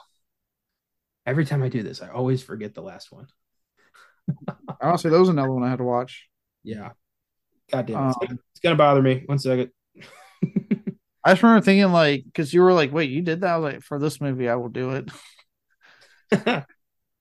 [1.26, 3.28] every time I do this, I always forget the last one.
[4.82, 6.28] Honestly, that was another one I had to watch.
[6.64, 6.92] Yeah.
[7.72, 8.16] God damn it.
[8.30, 9.24] Um, it's gonna bother me.
[9.26, 9.72] One second.
[11.24, 13.74] I just remember thinking like, because you were like, "Wait, you did that?" I was
[13.74, 15.10] like, "For this movie, I will do it."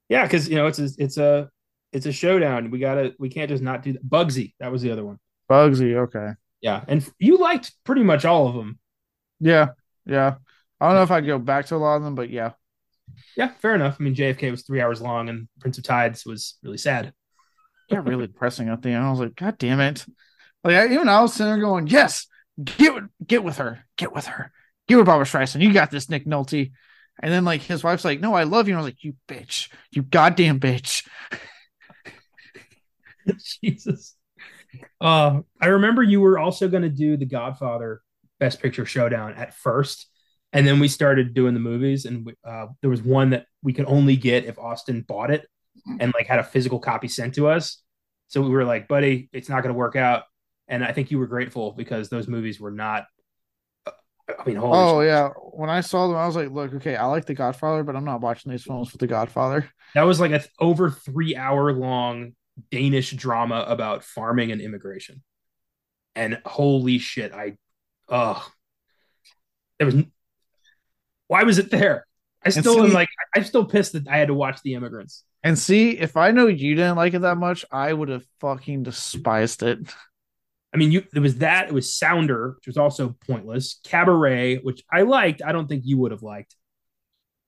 [0.09, 1.51] yeah, because you know it's a it's a
[1.93, 2.71] it's a showdown.
[2.71, 4.05] We gotta we can't just not do that.
[4.09, 5.19] Bugsy, that was the other one.
[5.51, 8.79] Bugsy, okay, Yeah, and you liked pretty much all of them.
[9.41, 9.69] yeah,
[10.07, 10.37] yeah.
[10.81, 12.53] I don't know if I'd go back to a lot of them, but yeah,
[13.37, 13.97] Yeah, fair enough.
[13.99, 17.13] I mean, JFK was three hours long, and Prince of Tides was really sad.
[17.91, 19.05] Yeah, really depressing at the end.
[19.05, 20.05] I was like, "God damn it!"
[20.63, 22.27] Like I, even I was sitting there going, "Yes,
[22.63, 22.93] get
[23.27, 24.53] get with her, get with her,
[24.89, 25.63] get with Barbra Streisand.
[25.63, 26.73] You got this, Nick Nolte."
[27.21, 29.15] And then like his wife's like, "No, I love you." And I was like, "You
[29.29, 31.07] bitch, you goddamn bitch."
[33.63, 34.15] Jesus.
[35.01, 38.03] Uh, I remember you were also going to do the Godfather
[38.41, 40.09] Best Picture Showdown at first,
[40.53, 43.73] and then we started doing the movies, and we, uh, there was one that we
[43.73, 45.47] could only get if Austin bought it
[46.01, 47.83] and like had a physical copy sent to us.
[48.29, 50.25] So we were like, "Buddy, it's not going to work out."
[50.69, 53.07] And I think you were grateful because those movies were not.
[53.87, 55.09] I mean, holy Oh shit.
[55.09, 57.95] yeah, when I saw them, I was like, "Look, okay, I like The Godfather, but
[57.95, 61.37] I'm not watching these films with The Godfather." that was like a th- over three
[61.37, 62.33] hour long
[62.71, 65.23] Danish drama about farming and immigration.
[66.15, 67.57] And holy shit, I,
[68.09, 68.47] oh,
[69.79, 69.97] there was,
[71.27, 72.07] why was it there?
[72.45, 75.25] I still am like, I'm still pissed that I had to watch The Immigrants.
[75.43, 78.85] And see, if I know you didn't like it that much, I would have fucking
[78.85, 79.79] despised it.
[80.75, 81.69] I mean, you there was that.
[81.69, 83.79] It was Sounder, which was also pointless.
[83.85, 85.41] Cabaret, which I liked.
[85.45, 86.57] I don't think you would have liked.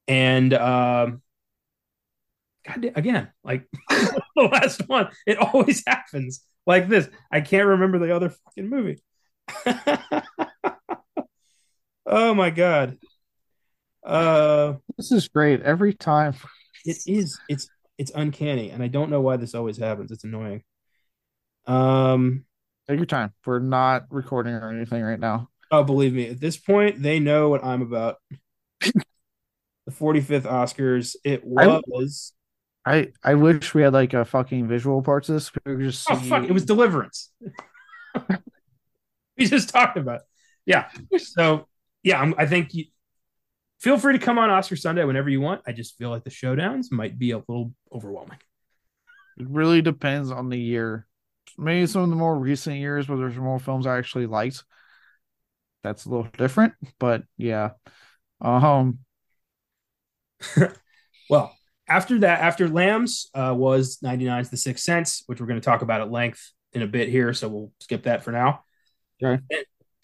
[0.07, 1.21] And um,
[2.65, 7.09] God, again, like the last one, it always happens like this.
[7.29, 9.03] I can't remember the other fucking movie.
[12.05, 12.97] oh my god.
[14.05, 16.33] Uh, this is great every time.
[16.85, 17.37] It is.
[17.49, 20.11] It's it's uncanny, and I don't know why this always happens.
[20.11, 20.63] It's annoying.
[21.65, 22.45] Um,
[22.87, 23.33] Take your time.
[23.45, 25.49] We're not recording or anything right now.
[25.71, 28.17] Oh, believe me, at this point, they know what I'm about.
[28.81, 31.15] the 45th Oscars.
[31.23, 32.33] It was.
[32.85, 35.51] I I wish we had like a fucking visual parts of this.
[35.65, 36.45] We just oh fuck!
[36.45, 37.31] It was Deliverance.
[39.37, 40.21] we just talked about.
[40.21, 40.25] It.
[40.65, 40.89] Yeah.
[41.17, 41.67] So
[42.03, 42.85] yeah, I'm, I think you
[43.79, 45.63] feel free to come on Oscar Sunday whenever you want.
[45.67, 48.39] I just feel like the showdowns might be a little overwhelming.
[49.37, 51.05] It really depends on the year
[51.57, 54.63] maybe some of the more recent years where there's more films I actually liked.
[55.83, 57.71] That's a little different, but yeah.
[58.41, 58.99] Um
[61.29, 61.55] well,
[61.87, 65.81] after that, after Lambs uh, was 99's The Sixth Sense, which we're going to talk
[65.81, 68.63] about at length in a bit here, so we'll skip that for now.
[69.23, 69.41] Okay.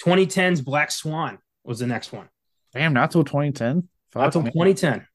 [0.02, 2.30] 2010's Black Swan was the next one.
[2.74, 3.88] Damn, not till 2010.
[4.16, 5.06] Not till 2010.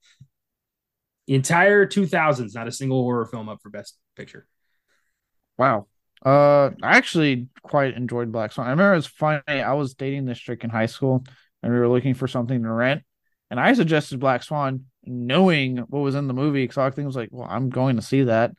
[1.26, 4.46] The entire 2000s, not a single horror film up for Best Picture.
[5.58, 5.86] Wow.
[6.24, 8.66] Uh, I actually quite enjoyed Black Swan.
[8.66, 9.42] I remember it was funny.
[9.48, 11.24] I was dating this chick in high school,
[11.62, 13.02] and we were looking for something to rent,
[13.50, 16.64] and I suggested Black Swan, knowing what was in the movie.
[16.64, 18.52] Because I think it was like, "Well, I'm going to see that."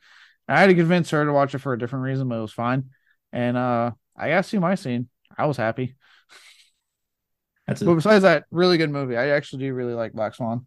[0.48, 2.54] I had to convince her to watch it for a different reason, but it was
[2.54, 2.90] fine.
[3.32, 5.08] And uh, I got to see my scene.
[5.38, 5.96] I was happy.
[7.68, 9.16] That's a, but besides that, really good movie.
[9.16, 10.66] I actually do really like Black Swan.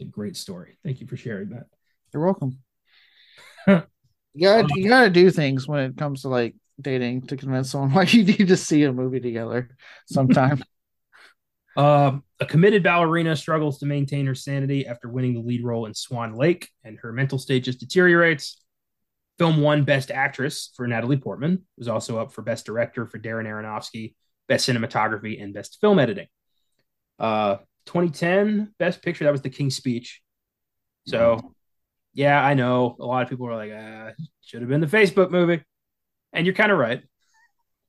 [0.00, 0.76] A great story.
[0.84, 1.66] Thank you for sharing that.
[2.12, 2.58] You're welcome.
[4.36, 7.90] You gotta, you gotta do things when it comes to like dating to convince someone
[7.92, 9.74] why you need to see a movie together
[10.06, 10.62] sometime.
[11.76, 15.94] uh, a committed ballerina struggles to maintain her sanity after winning the lead role in
[15.94, 18.62] Swan Lake, and her mental state just deteriorates.
[19.38, 21.64] Film won Best Actress for Natalie Portman.
[21.78, 24.14] Was also up for Best Director for Darren Aronofsky,
[24.48, 26.26] Best Cinematography, and Best Film Editing.
[27.18, 27.56] Uh,
[27.86, 30.20] 2010 Best Picture that was The King's Speech.
[31.06, 31.54] So
[32.16, 34.10] yeah, I know a lot of people are like, ah,
[34.42, 35.62] should have been the Facebook movie,
[36.32, 37.02] and you're kind of right.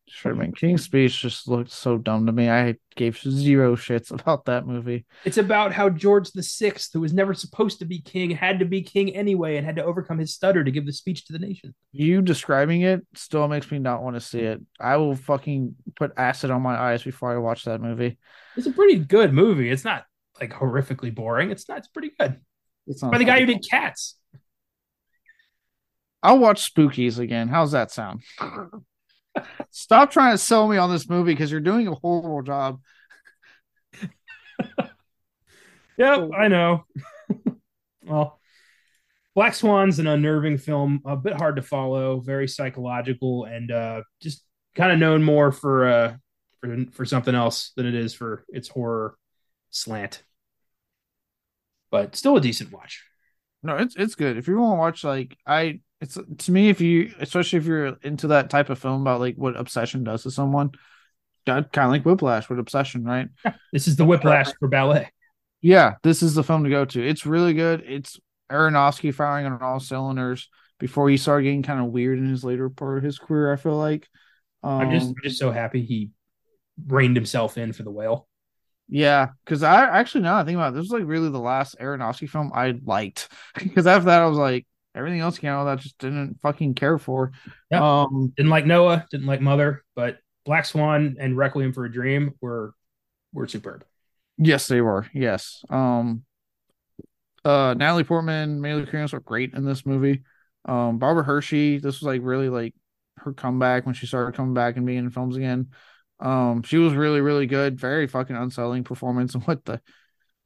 [0.09, 0.53] Sure, man.
[0.53, 2.49] King's Speech just looked so dumb to me.
[2.49, 5.05] I gave zero shits about that movie.
[5.25, 8.65] It's about how George the Sixth, who was never supposed to be king, had to
[8.65, 11.39] be king anyway and had to overcome his stutter to give the speech to the
[11.39, 11.73] nation.
[11.91, 14.61] You describing it still makes me not want to see it.
[14.79, 18.17] I will fucking put acid on my eyes before I watch that movie.
[18.55, 19.69] It's a pretty good movie.
[19.69, 20.05] It's not
[20.39, 21.51] like horrifically boring.
[21.51, 21.79] It's not.
[21.79, 22.39] It's pretty good.
[22.87, 24.16] It's by the guy who did Cats.
[26.23, 27.47] I'll watch Spookies again.
[27.47, 28.23] How's that sound?
[29.69, 32.81] Stop trying to sell me on this movie because you're doing a horrible job.
[35.97, 36.85] yep, I know.
[38.03, 38.39] well,
[39.35, 44.43] Black Swan's an unnerving film, a bit hard to follow, very psychological, and uh, just
[44.75, 46.15] kind of known more for uh,
[46.59, 49.15] for for something else than it is for its horror
[49.69, 50.23] slant
[51.91, 53.03] but still a decent watch.
[53.63, 54.37] No, it's it's good.
[54.37, 57.97] If you want to watch like I it's to me if you especially if you're
[58.03, 60.71] into that type of film about like what obsession does to someone,
[61.45, 63.29] kind of like Whiplash with obsession, right?
[63.73, 65.09] this is the Whiplash for ballet.
[65.61, 67.05] Yeah, this is the film to go to.
[67.05, 67.83] It's really good.
[67.85, 68.19] It's
[68.51, 72.69] Aronofsky firing on all cylinders before he started getting kind of weird in his later
[72.69, 73.51] part of his career.
[73.51, 74.07] I feel like
[74.63, 76.11] um, I'm just I'm just so happy he
[76.85, 78.27] reined himself in for the whale.
[78.89, 81.77] Yeah, because I actually now I think about it, this was like really the last
[81.79, 83.29] Aronofsky film I liked.
[83.61, 84.65] Because after that, I was like,
[84.97, 87.31] everything else came out that I just didn't fucking care for.
[87.71, 88.01] Yeah.
[88.01, 92.33] Um, didn't like Noah, didn't like Mother, but Black Swan and Requiem for a Dream
[92.41, 92.73] were
[93.33, 93.85] were superb.
[94.37, 95.07] Yes, they were.
[95.13, 95.63] Yes.
[95.69, 96.23] Um,
[97.45, 100.23] uh, Natalie Portman, Mila Kunis were great in this movie.
[100.65, 102.75] Um, Barbara Hershey, this was like really like
[103.17, 105.69] her comeback when she started coming back and being in films again.
[106.19, 107.79] Um, she was really, really good.
[107.79, 109.81] Very fucking unsettling performance and with the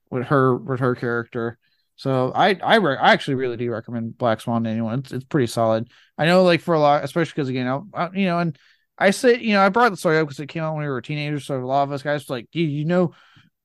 [0.09, 1.57] with her with her character.
[2.01, 5.01] So I I, re- I actually really do recommend Black Swan to anyone.
[5.01, 5.87] It's, it's pretty solid.
[6.17, 8.57] I know like for a lot, especially because again, I, I, you know, and
[8.97, 10.89] I say you know I brought the story up because it came out when we
[10.89, 11.45] were teenagers.
[11.45, 13.13] So a lot of us guys like, you you know,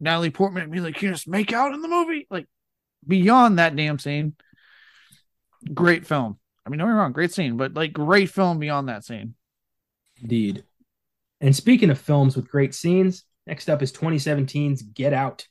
[0.00, 2.26] Natalie Portman and me like, you just make out in the movie.
[2.30, 2.46] Like
[3.08, 4.34] beyond that damn scene,
[5.72, 6.38] great film.
[6.66, 9.34] I mean, don't get me wrong, great scene, but like great film beyond that scene.
[10.20, 10.62] Indeed.
[11.40, 15.48] And speaking of films with great scenes, next up is 2017's Get Out.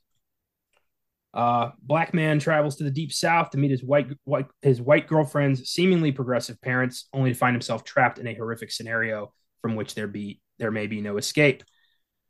[1.36, 5.06] Uh, black man travels to the deep south to meet his white, white his white
[5.06, 9.96] girlfriend's seemingly progressive parents, only to find himself trapped in a horrific scenario from which
[9.96, 11.64] there be there may be no escape.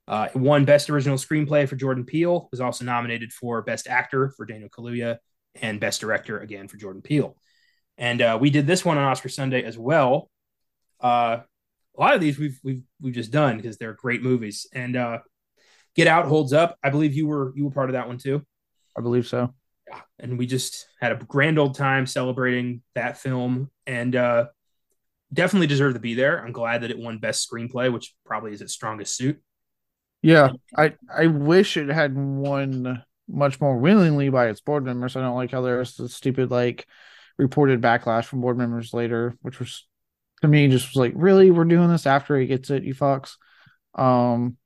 [0.08, 2.48] Uh, won Best Original Screenplay for Jordan Peele.
[2.52, 5.18] Was also nominated for Best Actor for Daniel Kaluuya
[5.62, 7.36] and Best Director again for Jordan Peele.
[8.00, 10.32] And uh, we did this one on Oscar Sunday as well.
[11.00, 11.42] Uh,
[11.96, 14.68] a lot of these we've we've we've just done because they're great movies.
[14.74, 15.20] And uh,
[15.96, 16.78] Get Out holds up.
[16.84, 18.44] I believe you were you were part of that one too.
[18.98, 19.54] I believe so.
[19.88, 24.46] Yeah, and we just had a grand old time celebrating that film, and uh,
[25.34, 26.44] definitely deserved to be there.
[26.44, 29.42] I'm glad that it won Best Screenplay, which probably is its strongest suit.
[30.22, 35.16] Yeah, I I wish it had won much more willingly by its board members.
[35.16, 36.88] I don't like how there's the stupid like
[37.38, 39.86] reported backlash from board members later, which was
[40.42, 43.36] to me just was like, really, we're doing this after he gets it, you fucks.
[43.94, 44.58] Um,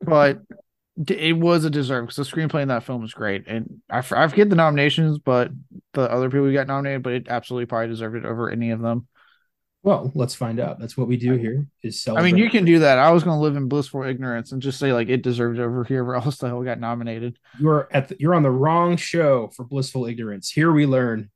[0.00, 0.40] but
[1.06, 4.28] it was a deserve because the screenplay in that film is great, and I, I
[4.28, 5.50] forget the nominations, but
[5.92, 8.80] the other people who got nominated, but it absolutely probably deserved it over any of
[8.80, 9.06] them.
[9.84, 10.80] Well, let's find out.
[10.80, 11.66] That's what we do here.
[11.82, 12.22] Is celebrate.
[12.22, 12.98] I mean, you can do that.
[12.98, 15.62] I was going to live in blissful ignorance and just say like it deserved it
[15.62, 17.38] over whoever else the hell got nominated.
[17.60, 20.50] You're at the, you're on the wrong show for blissful ignorance.
[20.50, 21.30] Here we learn.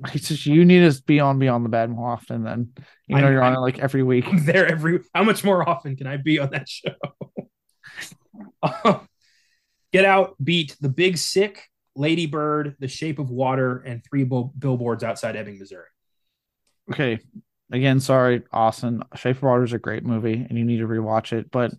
[0.14, 2.44] It's just you need to be on Beyond the Bad more often.
[2.44, 2.70] Then
[3.08, 4.28] you know I'm, you're on it like every week.
[4.28, 5.00] I'm there every.
[5.12, 6.94] How much more often can I be on that show?
[9.92, 11.64] Get Out beat The Big Sick,
[11.96, 15.86] Lady Bird, The Shape of Water, and three billboards outside Ebbing, Missouri.
[16.90, 17.18] Okay,
[17.72, 19.02] again, sorry, Austin.
[19.14, 21.50] Shape of Water is a great movie, and you need to rewatch it.
[21.50, 21.72] But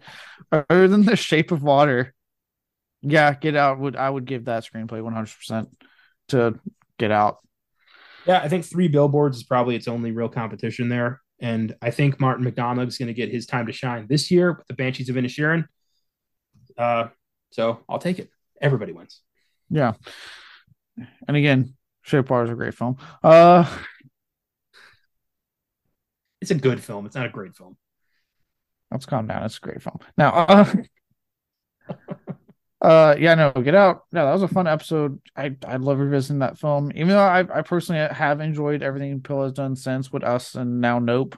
[0.51, 2.13] other than the Shape of Water,
[3.01, 5.69] yeah, Get Out would I would give that screenplay one hundred percent
[6.29, 6.59] to
[6.97, 7.39] Get Out.
[8.25, 12.19] Yeah, I think Three Billboards is probably its only real competition there, and I think
[12.19, 15.09] Martin McDonagh is going to get his time to shine this year with the Banshees
[15.09, 15.65] of Inisherin.
[16.79, 17.09] Uh,
[17.51, 18.29] so I'll take it.
[18.61, 19.21] Everybody wins.
[19.69, 19.93] Yeah,
[21.27, 22.97] and again, Shape Water is a great film.
[23.23, 23.65] Uh
[26.41, 27.05] it's a good film.
[27.05, 27.77] It's not a great film.
[28.91, 29.43] Let's calm down.
[29.43, 29.99] It's a great film.
[30.17, 30.73] Now, uh,
[32.81, 34.03] uh, yeah, no, Get Out.
[34.11, 35.19] No, that was a fun episode.
[35.35, 36.91] I I love revisiting that film.
[36.95, 40.81] Even though I I personally have enjoyed everything Peele has done since with Us and
[40.81, 41.37] now Nope.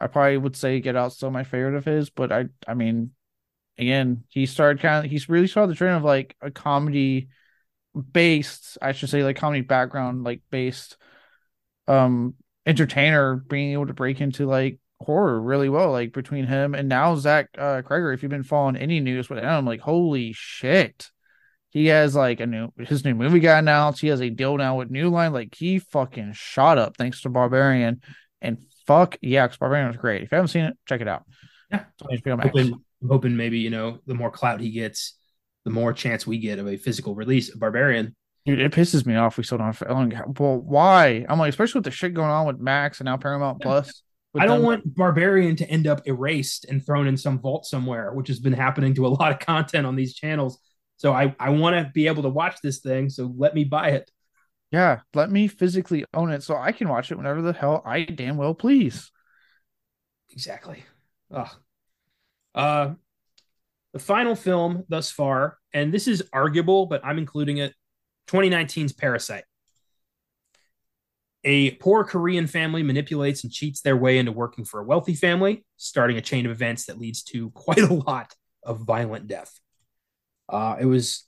[0.00, 3.10] I probably would say Get Out still my favorite of his, but I I mean,
[3.78, 7.28] again, he started kind of he's really started the trend of like a comedy
[8.12, 10.96] based, I should say, like comedy background, like based
[11.88, 15.92] um entertainer being able to break into like horror really well.
[15.92, 19.42] Like between him and now Zach uh, Cregger, if you've been following any news with
[19.42, 21.10] him, like holy shit,
[21.70, 24.00] he has like a new his new movie got announced.
[24.00, 25.32] He has a deal now with New Line.
[25.32, 28.00] Like he fucking shot up thanks to Barbarian.
[28.40, 30.22] And fuck yeah, because Barbarian was great.
[30.22, 31.24] If you haven't seen it, check it out.
[31.70, 35.14] Yeah, hoping, I'm hoping maybe you know the more clout he gets,
[35.64, 38.14] the more chance we get of a physical release of Barbarian.
[38.44, 39.36] Dude, it pisses me off.
[39.36, 40.12] We still don't.
[40.12, 41.26] Have, well, why?
[41.28, 44.02] I'm like, especially with the shit going on with Max and now Paramount Plus.
[44.38, 44.66] I don't them.
[44.66, 48.52] want Barbarian to end up erased and thrown in some vault somewhere, which has been
[48.52, 50.58] happening to a lot of content on these channels.
[50.98, 53.08] So I, I want to be able to watch this thing.
[53.08, 54.10] So let me buy it.
[54.70, 58.04] Yeah, let me physically own it so I can watch it whenever the hell I
[58.04, 59.10] damn well please.
[60.30, 60.84] Exactly.
[61.30, 61.48] Ugh.
[62.56, 62.94] Uh,
[63.92, 67.74] the final film thus far, and this is arguable, but I'm including it
[68.28, 69.44] 2019's Parasite.
[71.44, 75.64] A poor Korean family manipulates and cheats their way into working for a wealthy family,
[75.76, 78.34] starting a chain of events that leads to quite a lot
[78.64, 79.60] of violent death.
[80.48, 81.24] Uh, it was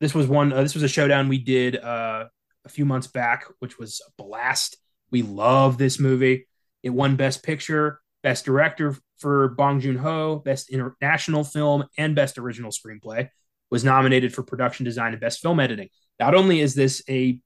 [0.00, 2.26] this was one uh, this was a showdown we did uh,
[2.64, 4.76] a few months back, which was a blast.
[5.10, 6.46] We love this movie.
[6.82, 12.38] It won Best Picture, Best Director for Bong Joon Ho, Best International Film, and Best
[12.38, 13.28] Original Screenplay.
[13.70, 15.90] Was nominated for Production Design and Best Film Editing.
[16.18, 17.38] Not only is this a,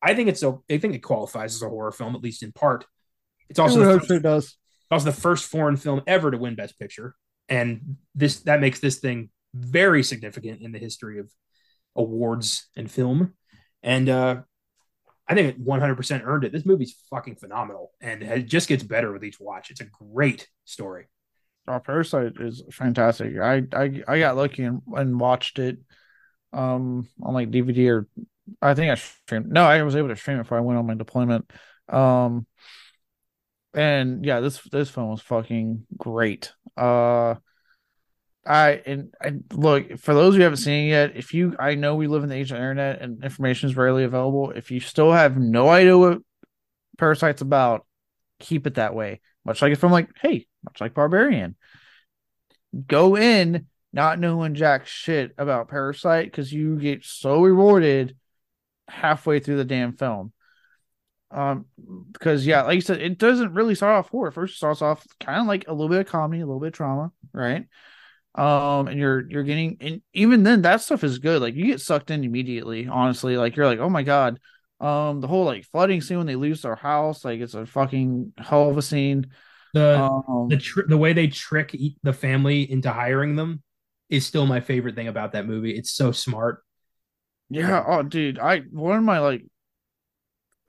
[0.00, 2.52] I think it's a, I think it qualifies as a horror film at least in
[2.52, 2.86] part.
[3.48, 4.56] It's also the first, it does.
[4.92, 7.16] also the first foreign film ever to win Best Picture,
[7.48, 11.28] and this that makes this thing very significant in the history of
[11.96, 13.34] awards and film.
[13.82, 14.42] And uh,
[15.30, 16.52] I think it 100% earned it.
[16.52, 19.70] This movie's fucking phenomenal, and it just gets better with each watch.
[19.70, 21.06] It's a great story.
[21.68, 23.38] Oh, Parasite is fantastic.
[23.38, 25.78] I I, I got lucky and, and watched it
[26.52, 28.08] um on like DVD or
[28.60, 29.52] I think I streamed.
[29.52, 31.48] No, I was able to stream it before I went on my deployment.
[31.88, 32.44] Um,
[33.72, 36.52] and yeah, this this film was fucking great.
[36.76, 37.36] Uh,
[38.46, 41.16] I and I look for those who haven't seen it yet.
[41.16, 44.04] If you, I know we live in the age of internet and information is rarely
[44.04, 44.50] available.
[44.50, 46.18] If you still have no idea what
[46.96, 47.86] Parasite's about,
[48.38, 49.20] keep it that way.
[49.44, 51.56] Much like if I'm like, hey, much like Barbarian,
[52.86, 58.16] go in not knowing jack shit about Parasite because you get so rewarded
[58.88, 60.32] halfway through the damn film.
[61.30, 61.66] Um,
[62.12, 64.32] because yeah, like you said, it doesn't really start off horror.
[64.32, 66.68] First, it starts off kind of like a little bit of comedy, a little bit
[66.68, 67.66] of trauma, right?
[68.34, 71.42] Um, and you're you're getting, and even then, that stuff is good.
[71.42, 72.86] Like you get sucked in immediately.
[72.86, 74.38] Honestly, like you're like, oh my god.
[74.80, 78.32] Um, the whole like flooding scene when they lose their house, like it's a fucking
[78.38, 79.26] hell of a scene.
[79.74, 83.62] The um, the tr- the way they trick the family into hiring them
[84.08, 85.76] is still my favorite thing about that movie.
[85.76, 86.62] It's so smart.
[87.50, 87.84] Yeah.
[87.86, 89.44] Oh, dude, I one of my like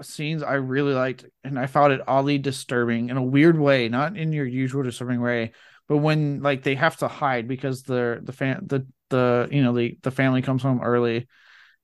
[0.02, 4.18] scenes I really liked, and I found it oddly disturbing in a weird way, not
[4.18, 5.52] in your usual disturbing way,
[5.92, 9.74] but when like they have to hide because the the fan the the you know
[9.74, 11.28] the the family comes home early,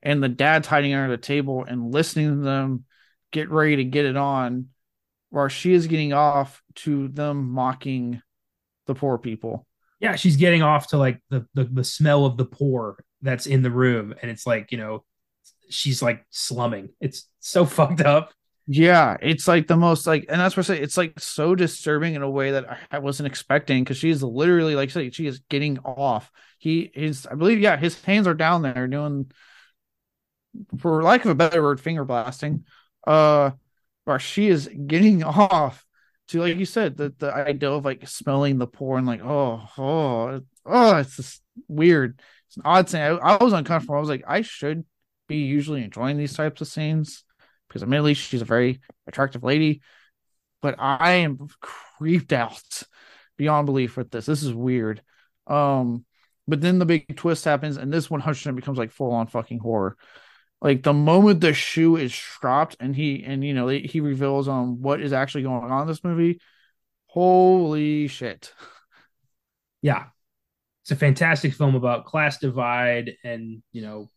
[0.02, 2.86] and the dad's hiding under the table and listening to them
[3.34, 4.68] get ready to get it on,
[5.30, 8.22] while she is getting off to them mocking
[8.86, 9.68] the poor people.
[10.00, 13.62] Yeah, she's getting off to like the the, the smell of the poor that's in
[13.62, 15.04] the room, and it's like you know
[15.70, 16.92] she's like slumming.
[17.02, 18.32] It's so fucked up.
[18.70, 20.82] Yeah, it's like the most like, and that's what I say.
[20.82, 24.90] It's like so disturbing in a way that I wasn't expecting because she's literally like,
[24.92, 26.30] say, she is getting off.
[26.60, 29.32] He is, I believe, yeah, his hands are down there doing,
[30.80, 32.66] for lack of a better word, finger blasting.
[33.06, 33.52] Uh,
[34.06, 35.86] where she is getting off
[36.30, 39.62] to, like you said, the the idea of like smelling the poor and like, oh,
[39.78, 42.22] oh, oh, it's just weird.
[42.48, 43.02] It's an odd thing.
[43.02, 43.96] I, I was uncomfortable.
[43.96, 44.86] I was like, I should
[45.28, 47.24] be usually enjoying these types of scenes
[47.68, 49.82] because admittedly she's a very attractive lady,
[50.62, 52.84] but I am creeped out
[53.38, 54.26] beyond belief with this.
[54.26, 55.02] This is weird.
[55.46, 56.06] Um,
[56.48, 59.98] but then the big twist happens, and this 100 becomes like full on fucking horror.
[60.62, 64.64] Like the moment the shoe is dropped, and he and you know he reveals on
[64.64, 66.40] um, what is actually going on in this movie.
[67.08, 68.54] Holy shit!
[69.82, 70.06] Yeah,
[70.82, 74.10] it's a fantastic film about class divide and you know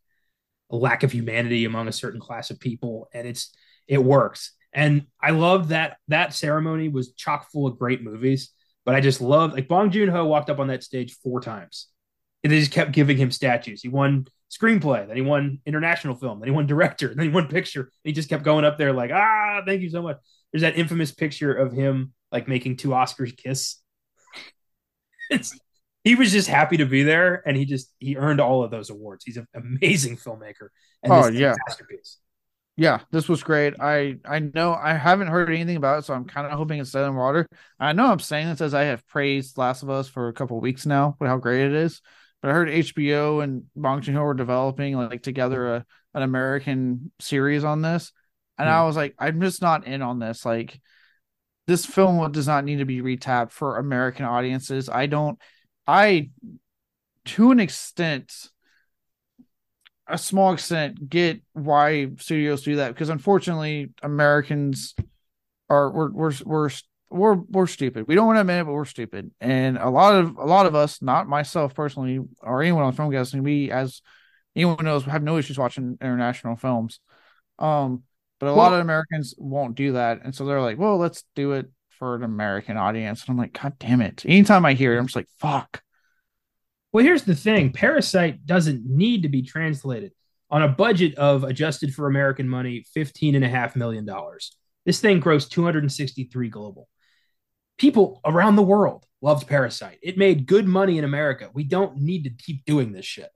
[0.70, 3.52] a lack of humanity among a certain class of people, and it's
[3.88, 4.52] it works.
[4.72, 8.50] And I love that that ceremony was chock full of great movies.
[8.84, 11.88] But I just love like Bong Joon Ho walked up on that stage four times,
[12.42, 13.82] and they just kept giving him statues.
[13.82, 17.46] He won screenplay, then he won international film, then he won director, then he won
[17.48, 17.90] picture.
[18.04, 20.16] he just kept going up there like, ah, thank you so much.
[20.52, 23.76] There's that infamous picture of him like making two Oscars kiss.
[25.32, 25.56] It's
[26.04, 28.90] he was just happy to be there and he just he earned all of those
[28.90, 29.24] awards.
[29.24, 30.68] He's an amazing filmmaker
[31.08, 31.54] oh yeah.
[32.76, 33.74] yeah this was great.
[33.80, 36.92] I i know i haven't heard anything about it so i'm kind of hoping it's
[36.92, 37.46] dead in water.
[37.78, 40.60] I know i'm saying this as i have praised last of us for a couple
[40.60, 42.00] weeks now but how great it is
[42.42, 47.64] but i heard hbo and bong joon-ho were developing like together a, an american series
[47.64, 48.12] on this
[48.58, 48.72] and mm.
[48.72, 50.44] i was like i'm just not in on this.
[50.44, 50.80] Like
[51.66, 54.88] this film does not need to be retapped for american audiences.
[54.88, 55.38] I don't
[55.86, 56.30] I,
[57.26, 58.32] to an extent,
[60.06, 64.94] a small extent, get why studios do that because unfortunately, Americans
[65.68, 66.70] are we're we're we're
[67.10, 68.06] we're, we're stupid.
[68.06, 69.32] We don't want to admit it, but we're stupid.
[69.40, 73.42] And a lot of a lot of us, not myself personally, or anyone on Filmgazm,
[73.42, 74.00] we as
[74.54, 77.00] anyone knows have no issues watching international films.
[77.58, 78.04] Um,
[78.38, 81.24] but a well, lot of Americans won't do that, and so they're like, "Well, let's
[81.34, 81.70] do it
[82.00, 83.22] for an American audience.
[83.22, 84.24] And I'm like, God damn it.
[84.26, 85.82] Anytime I hear it, I'm just like, fuck.
[86.92, 90.12] Well, here's the thing Parasite doesn't need to be translated.
[90.50, 94.08] On a budget of adjusted for American money, $15.5 million.
[94.84, 96.88] This thing grossed 263 global.
[97.78, 99.98] People around the world loved Parasite.
[100.02, 101.50] It made good money in America.
[101.54, 103.28] We don't need to keep doing this shit.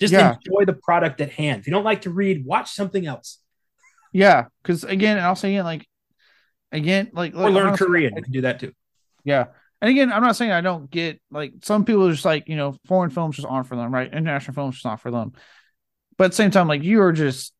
[0.00, 0.34] Just yeah.
[0.34, 1.60] enjoy the product at hand.
[1.60, 3.38] If you don't like to read, watch something else.
[4.12, 5.86] Yeah, because again, I'll say again, like
[6.72, 8.12] again, like or learn Korean.
[8.12, 8.72] Saying, you can do that too.
[9.24, 9.46] Yeah.
[9.80, 12.56] And again, I'm not saying I don't get like some people are just like, you
[12.56, 14.12] know, foreign films just aren't for them, right?
[14.12, 15.32] International films just not for them.
[16.16, 17.52] But at the same time, like you are just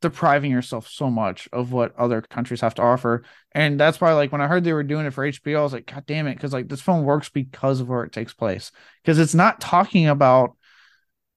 [0.00, 3.22] depriving yourself so much of what other countries have to offer.
[3.52, 5.72] And that's why, like, when I heard they were doing it for HBO, I was
[5.72, 6.38] like, God damn it.
[6.38, 8.72] Cause like this film works because of where it takes place.
[9.04, 10.56] Cause it's not talking about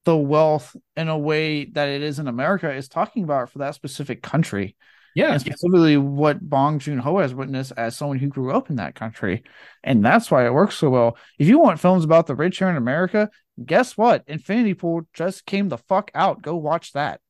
[0.04, 2.70] the wealth in a way that it is in America.
[2.70, 4.76] It's talking about for that specific country.
[5.14, 5.32] Yeah.
[5.32, 8.94] And specifically what Bong Joon Ho has witnessed as someone who grew up in that
[8.94, 9.42] country.
[9.82, 11.16] And that's why it works so well.
[11.38, 13.28] If you want films about the rich here in America,
[13.64, 14.22] guess what?
[14.26, 16.42] Infinity Pool just came the fuck out.
[16.42, 17.20] Go watch that.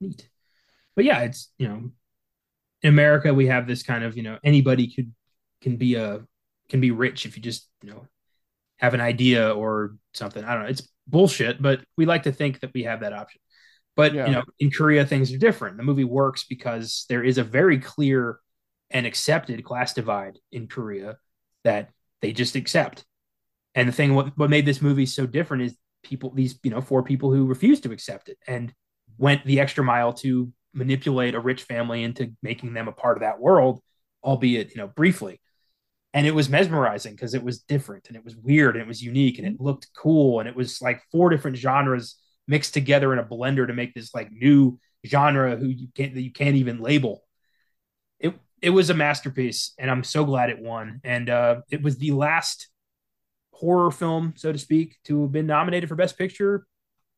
[0.00, 0.28] Neat.
[0.96, 1.90] But yeah, it's, you know,
[2.82, 5.12] in America, we have this kind of, you know, anybody could,
[5.60, 6.24] can be a,
[6.68, 8.06] can be rich if you just, you know,
[8.78, 10.44] have an idea or something.
[10.44, 10.68] I don't know.
[10.68, 13.40] It's bullshit, but we like to think that we have that option.
[13.98, 14.26] But yeah.
[14.26, 15.76] you know, in Korea things are different.
[15.76, 18.38] The movie works because there is a very clear
[18.92, 21.18] and accepted class divide in Korea
[21.64, 21.90] that
[22.22, 23.04] they just accept.
[23.74, 26.80] And the thing what, what made this movie so different is people these you know
[26.80, 28.72] four people who refused to accept it and
[29.18, 33.22] went the extra mile to manipulate a rich family into making them a part of
[33.22, 33.80] that world,
[34.22, 35.40] albeit, you know, briefly.
[36.14, 39.02] And it was mesmerizing because it was different and it was weird and it was
[39.02, 40.38] unique and it looked cool.
[40.38, 42.14] And it was like four different genres
[42.48, 46.22] mixed together in a blender to make this like new genre who you can't that
[46.22, 47.22] you can't even label.
[48.18, 51.00] It it was a masterpiece, and I'm so glad it won.
[51.04, 52.68] And uh, it was the last
[53.52, 56.66] horror film, so to speak, to have been nominated for Best Picture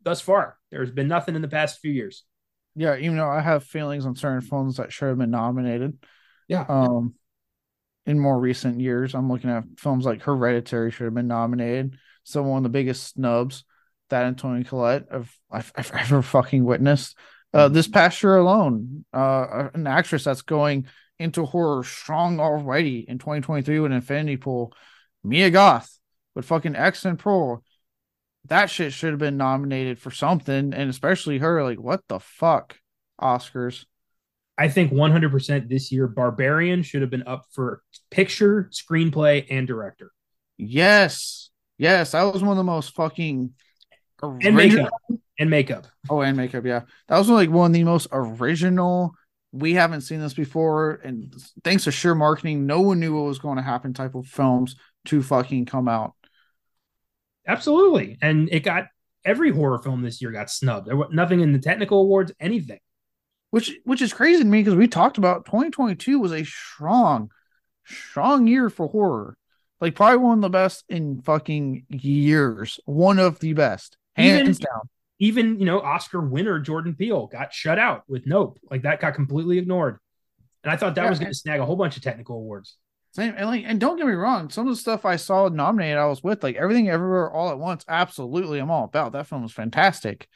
[0.02, 0.58] thus far.
[0.70, 2.24] There's been nothing in the past few years.
[2.74, 5.98] Yeah, even though I have feelings on certain films that should have been nominated.
[6.48, 6.64] Yeah.
[6.68, 7.14] Um,
[8.06, 11.96] in more recent years, I'm looking at films like Hereditary should have been nominated.
[12.24, 13.64] So one of the biggest snubs
[14.10, 17.16] that and Toni Collette I've, I've, I've ever fucking witnessed.
[17.52, 20.86] Uh, this past year alone, uh, an actress that's going
[21.18, 24.72] into horror strong already in 2023 with Infinity Pool,
[25.24, 25.98] Mia Goth
[26.34, 27.64] with fucking X and Pearl.
[28.46, 31.62] That shit should have been nominated for something, and especially her.
[31.62, 32.78] Like, what the fuck,
[33.20, 33.84] Oscars?
[34.56, 40.12] I think 100% this year, Barbarian should have been up for picture, screenplay, and director.
[40.56, 43.52] Yes, yes, that was one of the most fucking
[44.22, 44.90] and makeup
[45.38, 45.86] and makeup.
[46.08, 46.64] Oh, and makeup.
[46.64, 49.14] Yeah, that was like one of the most original.
[49.52, 53.40] We haven't seen this before, and thanks to sure marketing, no one knew what was
[53.40, 53.92] going to happen.
[53.92, 56.14] Type of films to fucking come out.
[57.46, 58.86] Absolutely, and it got
[59.24, 60.86] every horror film this year got snubbed.
[60.86, 62.78] There was nothing in the technical awards, anything.
[63.50, 67.30] Which which is crazy to me because we talked about 2022 was a strong,
[67.84, 69.36] strong year for horror.
[69.80, 72.78] Like probably one of the best in fucking years.
[72.84, 74.80] One of the best hands even, down.
[75.18, 78.58] Even you know, Oscar winner Jordan Peele got shut out with Nope.
[78.70, 79.98] Like that got completely ignored.
[80.62, 82.76] And I thought that yeah, was going to snag a whole bunch of technical awards.
[83.12, 85.98] Same and like, and don't get me wrong, some of the stuff I saw nominated,
[85.98, 87.84] I was with like everything, everywhere, all at once.
[87.88, 90.28] Absolutely, I'm all about that film was fantastic.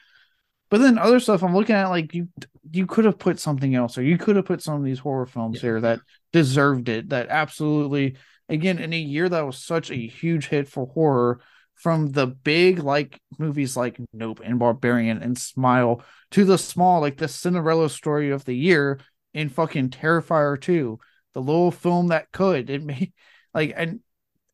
[0.71, 2.29] But then other stuff I'm looking at, like you,
[2.73, 5.27] you could have put something else, or you could have put some of these horror
[5.27, 5.61] films yeah.
[5.61, 6.01] here that
[6.33, 7.11] deserved it.
[7.11, 8.17] That absolutely,
[8.49, 11.41] again, in a year that was such a huge hit for horror,
[11.85, 17.19] from the big like movies like Nope and Barbarian and Smile to the small like
[17.19, 19.01] the Cinderella story of the year
[19.35, 20.99] in fucking Terrifier 2,
[21.35, 22.71] the little film that could.
[22.71, 23.13] It made
[23.55, 24.01] like and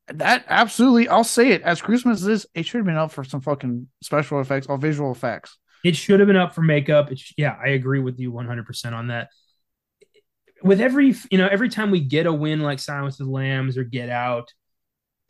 [0.08, 3.40] that absolutely I'll say it as Christmas is it should have been up for some
[3.40, 5.56] fucking special effects or visual effects.
[5.84, 7.12] It should have been up for makeup.
[7.12, 9.28] It's, yeah, I agree with you 100% on that.
[10.64, 13.78] With every, you know, every time we get a win like Silence of the Lambs
[13.78, 14.52] or Get Out,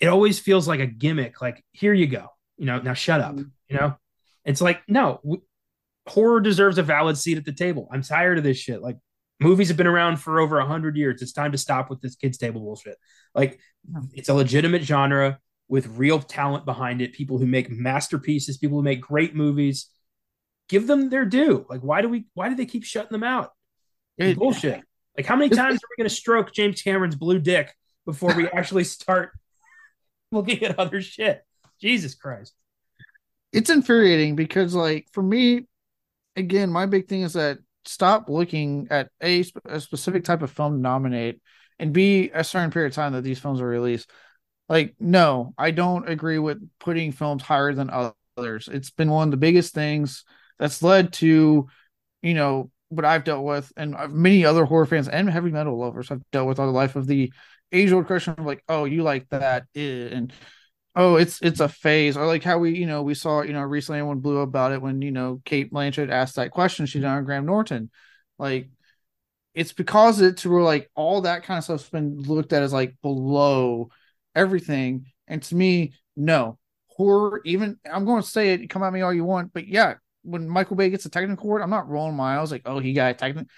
[0.01, 1.41] it always feels like a gimmick.
[1.41, 2.29] Like, here you go.
[2.57, 3.35] You know, now shut up.
[3.35, 3.49] Mm-hmm.
[3.69, 3.97] You know,
[4.45, 5.43] it's like, no, w-
[6.09, 7.89] horror deserves a valid seat at the table.
[7.93, 8.83] I'm tired of this shit.
[8.83, 8.97] Like,
[9.39, 11.23] movies have been around for over a hundred years.
[11.23, 12.97] It's time to stop with this kids' table bullshit.
[13.35, 13.61] Like,
[14.15, 15.39] it's a legitimate genre
[15.69, 17.13] with real talent behind it.
[17.13, 19.87] People who make masterpieces, people who make great movies.
[20.69, 21.67] Give them their due.
[21.69, 22.27] Like, why do we?
[22.35, 23.51] Why do they keep shutting them out?
[24.19, 24.83] It, bullshit.
[25.17, 27.75] Like, how many times are we going to stroke James Cameron's blue dick
[28.07, 29.33] before we actually start
[30.33, 31.45] looking at other shit.
[31.81, 32.55] Jesus Christ.
[33.53, 35.67] It's infuriating because, like, for me,
[36.37, 40.75] again, my big thing is that stop looking at a, a specific type of film
[40.75, 41.41] to nominate
[41.79, 44.11] and be a certain period of time that these films are released.
[44.69, 48.69] Like, no, I don't agree with putting films higher than others.
[48.71, 50.25] It's been one of the biggest things
[50.59, 51.67] that's led to,
[52.23, 55.79] you know, what I've dealt with, and uh, many other horror fans and heavy metal
[55.79, 57.33] lovers have dealt with all the life of the
[57.73, 60.33] age old question of like, oh, you like that, and
[60.97, 63.63] oh, it's it's a phase, or like how we, you know, we saw, you know,
[63.63, 67.07] recently everyone blew about it when you know Cate Blanchett asked that question she did
[67.07, 67.91] on Graham Norton,
[68.39, 68.69] like.
[69.53, 72.95] It's because it's where like all that kind of stuff's been looked at as like
[73.03, 73.89] below
[74.33, 75.07] everything.
[75.27, 76.57] And to me, no
[76.87, 77.41] horror.
[77.45, 78.71] Even I'm going to say it.
[78.71, 81.63] Come at me all you want, but yeah, when Michael Bay gets a technical award,
[81.63, 83.51] I'm not rolling my eyes like, oh, he got a technical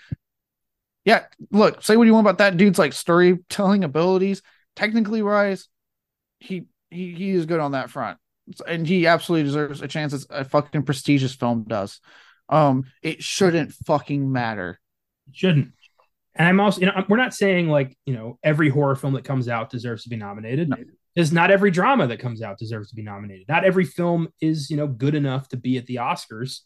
[1.05, 4.43] yeah, look, say what you want about that dude's like storytelling abilities.
[4.77, 5.69] Technically wise,
[6.39, 8.19] he he he is good on that front.
[8.67, 12.01] And he absolutely deserves a chance as a fucking prestigious film does.
[12.49, 14.81] Um, it shouldn't fucking matter.
[15.29, 15.73] It shouldn't.
[16.35, 19.25] And I'm also, you know, we're not saying like, you know, every horror film that
[19.25, 20.69] comes out deserves to be nominated.
[20.69, 20.77] No.
[21.15, 23.47] Because not every drama that comes out deserves to be nominated.
[23.49, 26.61] Not every film is, you know, good enough to be at the Oscars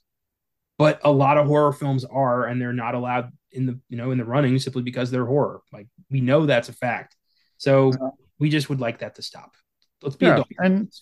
[0.78, 4.10] but a lot of horror films are and they're not allowed in the you know
[4.10, 5.60] in the running simply because they're horror.
[5.72, 7.16] Like we know that's a fact.
[7.58, 7.92] So
[8.38, 9.54] we just would like that to stop.
[10.02, 10.92] Let's be yeah, and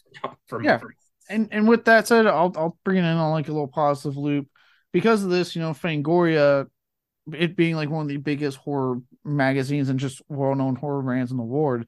[0.46, 0.80] for yeah
[1.28, 4.16] and and with that said i'll i'll bring it in on like a little positive
[4.16, 4.48] loop.
[4.92, 6.66] Because of this you know fangoria
[7.32, 11.38] it being like one of the biggest horror magazines and just well-known horror brands in
[11.38, 11.86] the world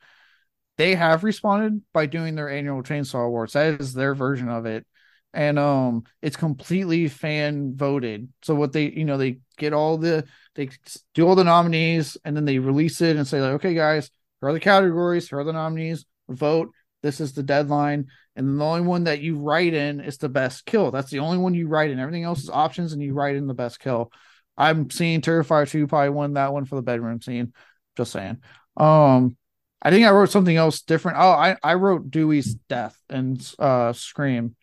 [0.77, 3.55] they have responded by doing their annual chainsaw awards.
[3.55, 4.87] That is their version of it
[5.37, 8.29] and um it's completely fan voted.
[8.43, 10.71] So what they you know they get all the they
[11.15, 14.11] do all the nominees and then they release it and say like okay guys
[14.41, 16.71] here are the categories here are the nominees vote.
[17.03, 18.07] This is the deadline.
[18.35, 20.91] And the only one that you write in is the best kill.
[20.91, 22.01] That's the only one you write in.
[22.01, 24.11] Everything else is options and you write in the best kill.
[24.57, 27.53] I'm seeing terrifier 2 probably won that one for the bedroom scene.
[27.97, 28.39] Just saying.
[28.77, 29.37] Um
[29.83, 31.19] i think i wrote something else different.
[31.19, 34.57] Oh i i wrote dewey's death and uh scream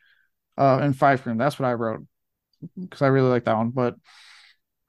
[0.58, 2.06] uh and five scream that's what i wrote
[2.80, 3.96] because i really like that one but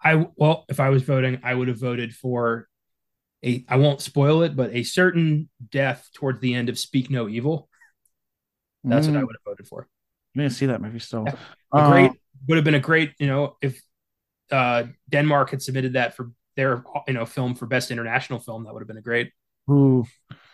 [0.05, 2.69] I well, if I was voting, I would have voted for
[3.43, 3.65] a.
[3.70, 7.70] I won't spoil it, but a certain death towards the end of Speak No Evil.
[8.85, 9.12] That's mm.
[9.12, 9.27] what I mm.
[9.27, 9.89] would have voted for.
[10.36, 11.24] I didn't see that movie still.
[11.27, 11.36] Yeah.
[11.73, 12.12] Uh, great
[12.47, 13.81] would have been a great, you know, if
[14.51, 18.74] uh, Denmark had submitted that for their, you know, film for best international film, that
[18.74, 19.32] would have been a great.
[19.70, 20.05] Ooh,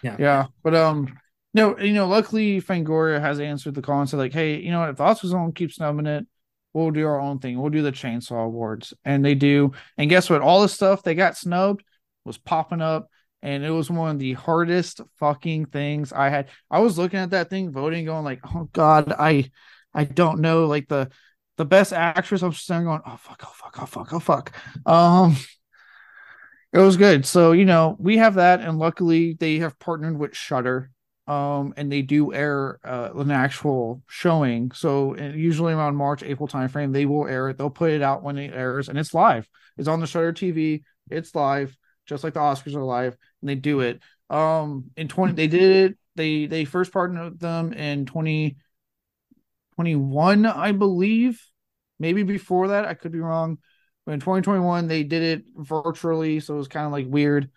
[0.03, 1.19] yeah, yeah, but um,
[1.53, 4.81] no, you know, luckily Fangoria has answered the call and said like, hey, you know,
[4.81, 6.27] what, if the Oscars don't keep snubbing it,
[6.73, 7.61] we'll do our own thing.
[7.61, 9.73] We'll do the Chainsaw Awards, and they do.
[9.99, 10.43] And guess what?
[10.43, 11.83] All the stuff they got snubbed
[12.25, 13.09] was popping up,
[13.43, 16.49] and it was one of the hardest fucking things I had.
[16.71, 19.51] I was looking at that thing, voting, going like, "Oh God, I,
[19.93, 21.11] I don't know." Like the
[21.57, 24.53] the best actress, I'm sitting going, "Oh fuck, oh fuck, oh fuck, oh fuck."
[24.87, 25.37] Um,
[26.73, 27.27] it was good.
[27.27, 30.91] So you know, we have that, and luckily they have partnered with Shudder
[31.31, 34.73] um, and they do air uh, an actual showing.
[34.73, 37.57] So usually around March, April timeframe, they will air it.
[37.57, 39.49] They'll put it out when it airs, and it's live.
[39.79, 40.83] It's on the Shudder TV.
[41.09, 44.03] It's live, just like the Oscars are live, and they do it.
[44.29, 45.99] Um, in twenty, they did it.
[46.17, 48.57] They they first partnered with them in twenty
[49.77, 51.41] twenty one, I believe.
[52.01, 53.59] Maybe before that, I could be wrong.
[54.05, 57.51] But in 2021, they did it virtually, so it was kind of like weird.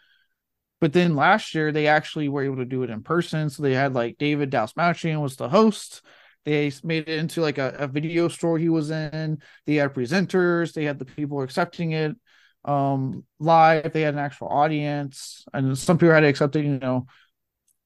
[0.83, 3.49] But then last year they actually were able to do it in person.
[3.49, 6.01] So they had like David Dastmalchian was the host.
[6.43, 9.41] They made it into like a, a video store he was in.
[9.65, 10.73] They had presenters.
[10.73, 12.17] They had the people accepting it
[12.65, 13.93] um live.
[13.93, 17.07] They had an actual audience, and some people had to accept it, you know,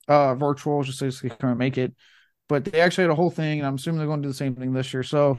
[0.07, 1.93] uh virtual just so they couldn't make it.
[2.49, 4.43] But they actually had a whole thing, and I'm assuming they're going to do the
[4.43, 5.03] same thing this year.
[5.03, 5.37] So,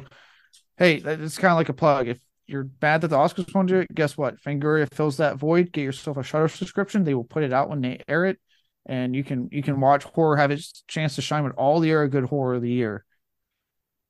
[0.77, 2.07] hey, it's kind of like a plug.
[2.07, 4.41] If you're bad that the Oscars won't do it, guess what?
[4.41, 5.73] Fangoria fills that void.
[5.73, 7.05] Get yourself a Shudder subscription.
[7.05, 8.39] They will put it out when they air it,
[8.87, 11.91] and you can you can watch horror, have its chance to shine with all the
[11.91, 13.05] era good horror of the year.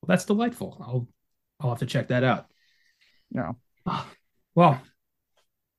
[0.01, 0.79] Well, that's delightful.
[0.81, 1.09] I'll
[1.61, 2.47] I'll have to check that out.
[3.31, 3.53] Yeah.
[4.55, 4.81] Well,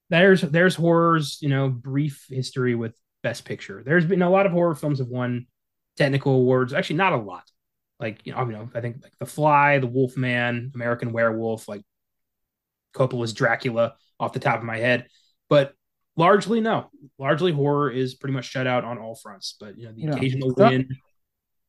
[0.09, 3.83] there's there's horror's you know brief history with Best Picture.
[3.85, 5.47] There's been a lot of horror films have won
[5.97, 6.71] technical awards.
[6.71, 7.43] Actually, not a lot.
[7.99, 11.67] Like you know, I mean, I think like The Fly, The Wolf Man, American Werewolf,
[11.67, 11.81] like
[12.93, 15.07] Coppola's Dracula off the top of my head,
[15.49, 15.73] but
[16.15, 16.89] largely no.
[17.17, 20.11] Largely horror is pretty much shut out on all fronts, but you know the yeah.
[20.11, 20.89] occasional win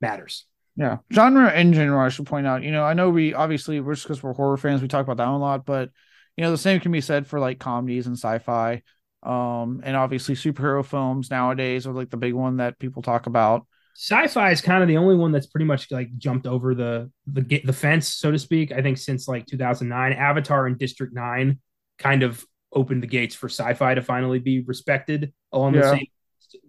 [0.00, 0.46] matters.
[0.76, 2.62] Yeah, genre in general, I should point out.
[2.62, 5.18] You know, I know we obviously we're just because we're horror fans, we talk about
[5.18, 5.90] that a lot, but
[6.36, 8.82] you know the same can be said for like comedies and sci-fi,
[9.22, 13.66] um, and obviously superhero films nowadays are like the big one that people talk about
[14.00, 17.42] sci-fi is kind of the only one that's pretty much like jumped over the the
[17.62, 18.72] the fence, so to speak.
[18.72, 21.58] I think since like 2009, Avatar and District Nine
[21.98, 25.82] kind of opened the gates for sci-fi to finally be respected along yeah.
[25.82, 26.06] the same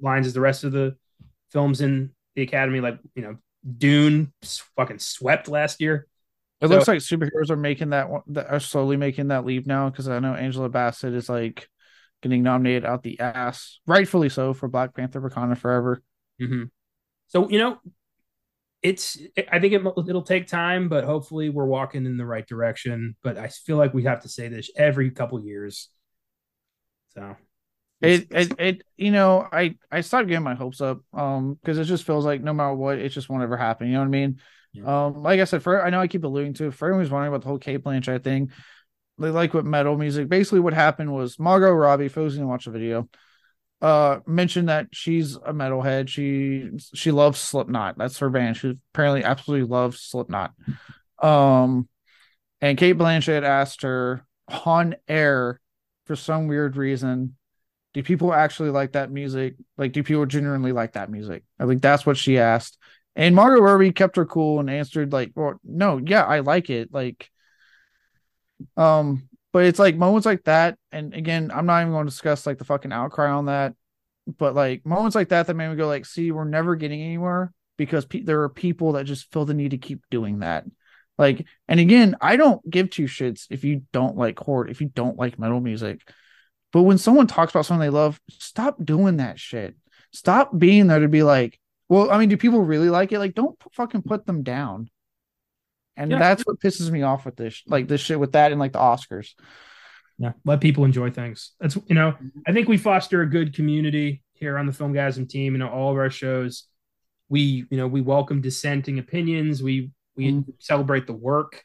[0.02, 0.98] lines as the rest of the
[1.52, 2.82] films in the Academy.
[2.82, 3.38] Like you know,
[3.78, 4.34] Dune
[4.76, 6.08] fucking swept last year.
[6.60, 9.90] It so, looks like superheroes are making that that are slowly making that leap now
[9.90, 11.70] because I know Angela Bassett is like
[12.22, 16.04] getting nominated out the ass, rightfully so, for Black Panther: Wakanda Forever.
[16.42, 16.64] Mm-hmm.
[17.32, 17.78] So you know,
[18.84, 19.18] it's
[19.52, 23.16] I think it, it'll take time, but hopefully we're walking in the right direction.
[23.24, 25.90] But I feel like we have to say this every couple years.
[27.14, 27.36] So
[28.02, 31.86] it, it it you know I I stopped getting my hopes up um because it
[31.86, 33.88] just feels like no matter what it just won't ever happen.
[33.88, 34.40] You know what I mean?
[34.74, 35.06] Yeah.
[35.06, 37.30] Um, like I said, for I know I keep alluding to for anyone who's wondering
[37.30, 38.52] about the whole Cate Blanchett thing,
[39.20, 42.66] they like with metal music, basically what happened was Margot Robbie, for those who watch
[42.66, 43.08] the video,
[43.82, 46.08] uh mentioned that she's a metalhead.
[46.08, 47.98] She she loves Slipknot.
[47.98, 48.58] That's her band.
[48.58, 50.54] She apparently absolutely loves Slipknot.
[51.22, 51.88] Um
[52.62, 54.26] and Cate Blanchett asked her
[54.66, 55.60] on air
[56.06, 57.36] for some weird reason,
[57.94, 59.56] do people actually like that music?
[59.78, 61.44] Like do people genuinely like that music?
[61.60, 62.78] I think that's what she asked.
[63.16, 66.94] And Margot Robbie kept her cool and answered like, well, no, yeah, I like it.
[66.94, 67.30] Like
[68.78, 72.46] um but it's like moments like that, and again, I'm not even going to discuss
[72.46, 73.74] like the fucking outcry on that,
[74.38, 77.52] but like moments like that that made me go like, see, we're never getting anywhere
[77.78, 80.66] because pe- there are people that just feel the need to keep doing that.
[81.18, 84.88] Like, and again, I don't give two shits if you don't like horror, if you
[84.88, 86.02] don't like metal music.
[86.72, 89.76] But when someone talks about something they love, stop doing that shit.
[90.14, 91.60] Stop being there to be like,
[91.90, 93.20] well, I mean, do people really like it?
[93.20, 94.90] Like, don't fucking put them down.
[95.98, 96.20] And Yeah.
[96.20, 98.80] that's what pisses me off with this, like this shit with that and like the
[98.80, 99.34] Oscars.
[100.18, 101.52] Yeah, let people enjoy things.
[101.60, 102.16] That's you know,
[102.46, 105.54] I think we foster a good community here on the Filmgazm team.
[105.54, 106.66] You know, all of our shows,
[107.30, 109.64] we you know we welcome dissenting opinions.
[109.64, 110.54] We we Mhm.
[110.60, 111.64] celebrate the work,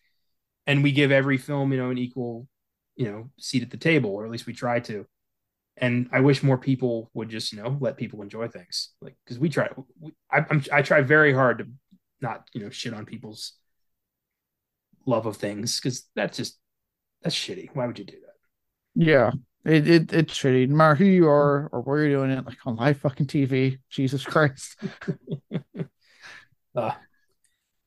[0.67, 2.49] and we give every film you know an equal
[2.97, 5.07] you know seat at the table, or at least we try to.
[5.77, 9.39] And I wish more people would just you know let people enjoy things, like because
[9.39, 9.69] we try.
[10.01, 11.67] We, I, I'm I try very hard to
[12.23, 13.53] not you know shit on people's
[15.07, 16.59] love of things because that's just
[17.23, 17.71] that's shitty.
[17.73, 18.35] Why would you do that?
[18.95, 19.33] Yeah.
[19.65, 20.69] It, it it's shitty.
[20.69, 23.79] No matter who you are or where you're doing it, like on live fucking TV.
[23.91, 24.77] Jesus Christ.
[26.75, 26.93] Uh,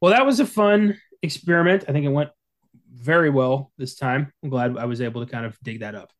[0.01, 1.85] well, that was a fun experiment.
[1.87, 2.31] I think it went
[2.91, 4.33] very well this time.
[4.43, 6.11] I'm glad I was able to kind of dig that up.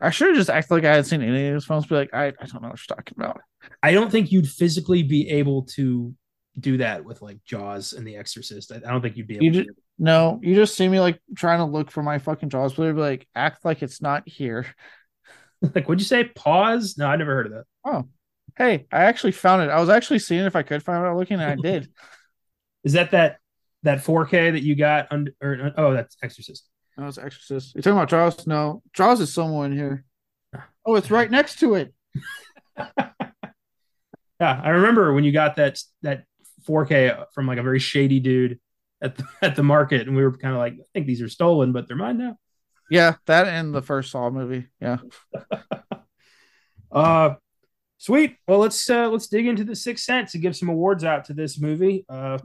[0.00, 2.14] I should have just acted like I hadn't seen any of those films, be like,
[2.14, 3.40] I, I don't know what you're talking about.
[3.82, 6.14] I don't think you'd physically be able to
[6.58, 8.72] do that with like Jaws and The Exorcist.
[8.72, 9.64] I, I don't think you'd be able You to.
[9.64, 12.92] ju- No, you just see me like trying to look for my fucking jaws, but
[12.92, 14.66] be like, act like it's not here.
[15.62, 16.24] like, what'd you say?
[16.24, 16.98] Pause?
[16.98, 17.64] No, I never heard of that.
[17.84, 18.08] Oh,
[18.56, 19.70] hey, I actually found it.
[19.70, 21.90] I was actually seeing if I could find it looking, and I did.
[22.84, 23.38] Is that that
[23.82, 25.08] that 4K that you got?
[25.10, 26.68] Under, or, uh, oh, that's Exorcist.
[26.96, 27.74] That was Exorcist.
[27.74, 28.46] You're talking about Jaws?
[28.46, 30.04] No, Jaws is somewhere in here.
[30.54, 30.68] Ah.
[30.84, 31.94] Oh, it's right next to it.
[34.40, 36.24] Yeah, I remember when you got that that
[36.68, 38.60] 4K from like a very shady dude
[39.02, 41.28] at the, at the market, and we were kind of like, I think these are
[41.28, 42.36] stolen, but they're mine now.
[42.90, 44.68] Yeah, that and the first Saw movie.
[44.80, 44.98] Yeah.
[46.90, 47.34] Uh,
[47.98, 48.36] sweet.
[48.46, 51.34] Well, let's uh, let's dig into the Sixth Sense and give some awards out to
[51.34, 52.06] this movie.
[52.08, 52.38] Uh,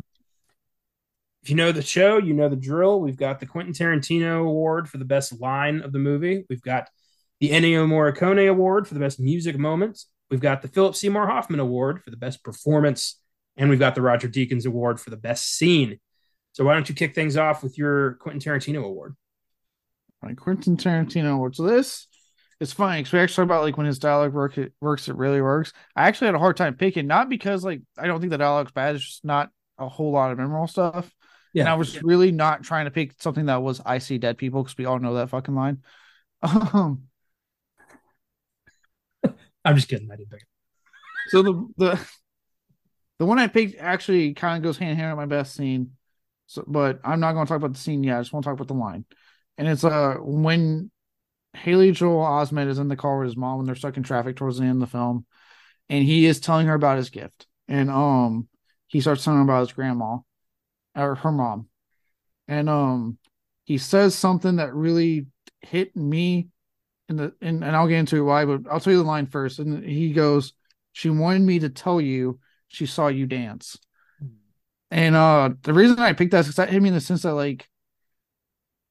[1.44, 3.00] if you know the show, you know the drill.
[3.00, 6.46] We've got the Quentin Tarantino Award for the best line of the movie.
[6.50, 6.90] We've got
[7.40, 10.08] the Ennio Morricone Award for the best music moments.
[10.30, 13.20] We've got the Philip Seymour Hoffman Award for the best performance,
[13.58, 16.00] and we've got the Roger Deakins Award for the best scene.
[16.54, 19.16] So why don't you kick things off with your Quentin Tarantino Award?
[20.22, 21.56] Like Quentin Tarantino Award.
[21.56, 22.08] So this
[22.60, 25.16] it's funny because we actually talk about like when his dialogue work it works, it
[25.16, 25.74] really works.
[25.96, 28.72] I actually had a hard time picking, not because like I don't think the dialogue's
[28.72, 29.50] bad, it's just not
[29.80, 31.12] a whole lot of memorable stuff.
[31.54, 34.38] Yeah, And I was really not trying to pick something that was I see dead
[34.38, 35.80] people because we all know that fucking line.
[36.44, 37.04] Um
[39.64, 40.10] I'm just kidding.
[40.12, 40.48] I didn't pick it.
[41.30, 42.08] so the the
[43.20, 45.92] the one I picked actually kind of goes hand in hand with my best scene.
[46.52, 48.56] So but I'm not gonna talk about the scene yet, I just want to talk
[48.56, 49.06] about the line.
[49.58, 50.92] And it's uh when
[51.54, 54.36] Haley Joel Osment is in the car with his mom when they're stuck in traffic
[54.36, 55.26] towards the end of the film,
[55.88, 57.48] and he is telling her about his gift.
[57.70, 58.50] And um
[58.88, 60.18] he starts telling her about his grandma
[60.94, 61.70] or her mom.
[62.50, 63.18] And um
[63.64, 65.28] he says something that really
[65.62, 66.50] hit me
[67.08, 69.60] in the and, and I'll get into why, but I'll tell you the line first.
[69.60, 70.52] And he goes,
[70.92, 73.78] She wanted me to tell you she saw you dance.
[74.92, 77.34] And uh the reason I picked that is that hit me in the sense that
[77.34, 77.68] like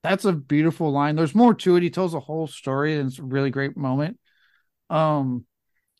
[0.02, 1.16] that's a beautiful line.
[1.16, 1.82] There's more to it.
[1.82, 4.18] He tells a whole story and it's a really great moment.
[4.90, 5.46] Um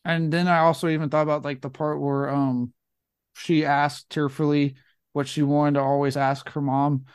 [0.05, 2.73] and then I also even thought about like the part where um
[3.35, 4.75] she asked tearfully
[5.13, 7.05] what she wanted to always ask her mom.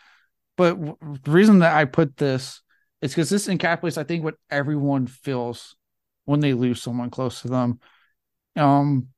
[0.56, 2.62] But w- the reason that I put this
[3.02, 5.76] is because this encapsulates, I think, what everyone feels
[6.26, 7.80] when they lose someone close to them.
[8.56, 9.08] Um,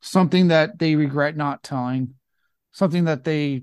[0.00, 2.14] something that they regret not telling,
[2.72, 3.62] something that they,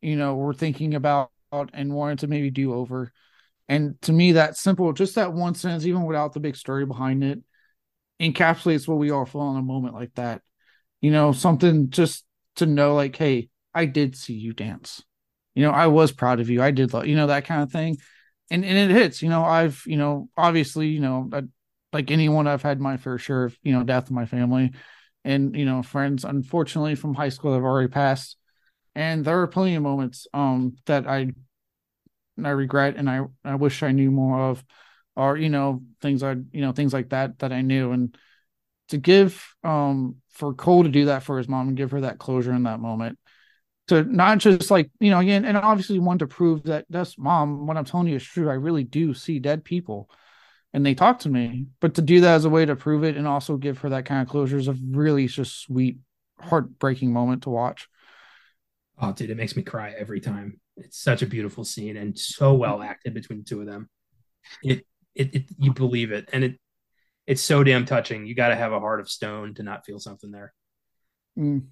[0.00, 1.30] you know, were thinking about
[1.72, 3.12] and wanted to maybe do over.
[3.68, 7.24] And to me, that simple, just that one sentence, even without the big story behind
[7.24, 7.40] it,
[8.20, 10.42] encapsulates what we all feel in a moment like that.
[11.00, 12.24] You know, something just
[12.56, 15.02] to know, like, hey, I did see you dance.
[15.54, 16.62] You know, I was proud of you.
[16.62, 17.98] I did, lo- you know, that kind of thing.
[18.50, 19.22] And and it hits.
[19.22, 21.42] You know, I've, you know, obviously, you know, I,
[21.92, 24.72] like anyone, I've had my fair share of, you know, death in my family,
[25.28, 26.24] and you know, friends.
[26.24, 28.36] Unfortunately, from high school, have already passed.
[28.94, 31.32] And there are plenty of moments um that I
[32.42, 34.64] I regret and I I wish I knew more of,
[35.16, 38.16] or you know, things I you know things like that that I knew and
[38.88, 42.18] to give um for Cole to do that for his mom and give her that
[42.18, 43.18] closure in that moment
[43.88, 47.66] to not just like you know again and obviously want to prove that that's mom
[47.66, 50.08] what i'm telling you is true i really do see dead people
[50.72, 53.16] and they talk to me but to do that as a way to prove it
[53.16, 55.98] and also give her that kind of closure is a really just sweet
[56.40, 57.88] heartbreaking moment to watch
[59.00, 60.60] Oh, dude, it makes me cry every time.
[60.76, 63.88] It's such a beautiful scene and so well acted between the two of them.
[64.62, 66.58] It, it, it you believe it, and it,
[67.26, 68.26] it's so damn touching.
[68.26, 70.52] You got to have a heart of stone to not feel something there.
[71.38, 71.66] Mm.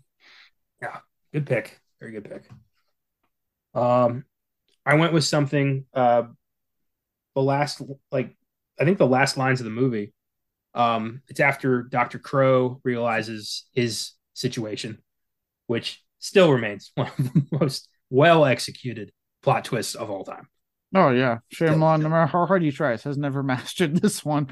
[1.33, 2.49] Good pick, very good pick.
[3.75, 4.25] Um,
[4.85, 5.85] I went with something.
[5.95, 6.25] Uh,
[7.35, 8.37] the last, like,
[8.79, 10.13] I think the last lines of the movie.
[10.75, 14.99] Um, it's after Doctor Crowe realizes his situation,
[15.67, 19.13] which still remains one of the most well executed
[19.43, 20.49] plot twists of all time.
[20.95, 22.03] Oh yeah, Shyamalan.
[22.03, 24.49] No matter how hard he tries, has never mastered this one.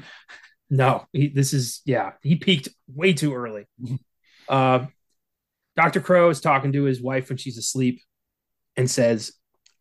[0.69, 2.13] No, he, this is yeah.
[2.21, 3.65] He peaked way too early.
[4.47, 4.85] Uh,
[5.75, 7.99] Doctor Crowe is talking to his wife when she's asleep,
[8.77, 9.31] and says,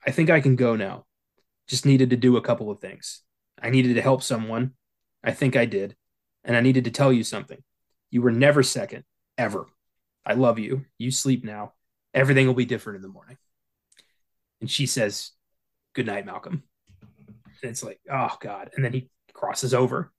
[0.06, 1.04] "I think I can go now.
[1.68, 3.20] Just needed to do a couple of things.
[3.64, 4.74] I needed to help someone.
[5.24, 5.96] I think I did,
[6.44, 7.62] and I needed to tell you something.
[8.10, 9.04] You were never second,
[9.36, 9.66] ever.
[10.24, 10.84] I love you.
[10.98, 11.72] You sleep now.
[12.12, 13.38] Everything will be different in the morning."
[14.60, 15.32] And she says,
[15.94, 16.62] "Good night, Malcolm."
[17.64, 18.70] And it's like, oh god.
[18.76, 20.12] And then he crosses over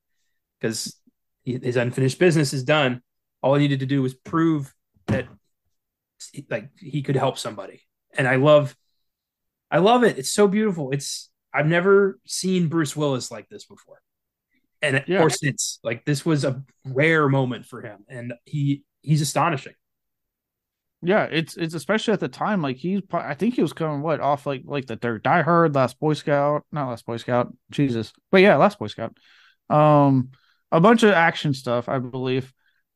[0.60, 0.96] because
[1.44, 3.04] his unfinished business is done.
[3.44, 4.74] All he needed to do was prove
[5.08, 5.28] that
[6.50, 7.84] like he could help somebody.
[8.18, 8.76] And I love
[9.70, 10.18] I love it.
[10.18, 10.92] It's so beautiful.
[10.92, 14.02] It's I've never seen Bruce Willis like this before.
[14.82, 15.22] And yeah.
[15.22, 19.74] or since like this was a rare moment for him and he he's astonishing.
[21.02, 24.20] Yeah, it's it's especially at the time like he's I think he was coming what
[24.20, 28.12] off like like the third Die Hard, Last Boy Scout, not Last Boy Scout, Jesus,
[28.32, 29.16] but yeah, Last Boy Scout.
[29.70, 30.32] Um,
[30.72, 32.52] a bunch of action stuff, I believe.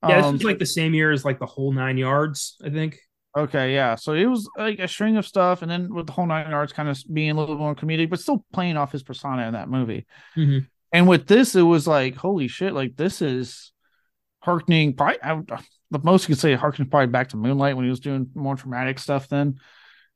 [0.07, 2.69] Yeah, this um, was like the same year as like the whole nine yards, I
[2.69, 2.99] think.
[3.37, 3.95] Okay, yeah.
[3.95, 6.73] So it was like a string of stuff, and then with the whole nine yards
[6.73, 9.69] kind of being a little more comedic, but still playing off his persona in that
[9.69, 10.05] movie.
[10.35, 10.65] Mm-hmm.
[10.91, 12.73] And with this, it was like, holy shit!
[12.73, 13.71] Like this is
[14.39, 14.95] harkening.
[14.95, 15.41] Probably, I,
[15.91, 18.55] the most you could say harkening probably back to Moonlight when he was doing more
[18.55, 19.27] dramatic stuff.
[19.27, 19.59] Then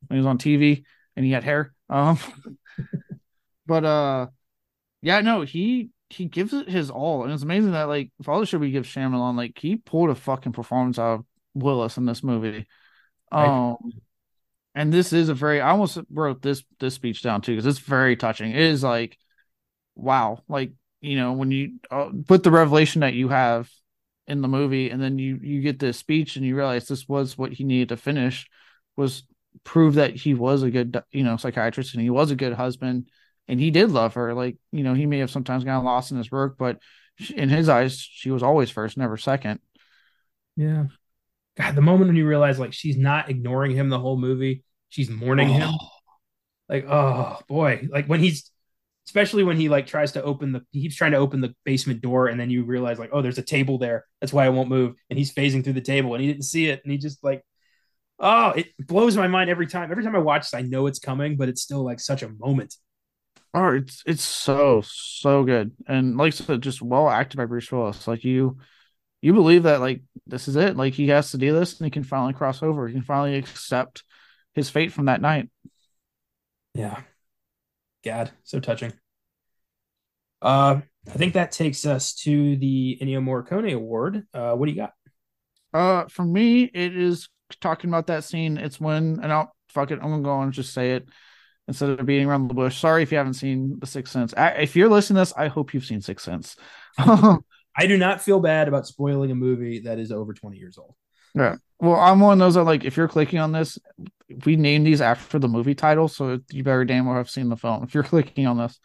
[0.08, 0.82] when he was on TV
[1.14, 1.72] and he had hair.
[1.88, 2.18] Um,
[3.66, 4.26] but uh,
[5.02, 8.40] yeah, no, he he gives it his all, and it's amazing that like for all
[8.40, 11.24] the shit we give Shyamalan, like he pulled a fucking performance out of
[11.54, 12.66] Willis in this movie.
[13.34, 13.92] Um,
[14.74, 17.78] and this is a very I almost wrote this this speech down too because it's
[17.78, 18.50] very touching.
[18.50, 19.16] It is like,
[19.94, 23.70] wow, like you know when you uh, put the revelation that you have
[24.26, 27.38] in the movie, and then you you get this speech and you realize this was
[27.38, 28.48] what he needed to finish
[28.96, 29.24] was
[29.62, 33.08] prove that he was a good you know psychiatrist and he was a good husband
[33.48, 34.34] and he did love her.
[34.34, 36.78] Like you know, he may have sometimes gotten lost in his work, but
[37.34, 39.60] in his eyes, she was always first, never second.
[40.56, 40.86] Yeah.
[41.56, 45.10] God, the moment when you realize like she's not ignoring him the whole movie, she's
[45.10, 45.52] mourning oh.
[45.52, 45.74] him.
[46.68, 48.50] Like, oh boy, like when he's
[49.06, 52.00] especially when he like tries to open the he keeps trying to open the basement
[52.00, 54.06] door and then you realize like oh there's a table there.
[54.20, 54.94] That's why i won't move.
[55.10, 56.80] And he's phasing through the table and he didn't see it.
[56.82, 57.44] And he just like
[58.18, 59.90] oh it blows my mind every time.
[59.90, 62.28] Every time i watch this i know it's coming but it's still like such a
[62.28, 62.74] moment.
[63.56, 67.70] Oh, it's it's so so good, and like I said, just well acted by Bruce
[67.70, 68.08] Willis.
[68.08, 68.58] Like you,
[69.24, 70.76] you believe that like this is it.
[70.76, 72.86] Like he has to do this, and he can finally cross over.
[72.86, 74.04] He can finally accept
[74.52, 75.48] his fate from that night.
[76.74, 77.00] Yeah,
[78.04, 78.92] God, so touching.
[80.42, 84.26] Uh, I think that takes us to the Ennio Morricone Award.
[84.34, 84.92] Uh, what do you got?
[85.72, 87.30] Uh, for me, it is
[87.62, 88.58] talking about that scene.
[88.58, 90.00] It's when, and I'll fuck it.
[90.02, 91.08] I'm gonna go and just say it
[91.66, 92.78] instead of beating around the bush.
[92.78, 94.34] Sorry if you haven't seen The Sixth Sense.
[94.36, 96.56] I, if you're listening to this, I hope you've seen Sixth Sense.
[97.76, 100.94] I do not feel bad about spoiling a movie that is over 20 years old.
[101.34, 101.56] Yeah.
[101.80, 103.78] Well, I'm one of those that like if you're clicking on this,
[104.44, 107.56] we name these after the movie title, so you better damn well have seen the
[107.56, 108.78] film if you're clicking on this.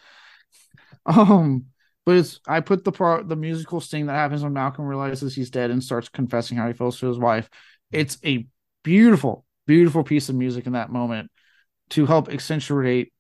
[1.06, 1.66] Um,
[2.06, 5.52] but it's I put the part the musical sting that happens when Malcolm realizes he's
[5.52, 7.50] dead and starts confessing how he feels to his wife.
[7.92, 8.48] It's a
[8.84, 11.30] beautiful, beautiful piece of music in that moment
[11.92, 13.14] to help accentuate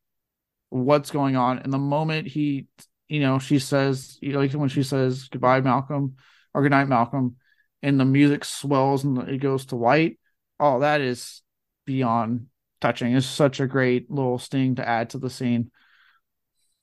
[0.69, 1.59] what's going on.
[1.59, 2.67] And the moment he,
[3.09, 6.15] you know, she says, you know, like when she says goodbye, Malcolm,
[6.53, 7.35] or good night, Malcolm,
[7.81, 10.19] and the music swells and it goes to white.
[10.59, 11.41] Oh, that is
[11.85, 12.47] beyond
[12.79, 13.13] touching.
[13.15, 15.71] It's such a great little sting to add to the scene.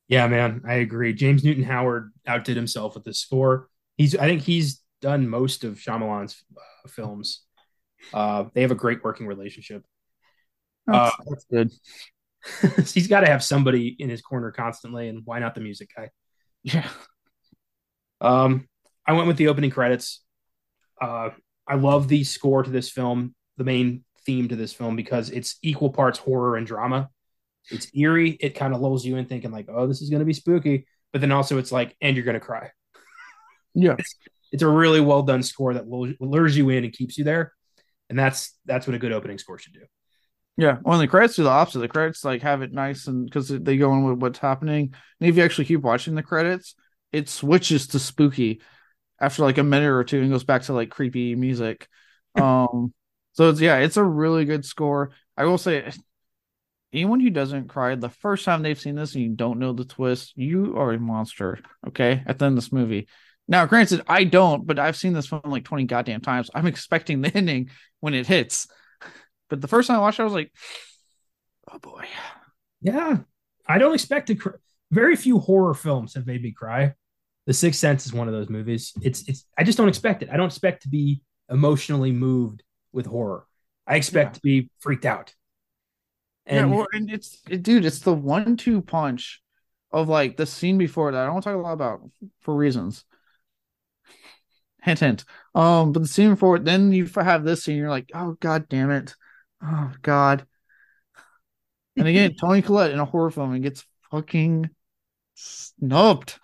[0.09, 1.15] Yeah, man, I agree.
[1.15, 3.69] James Newton Howard outdid himself with the score.
[3.97, 7.43] He's, I think he's done most of Shyamalan's uh, films.
[8.12, 9.85] Uh, they have a great working relationship.
[10.86, 11.73] That's, uh, that's good.
[12.93, 16.10] he's got to have somebody in his corner constantly, and why not the music guy?
[16.62, 16.89] Yeah.
[18.20, 18.68] Um,
[19.06, 20.23] I went with the opening credits.
[21.01, 21.31] Uh,
[21.66, 25.56] I love the score to this film, the main theme to this film, because it's
[25.62, 27.10] equal parts horror and drama.
[27.70, 28.31] It's eerie.
[28.31, 30.86] It kind of lulls you in thinking like, oh, this is going to be spooky.
[31.12, 32.70] But then also it's like, and you're going to cry.
[33.78, 33.94] Yeah.
[33.98, 34.16] It's,
[34.52, 37.52] it's, a really well done score that lures you in and keeps you there.
[38.09, 39.85] And that's, that's what a good opening score should do.
[40.56, 41.80] Yeah, well, the credits do the opposite.
[41.80, 44.94] The credits like have it nice and because they go in with what's happening.
[45.20, 46.74] And if you actually keep watching the credits,
[47.12, 48.62] it switches to spooky
[49.20, 51.88] after like a minute or two and goes back to like creepy music.
[52.36, 52.94] um,
[53.32, 55.12] so it's yeah, it's a really good score.
[55.36, 55.90] I will say,
[56.92, 59.84] anyone who doesn't cry the first time they've seen this and you don't know the
[59.84, 61.58] twist, you are a monster.
[61.88, 63.08] Okay, at the end of this movie.
[63.48, 66.50] Now, granted, I don't, but I've seen this film like twenty goddamn times.
[66.54, 67.70] I'm expecting the ending
[68.00, 68.68] when it hits.
[69.48, 70.52] But the first time I watched it, I was like,
[71.73, 72.05] Oh boy.
[72.81, 73.18] Yeah,
[73.66, 74.35] I don't expect to.
[74.36, 74.60] Cr-
[74.93, 76.94] Very few horror films have made me cry.
[77.47, 78.93] The Sixth Sense is one of those movies.
[79.02, 79.44] It's it's.
[79.59, 80.28] I just don't expect it.
[80.31, 82.62] I don't expect to be emotionally moved
[82.93, 83.47] with horror.
[83.86, 84.35] I expect Yeah.
[84.35, 85.35] to be freaked out.
[86.44, 89.43] And yeah, well, and it's it, dude, it's the one-two punch
[89.90, 91.23] of like the scene before that.
[91.23, 92.01] I don't talk a lot about
[92.40, 93.05] for reasons.
[94.82, 95.24] Hint, hint.
[95.55, 97.77] Um, but the scene before, then you have this scene.
[97.77, 99.14] You're like, oh god, damn it,
[99.66, 100.47] oh god.
[101.97, 104.70] And again, Toni Collette in a horror film and gets fucking
[105.34, 106.38] snubbed.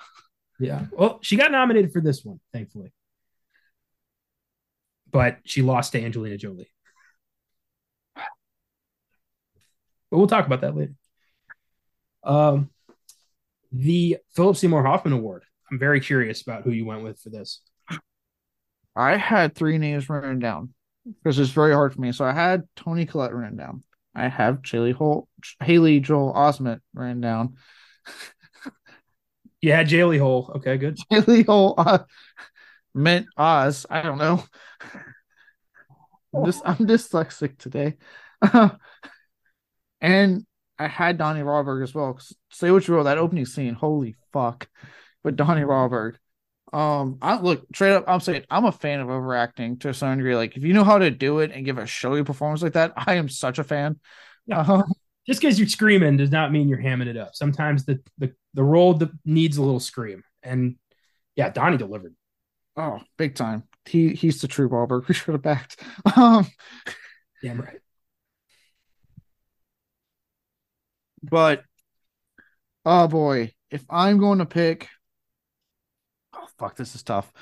[0.59, 2.93] yeah, well, she got nominated for this one, thankfully,
[5.11, 6.71] but she lost to Angelina Jolie.
[10.11, 10.95] But we'll talk about that later.
[12.23, 12.71] Um,
[13.73, 15.45] the Philip Seymour Hoffman Award.
[15.71, 17.63] I'm very curious about who you went with for this.
[18.95, 20.75] I had three names written down
[21.07, 22.13] because it's very hard for me.
[22.13, 23.83] So I had Toni Collette written down.
[24.15, 25.29] I have Haley Holt,
[25.63, 27.57] Haley Joel Osment ran down.
[29.63, 30.51] You had Jaley Hole.
[30.57, 30.99] Okay, good.
[31.11, 32.01] Haley Holt uh,
[32.95, 33.87] meant Oz.
[33.89, 34.45] I don't know.
[36.35, 37.97] I'm just I'm dyslexic today.
[40.01, 40.47] and
[40.79, 42.19] I had Donnie Wahlberg as well.
[42.51, 44.69] Say what you will, that opening scene, holy fuck.
[45.23, 46.17] But Donnie Wahlberg.
[46.73, 48.05] Um, I look straight up.
[48.09, 50.37] I'm saying I'm a fan of overacting to a certain degree.
[50.37, 52.95] Like if you know how to do it and give a showy performance like that,
[52.97, 54.01] I am such a fan.
[54.47, 54.61] Yeah.
[54.61, 54.83] Uh,
[55.27, 57.35] Just because you're screaming does not mean you're hamming it up.
[57.35, 60.25] Sometimes the the, the role that needs a little scream.
[60.43, 60.77] And
[61.37, 62.15] yeah, Donnie delivered.
[62.77, 63.65] oh, big time.
[63.87, 65.07] He he's the true Wahlberg.
[65.09, 65.81] We should have backed.
[66.17, 66.47] Um,
[67.43, 67.81] Damn right.
[71.23, 71.65] but
[72.85, 74.89] oh boy, if I'm going to pick,
[76.63, 77.33] fuck, this is tough.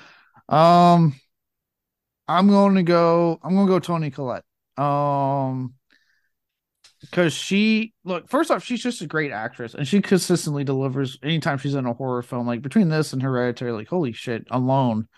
[0.48, 1.14] Um,
[2.26, 3.38] I'm going to go.
[3.42, 4.44] I'm going to go Toni Collette.
[4.76, 5.74] Um,
[7.00, 11.58] because she look first off, she's just a great actress, and she consistently delivers anytime
[11.58, 12.46] she's in a horror film.
[12.46, 15.08] Like between this and Hereditary, like holy shit, alone.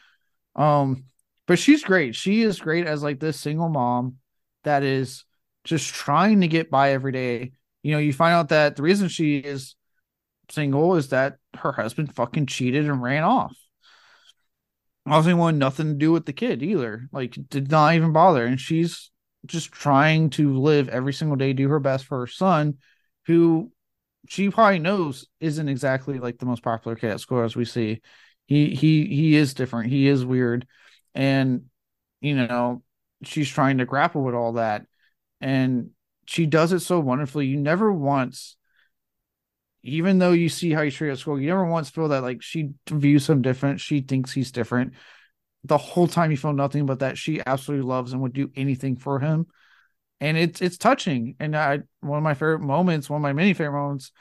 [0.56, 1.04] Um,
[1.46, 2.14] but she's great.
[2.14, 4.16] She is great as like this single mom
[4.64, 5.24] that is
[5.64, 7.52] just trying to get by every day.
[7.82, 9.74] You know, you find out that the reason she is
[10.50, 13.56] single is that her husband fucking cheated and ran off.
[15.06, 17.08] Obviously, wanted nothing to do with the kid either.
[17.12, 18.46] Like, did not even bother.
[18.46, 19.10] And she's
[19.46, 22.78] just trying to live every single day, do her best for her son,
[23.26, 23.72] who
[24.28, 28.00] she probably knows isn't exactly like the most popular kid at school as we see.
[28.46, 29.90] He he he is different.
[29.90, 30.66] He is weird.
[31.14, 31.64] And
[32.20, 32.82] you know,
[33.24, 34.86] she's trying to grapple with all that.
[35.40, 35.90] And
[36.26, 37.46] she does it so wonderfully.
[37.46, 38.56] You never once,
[39.82, 42.42] even though you see how he's treated at school, you never once feel that like
[42.42, 43.80] she views him different.
[43.80, 44.94] She thinks he's different.
[45.64, 48.96] The whole time you feel nothing but that she absolutely loves and would do anything
[48.96, 49.46] for him.
[50.20, 51.36] And it's it's touching.
[51.40, 54.12] And I one of my favorite moments, one of my many favorite moments,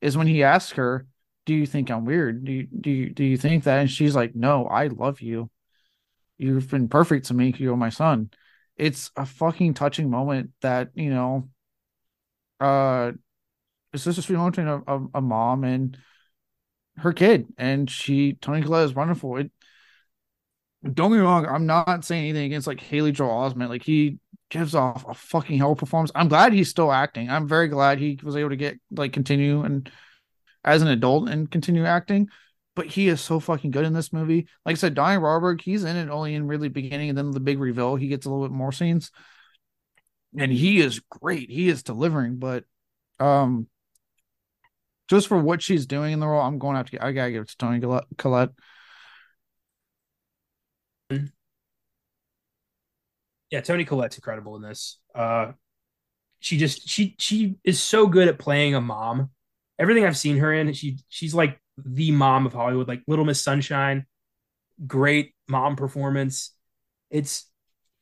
[0.00, 1.06] is when he asks her,
[1.46, 2.44] Do you think I'm weird?
[2.44, 3.80] Do you do you do you think that?
[3.80, 5.50] And she's like, No, I love you.
[6.38, 7.54] You've been perfect to me.
[7.56, 8.30] You're my son
[8.76, 11.48] it's a fucking touching moment that you know
[12.60, 13.12] uh
[13.92, 15.96] it's just a moment between a, a, a mom and
[16.98, 19.36] her kid and she toni collette is wonderful.
[19.36, 19.50] It
[20.84, 23.68] don't get me wrong i'm not saying anything against like haley joel osment.
[23.68, 24.18] Like he
[24.50, 26.10] gives off a fucking hell performance.
[26.14, 27.28] I'm glad he's still acting.
[27.30, 29.90] I'm very glad he was able to get like continue and
[30.64, 32.28] as an adult and continue acting.
[32.74, 34.46] But he is so fucking good in this movie.
[34.64, 37.40] Like I said, Donnie Wahlberg, he's in it only in really beginning, and then the
[37.40, 39.10] big reveal, he gets a little bit more scenes,
[40.38, 41.50] and he is great.
[41.50, 42.62] He is delivering, but
[43.18, 43.66] um,
[45.08, 47.04] just for what she's doing in the role, I'm going to have to.
[47.04, 47.80] I gotta give it to Toni
[48.16, 48.50] Collette.
[53.50, 54.98] Yeah, Toni Collette's incredible in this.
[55.14, 55.52] Uh,
[56.40, 59.30] she just she she is so good at playing a mom.
[59.78, 63.42] Everything I've seen her in, she she's like the mom of Hollywood, like Little Miss
[63.42, 64.06] Sunshine.
[64.86, 66.52] Great mom performance.
[67.10, 67.46] It's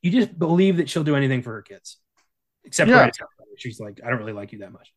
[0.02, 1.98] you just believe that she'll do anything for her kids,
[2.64, 3.06] except Yeah.
[3.06, 3.26] now,
[3.56, 4.92] she's like, I don't really like you that much.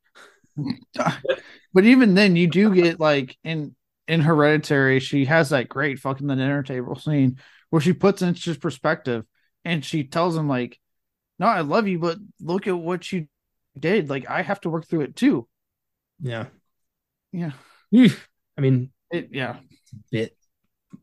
[1.74, 3.76] But even then, you do get like in
[4.08, 7.38] in Hereditary, she has that great fucking the dinner table scene
[7.70, 9.24] where she puts into just perspective
[9.64, 10.80] and she tells him like,
[11.40, 13.28] "No, I love you, but look at what you
[13.80, 14.10] did.
[14.10, 15.48] Like, I have to work through it too."
[16.22, 16.48] Yeah,
[17.32, 17.52] Yeah,
[18.58, 19.58] I mean, it, yeah.
[20.12, 20.36] bit.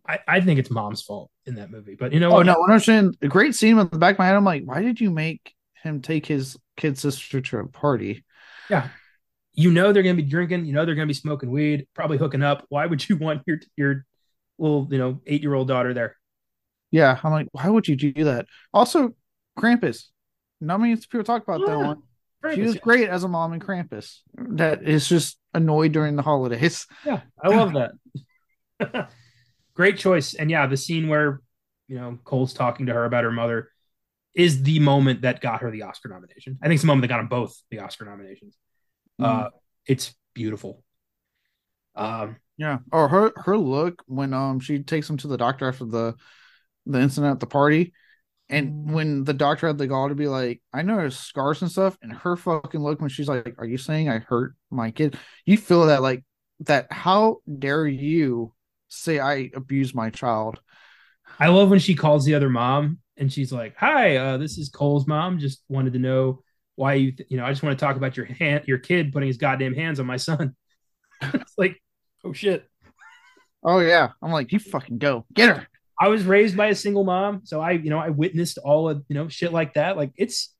[0.08, 2.46] I, I think it's mom's fault in that movie, but you know Oh what?
[2.46, 3.16] no, I understand.
[3.22, 4.34] A great scene with the back of my head.
[4.34, 8.24] I'm like, why did you make him take his kid sister to a party?
[8.68, 8.90] Yeah.
[9.56, 12.42] You know they're gonna be drinking, you know they're gonna be smoking weed, probably hooking
[12.42, 12.64] up.
[12.68, 14.04] Why would you want your your
[14.58, 16.16] little, you know, eight year old daughter there?
[16.90, 18.46] Yeah, I'm like, why would you do that?
[18.72, 19.14] Also,
[19.58, 20.04] Krampus.
[20.60, 21.86] Not many people talk about that Yeah.
[21.88, 22.02] one.
[22.54, 24.20] she was great as a mom in Krampus.
[24.34, 26.86] That is just annoyed during the holidays.
[27.04, 29.08] Yeah, I love that.
[29.74, 30.34] great choice.
[30.34, 31.40] And yeah, the scene where
[31.88, 33.70] you know Cole's talking to her about her mother
[34.34, 36.58] is the moment that got her the Oscar nomination.
[36.62, 38.54] I think it's the moment that got them both the Oscar nominations.
[39.20, 39.24] Mm.
[39.24, 39.50] Uh,
[39.86, 40.82] it's beautiful.
[41.94, 42.78] Um, yeah.
[42.92, 46.14] Or her her look when um she takes him to the doctor after the
[46.86, 47.92] the incident at the party,
[48.48, 48.92] and mm.
[48.92, 51.96] when the doctor had the gall to be like, I know there's scars and stuff,
[52.02, 55.18] and her fucking look when she's like, Are you saying I hurt my kid?
[55.44, 56.24] You feel that like
[56.60, 56.92] that.
[56.92, 58.52] How dare you
[58.88, 60.60] say I abused my child?
[61.38, 64.68] I love when she calls the other mom and she's like, "Hi, uh, this is
[64.68, 65.38] Cole's mom.
[65.38, 66.42] Just wanted to know
[66.76, 69.12] why you, th- you know, I just want to talk about your hand, your kid
[69.12, 70.54] putting his goddamn hands on my son."
[71.22, 71.82] it's like,
[72.24, 72.68] oh shit.
[73.64, 75.66] Oh yeah, I'm like, you fucking go get her.
[75.98, 79.02] I was raised by a single mom, so I, you know, I witnessed all of
[79.08, 79.96] you know shit like that.
[79.96, 80.54] Like it's,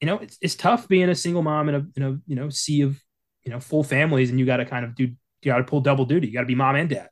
[0.00, 2.48] you know, it's it's tough being a single mom in a in a you know
[2.48, 2.98] sea of
[3.44, 5.80] you know full families, and you got to kind of do you got to pull
[5.80, 6.28] double duty.
[6.28, 7.08] You got to be mom and dad,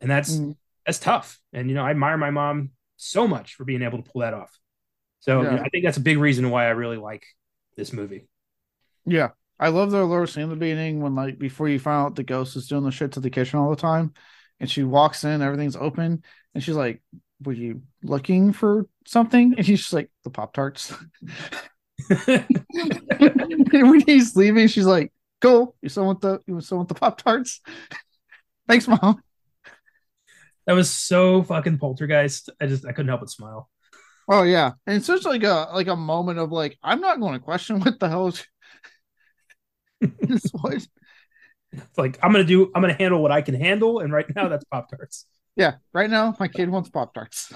[0.00, 0.56] and that's mm.
[0.84, 1.38] that's tough.
[1.52, 4.34] And you know, I admire my mom so much for being able to pull that
[4.34, 4.50] off.
[5.20, 5.50] So yeah.
[5.50, 7.24] you know, I think that's a big reason why I really like
[7.78, 8.28] this movie.
[9.06, 9.30] Yeah.
[9.58, 12.22] I love the little scene in the beginning when like before you find out the
[12.22, 14.12] ghost is doing the shit to the kitchen all the time
[14.60, 16.22] and she walks in, everything's open,
[16.54, 17.00] and she's like,
[17.42, 19.54] Were you looking for something?
[19.56, 20.92] And he's just like, The Pop Tarts.
[22.26, 27.20] when he's leaving, she's like, Cool, you still want the you still want the Pop
[27.20, 27.60] Tarts?
[28.68, 29.22] Thanks, mom.
[30.66, 32.50] That was so fucking poltergeist.
[32.60, 33.70] I just I couldn't help but smile.
[34.28, 37.34] Oh yeah, and it's just like a like a moment of like I'm not going
[37.34, 38.46] to question what the hell is.
[41.70, 42.70] It's like I'm gonna do.
[42.74, 45.26] I'm gonna handle what I can handle, and right now that's Pop Tarts.
[45.54, 47.52] Yeah, right now my kid wants Pop Tarts.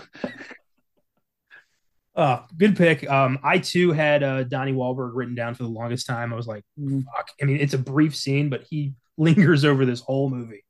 [2.15, 3.09] uh, good pick.
[3.09, 6.31] Um, I too had uh, Donnie Wahlberg written down for the longest time.
[6.31, 7.03] I was like, mm.
[7.05, 7.31] fuck.
[7.41, 10.65] I mean, it's a brief scene, but he lingers over this whole movie.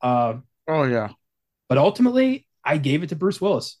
[0.00, 0.36] Uh,
[0.68, 1.10] Oh yeah.
[1.68, 3.78] But ultimately, I gave it to Bruce Willis.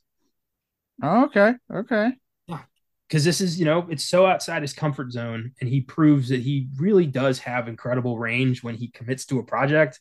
[1.02, 1.54] Oh, okay.
[1.72, 2.12] Okay.
[2.46, 2.60] Yeah.
[3.08, 6.40] Because this is, you know, it's so outside his comfort zone, and he proves that
[6.40, 10.00] he really does have incredible range when he commits to a project.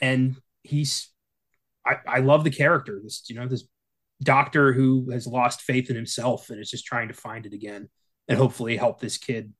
[0.00, 1.10] And he's,
[1.86, 3.00] I, I love the character.
[3.02, 3.64] This, you know, this
[4.22, 7.88] doctor who has lost faith in himself and is just trying to find it again,
[8.28, 9.52] and hopefully help this kid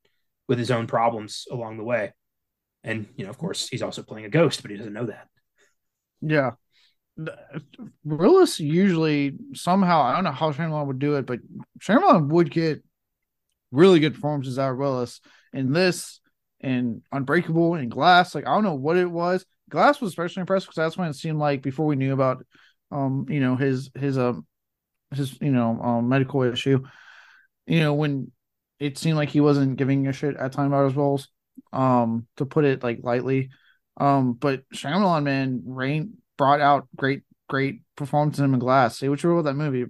[0.49, 2.13] with his own problems along the way.
[2.85, 5.29] And you know, of course, he's also playing a ghost, but he doesn't know that.
[6.21, 6.53] Yeah.
[8.05, 11.41] Willis usually somehow I don't know how Shyamalan would do it, but
[11.81, 12.83] Shyamalan would get
[13.71, 15.21] really good performances out of Willis
[15.53, 16.21] in this
[16.61, 18.35] and Unbreakable and Glass.
[18.35, 19.45] Like I don't know what it was.
[19.69, 22.45] Glass was especially impressive because that's when it seemed like before we knew about
[22.91, 24.47] um you know his his um
[25.13, 26.85] his you know um medical issue.
[27.67, 28.31] You know when
[28.79, 31.29] it seemed like he wasn't giving a shit at time about his roles.
[31.73, 33.51] Um to put it like lightly.
[34.01, 38.97] Um, but Shyamalan, man, Rain brought out great, great performances in Glass.
[38.97, 39.85] Say what you will about that movie.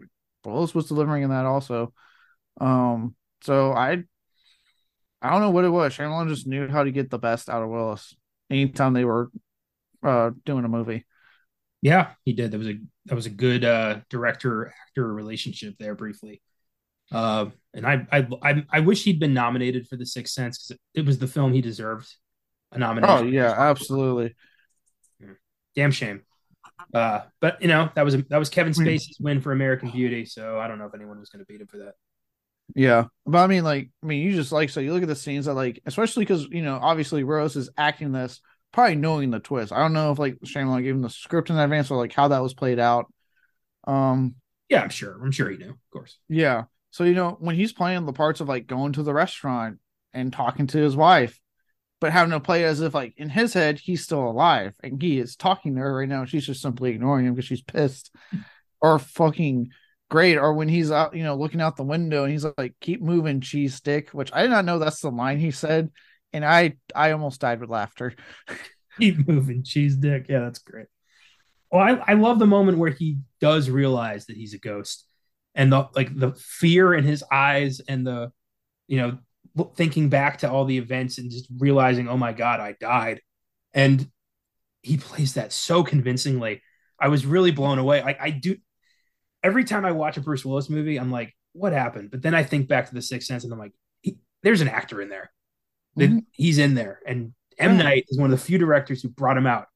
[0.45, 1.93] Willis was delivering in that also.
[2.61, 4.03] Um, so I,
[5.23, 5.95] I don't know what it was.
[5.95, 8.17] Shyamalan just knew how to get the best out of Willis
[8.51, 9.31] anytime they were
[10.03, 11.05] uh doing a movie.
[11.83, 12.53] Yeah, he did.
[12.53, 16.41] That was a that was a good uh director actor relationship there briefly.
[17.11, 20.71] Uh, and I, I I I wish he'd been nominated for The Sixth Sense because
[20.95, 22.13] it, it was the film he deserved
[22.73, 23.27] a nomination.
[23.27, 24.35] Oh yeah, absolutely.
[25.75, 26.23] Damn shame.
[26.93, 30.59] Uh, but you know that was that was Kevin Spacey's win for American Beauty, so
[30.59, 31.95] I don't know if anyone was going to beat him for that.
[32.75, 35.17] Yeah, but I mean, like, I mean, you just like so you look at the
[35.17, 38.41] scenes that like, especially because you know, obviously Rose is acting this,
[38.73, 39.73] probably knowing the twist.
[39.73, 42.29] I don't know if like Shyamalan gave him the script in advance or like how
[42.29, 43.13] that was played out.
[43.87, 44.37] Um,
[44.69, 45.19] yeah, I'm sure.
[45.23, 46.19] I'm sure he knew, of course.
[46.29, 46.65] Yeah.
[46.91, 49.79] So you know, when he's playing the parts of like going to the restaurant
[50.13, 51.39] and talking to his wife,
[52.01, 55.19] but having to play as if like in his head he's still alive and he
[55.19, 56.25] is talking to her right now.
[56.25, 58.15] She's just simply ignoring him because she's pissed
[58.81, 59.71] or fucking
[60.11, 60.37] great.
[60.37, 63.41] Or when he's out, you know, looking out the window and he's like, "Keep moving,
[63.41, 65.91] cheese stick," which I did not know that's the line he said,
[66.33, 68.15] and I I almost died with laughter.
[68.99, 70.27] Keep moving, cheese dick.
[70.29, 70.87] Yeah, that's great.
[71.71, 75.07] Well, I, I love the moment where he does realize that he's a ghost
[75.55, 78.33] and the like the fear in his eyes and the
[78.87, 79.19] you know
[79.77, 83.21] thinking back to all the events and just realizing, oh my God, I died.
[83.75, 84.11] And
[84.83, 86.63] he plays that so convincingly.
[87.01, 88.03] I was really blown away.
[88.03, 88.57] Like I do
[89.43, 92.11] every time I watch a Bruce Willis movie, I'm like, what happened?
[92.11, 94.69] But then I think back to the Sixth Sense and I'm like, he, there's an
[94.69, 95.31] actor in there.
[95.99, 96.19] Mm-hmm.
[96.33, 97.01] He's in there.
[97.07, 97.77] And M.
[97.77, 99.67] Night is one of the few directors who brought him out.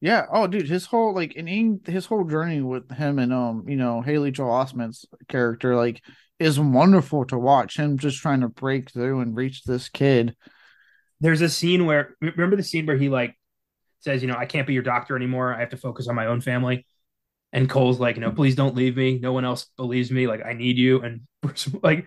[0.00, 0.26] Yeah.
[0.30, 4.02] Oh, dude, his whole like in his whole journey with him and um, you know,
[4.02, 6.02] Haley Joel Osment's character, like
[6.38, 7.76] is wonderful to watch.
[7.76, 10.36] Him just trying to break through and reach this kid.
[11.20, 13.34] There's a scene where remember the scene where he like
[14.00, 15.54] says, you know, I can't be your doctor anymore.
[15.54, 16.86] I have to focus on my own family.
[17.52, 19.18] And Cole's like, you know, please don't leave me.
[19.18, 20.26] No one else believes me.
[20.26, 21.00] Like, I need you.
[21.00, 22.06] And Bruce, like,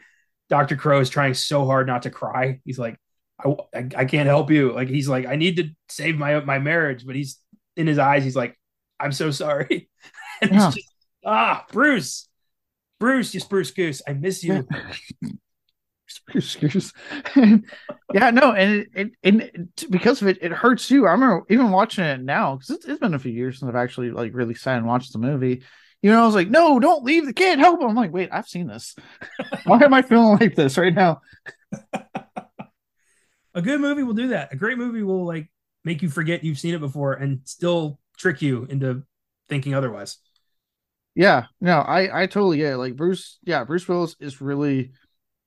[0.49, 0.75] Dr.
[0.75, 2.59] Crowe is trying so hard not to cry.
[2.65, 2.97] He's like,
[3.43, 4.71] I, I, I can't help you.
[4.73, 7.05] Like, he's like, I need to save my my marriage.
[7.05, 7.39] But he's
[7.75, 8.57] in his eyes, he's like,
[8.99, 9.89] I'm so sorry.
[10.41, 10.71] and yeah.
[10.71, 10.93] just,
[11.25, 12.28] ah, Bruce,
[12.99, 14.01] Bruce, you spruce goose.
[14.07, 14.67] I miss you.
[16.07, 16.93] spruce goose.
[18.13, 21.07] yeah, no, and it, it, it, because of it, it hurts you.
[21.07, 23.75] I remember even watching it now because it's, it's been a few years since I've
[23.75, 25.63] actually like really sat and watched the movie.
[26.01, 27.89] You know, I was like, no, don't leave the kid, help him.
[27.89, 28.95] I'm like, wait, I've seen this.
[29.65, 31.21] Why am I feeling like this right now?
[33.53, 34.53] a good movie will do that.
[34.53, 35.49] A great movie will like
[35.83, 39.03] make you forget you've seen it before and still trick you into
[39.49, 40.17] thinking otherwise.
[41.19, 42.77] Yeah, no, I I totally get it.
[42.77, 44.93] Like Bruce, yeah, Bruce Willis is really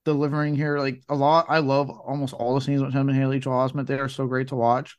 [0.04, 0.78] delivering here.
[0.78, 3.86] Like a lot, I love almost all the scenes with him and Haley Joel Osment.
[3.86, 4.96] They are so great to watch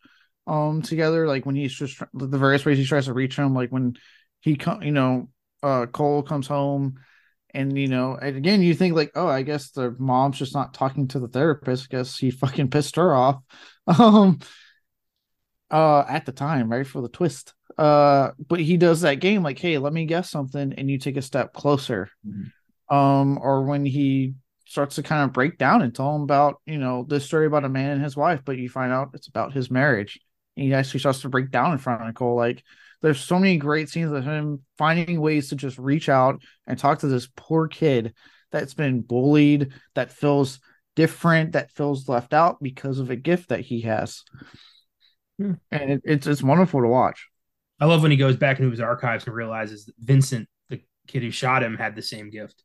[0.47, 1.27] um together.
[1.27, 3.53] Like when he's just the various ways he tries to reach him.
[3.53, 3.97] Like when
[4.41, 5.29] he come, you know,
[5.61, 6.95] uh Cole comes home
[7.53, 10.73] and you know and again you think like oh i guess the mom's just not
[10.73, 13.43] talking to the therapist I guess he fucking pissed her off
[13.99, 14.39] um
[15.71, 19.57] uh at the time right for the twist uh but he does that game like
[19.57, 22.09] hey let me guess something and you take a step closer.
[22.27, 22.95] Mm-hmm.
[22.95, 24.33] um or when he
[24.65, 27.65] starts to kind of break down and tell him about you know this story about
[27.65, 30.19] a man and his wife but you find out it's about his marriage.
[30.55, 32.35] And he actually starts to break down in front of nicole.
[32.35, 32.63] Like
[33.01, 36.99] there's so many great scenes of him finding ways to just reach out and talk
[36.99, 38.13] to this poor kid
[38.51, 40.59] that's been bullied that feels
[40.95, 44.23] different that feels left out because of a gift that he has.
[45.39, 45.53] Hmm.
[45.71, 47.27] and it, it's it's wonderful to watch
[47.79, 51.23] I love when he goes back into his archives and realizes that Vincent, the kid
[51.23, 52.63] who shot him, had the same gift.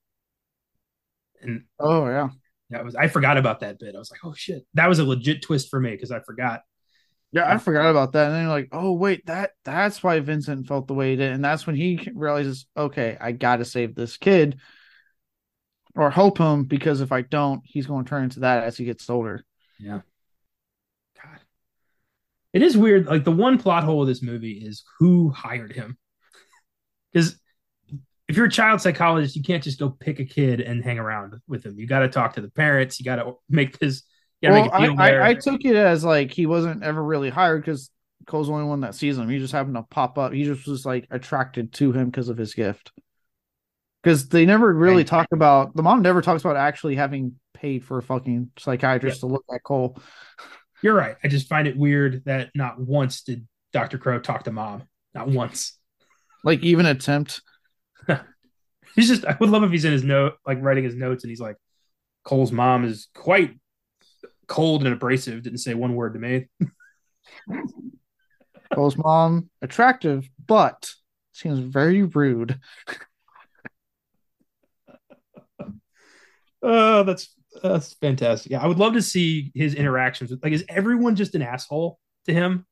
[1.40, 2.28] And oh yeah,
[2.70, 3.94] that was I forgot about that bit.
[3.94, 6.62] I was like, oh shit, that was a legit twist for me because I forgot.
[7.30, 8.26] Yeah, I forgot about that.
[8.26, 11.32] And then you're like, oh wait, that that's why Vincent felt the way he did,
[11.32, 14.58] and that's when he realizes, okay, I got to save this kid,
[15.94, 18.84] or help him because if I don't, he's going to turn into that as he
[18.84, 19.44] gets older.
[19.78, 20.00] Yeah
[22.52, 23.06] it is weird.
[23.06, 25.98] Like the one plot hole of this movie is who hired him.
[27.12, 27.38] Because
[28.28, 31.34] if you're a child psychologist, you can't just go pick a kid and hang around
[31.46, 31.78] with him.
[31.78, 32.98] You got to talk to the parents.
[32.98, 34.02] You got to make this.
[34.42, 37.90] well, I, I, I, took it as like he wasn't ever really hired because
[38.26, 39.28] Cole's the only one that sees him.
[39.28, 40.32] He just happened to pop up.
[40.32, 42.92] He just was like attracted to him because of his gift.
[44.02, 45.06] Because they never really right.
[45.06, 49.28] talk about the mom never talks about actually having paid for a fucking psychiatrist yeah.
[49.28, 49.98] to look at Cole.
[50.82, 51.16] You're right.
[51.22, 53.98] I just find it weird that not once did Dr.
[53.98, 54.84] Crowe talk to mom.
[55.14, 55.76] Not once.
[56.44, 57.42] Like even attempt.
[58.94, 61.30] he's just I would love if he's in his note, like writing his notes, and
[61.30, 61.56] he's like,
[62.24, 63.58] Cole's mom is quite
[64.46, 66.46] cold and abrasive, didn't say one word to me.
[68.74, 70.90] Cole's mom, attractive, but
[71.32, 72.60] seems very rude.
[76.60, 77.28] Oh, that's
[77.62, 78.52] that's fantastic.
[78.52, 81.98] Yeah, I would love to see his interactions with like is everyone just an asshole
[82.26, 82.66] to him?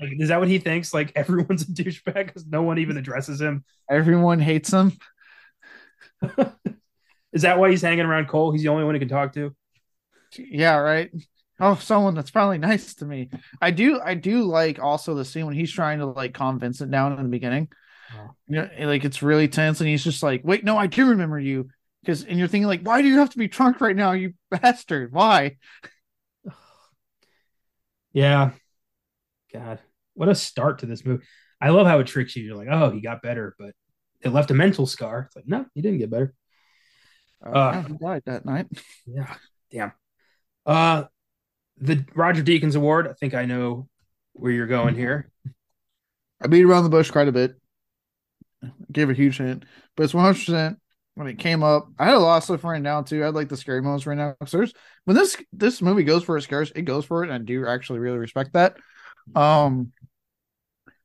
[0.00, 0.92] Like, is that what he thinks?
[0.92, 3.64] Like everyone's a douchebag because no one even addresses him.
[3.90, 4.92] Everyone hates him.
[7.32, 8.52] is that why he's hanging around Cole?
[8.52, 9.54] He's the only one he can talk to.
[10.36, 11.10] Yeah, right.
[11.60, 13.30] Oh, someone that's probably nice to me.
[13.60, 14.00] I do.
[14.00, 17.22] I do like also the scene when he's trying to like calm Vincent down in
[17.22, 17.68] the beginning.
[18.14, 18.30] Oh.
[18.46, 21.38] You know, like it's really tense, and he's just like, "Wait, no, I do remember
[21.38, 21.68] you."
[22.08, 24.32] Because and you're thinking like, why do you have to be drunk right now, you
[24.50, 25.12] bastard?
[25.12, 25.56] Why?
[28.14, 28.52] Yeah.
[29.52, 29.80] God,
[30.14, 31.24] what a start to this movie.
[31.60, 32.42] I love how it tricks you.
[32.42, 33.72] You're like, oh, he got better, but
[34.22, 35.24] it left a mental scar.
[35.26, 36.34] It's like, no, he didn't get better.
[37.44, 38.66] Uh, uh, he died that night.
[39.06, 39.34] Yeah,
[39.70, 39.92] damn.
[40.66, 41.04] Uh,
[41.76, 43.06] the Roger Deakins Award.
[43.06, 43.88] I think I know
[44.32, 45.30] where you're going here.
[46.42, 47.56] I beat around the bush quite a bit.
[48.90, 49.64] Gave a huge hint,
[49.96, 50.78] but it's 100 percent
[51.18, 51.88] when it came up.
[51.98, 53.24] I had a lot of stuff written down too.
[53.24, 54.36] I like the scary moments right now.
[54.46, 54.72] So there's
[55.04, 57.66] when this this movie goes for it scares, it goes for it, and I do
[57.66, 58.76] actually really respect that.
[59.34, 59.92] Um,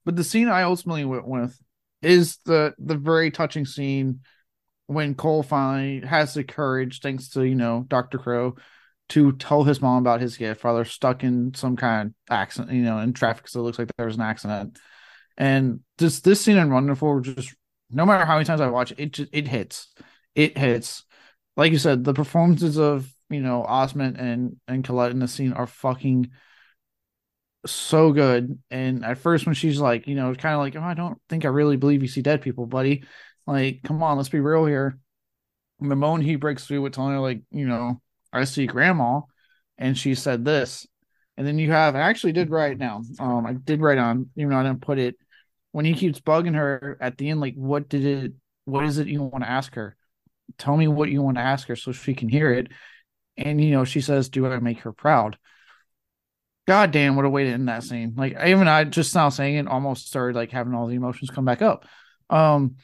[0.06, 1.60] but the scene I ultimately went with
[2.03, 4.19] is the the very touching scene
[4.85, 8.56] when Cole finally has the courage, thanks to you know Doctor Crowe,
[9.10, 12.72] to tell his mom about his gift while they're stuck in some kind of accident,
[12.72, 13.48] you know, in traffic.
[13.48, 14.77] So it looks like there was an accident.
[15.40, 17.56] And this this scene in Wonderful just
[17.93, 19.93] no matter how many times I watch it, it it hits.
[20.35, 21.03] It hits.
[21.55, 25.53] Like you said, the performances of you know Osment and and Collette in the scene
[25.53, 26.31] are fucking
[27.65, 28.59] so good.
[28.69, 31.45] And at first, when she's like, you know, kind of like, oh, I don't think
[31.45, 33.03] I really believe you see dead people, buddy.
[33.47, 34.97] Like, come on, let's be real here.
[35.79, 38.01] And the moment he breaks through with telling her, like, you know,
[38.31, 39.21] I see grandma,
[39.77, 40.87] and she said this.
[41.35, 43.05] And then you have, I actually did write down.
[43.19, 45.15] Um, I did write on, even though I didn't put it
[45.73, 48.33] when he keeps bugging her at the end, like, what did it,
[48.63, 49.97] what is it you want to ask her?
[50.57, 52.69] Tell me what you want to ask her so she can hear it.
[53.35, 55.37] And, you know, she says, Do I make her proud?
[56.67, 58.13] God damn, what a way to end that scene.
[58.15, 61.43] Like, even I just now saying it almost started like having all the emotions come
[61.43, 61.85] back up.
[62.29, 62.75] Um,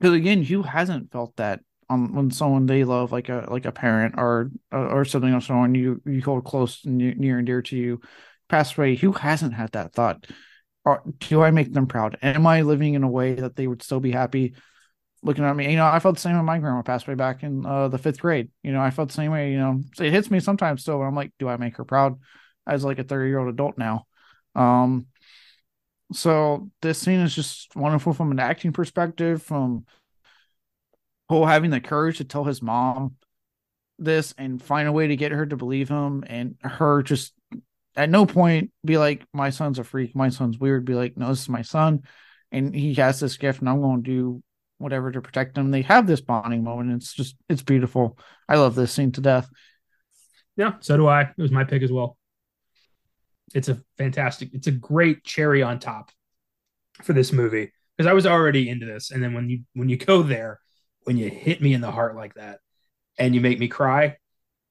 [0.00, 3.72] because again, who hasn't felt that on when someone they love, like a like a
[3.72, 7.76] parent or or something or someone you you hold close and near and dear to
[7.76, 8.00] you,
[8.48, 8.96] pass away?
[8.96, 10.26] Who hasn't had that thought?
[10.84, 12.18] Or do I make them proud?
[12.22, 14.54] Am I living in a way that they would still be happy
[15.22, 15.70] looking at me?
[15.70, 17.98] You know, I felt the same when my grandma passed away back in uh, the
[17.98, 18.50] fifth grade.
[18.62, 19.52] You know, I felt the same way.
[19.52, 20.98] You know, it hits me sometimes still.
[20.98, 22.18] But I'm like, do I make her proud?
[22.66, 24.06] As like a 30 year old adult now.
[24.54, 25.06] Um,
[26.12, 29.86] so this scene is just wonderful from an acting perspective, from
[31.28, 33.16] Cole having the courage to tell his mom
[33.98, 37.32] this and find a way to get her to believe him, and her just
[37.96, 40.14] at no point be like, "My son's a freak.
[40.14, 42.02] My son's weird." Be like, "No, this is my son,
[42.50, 44.42] and he has this gift, and I'm going to do
[44.78, 46.92] whatever to protect him." They have this bonding moment.
[46.92, 48.18] It's just it's beautiful.
[48.48, 49.48] I love this scene to death.
[50.56, 51.22] Yeah, so do I.
[51.22, 52.16] It was my pick as well.
[53.54, 54.50] It's a fantastic.
[54.52, 56.10] It's a great cherry on top
[57.02, 59.96] for this movie because I was already into this, and then when you when you
[59.96, 60.60] go there
[61.04, 62.60] when you hit me in the heart like that
[63.18, 64.16] and you make me cry,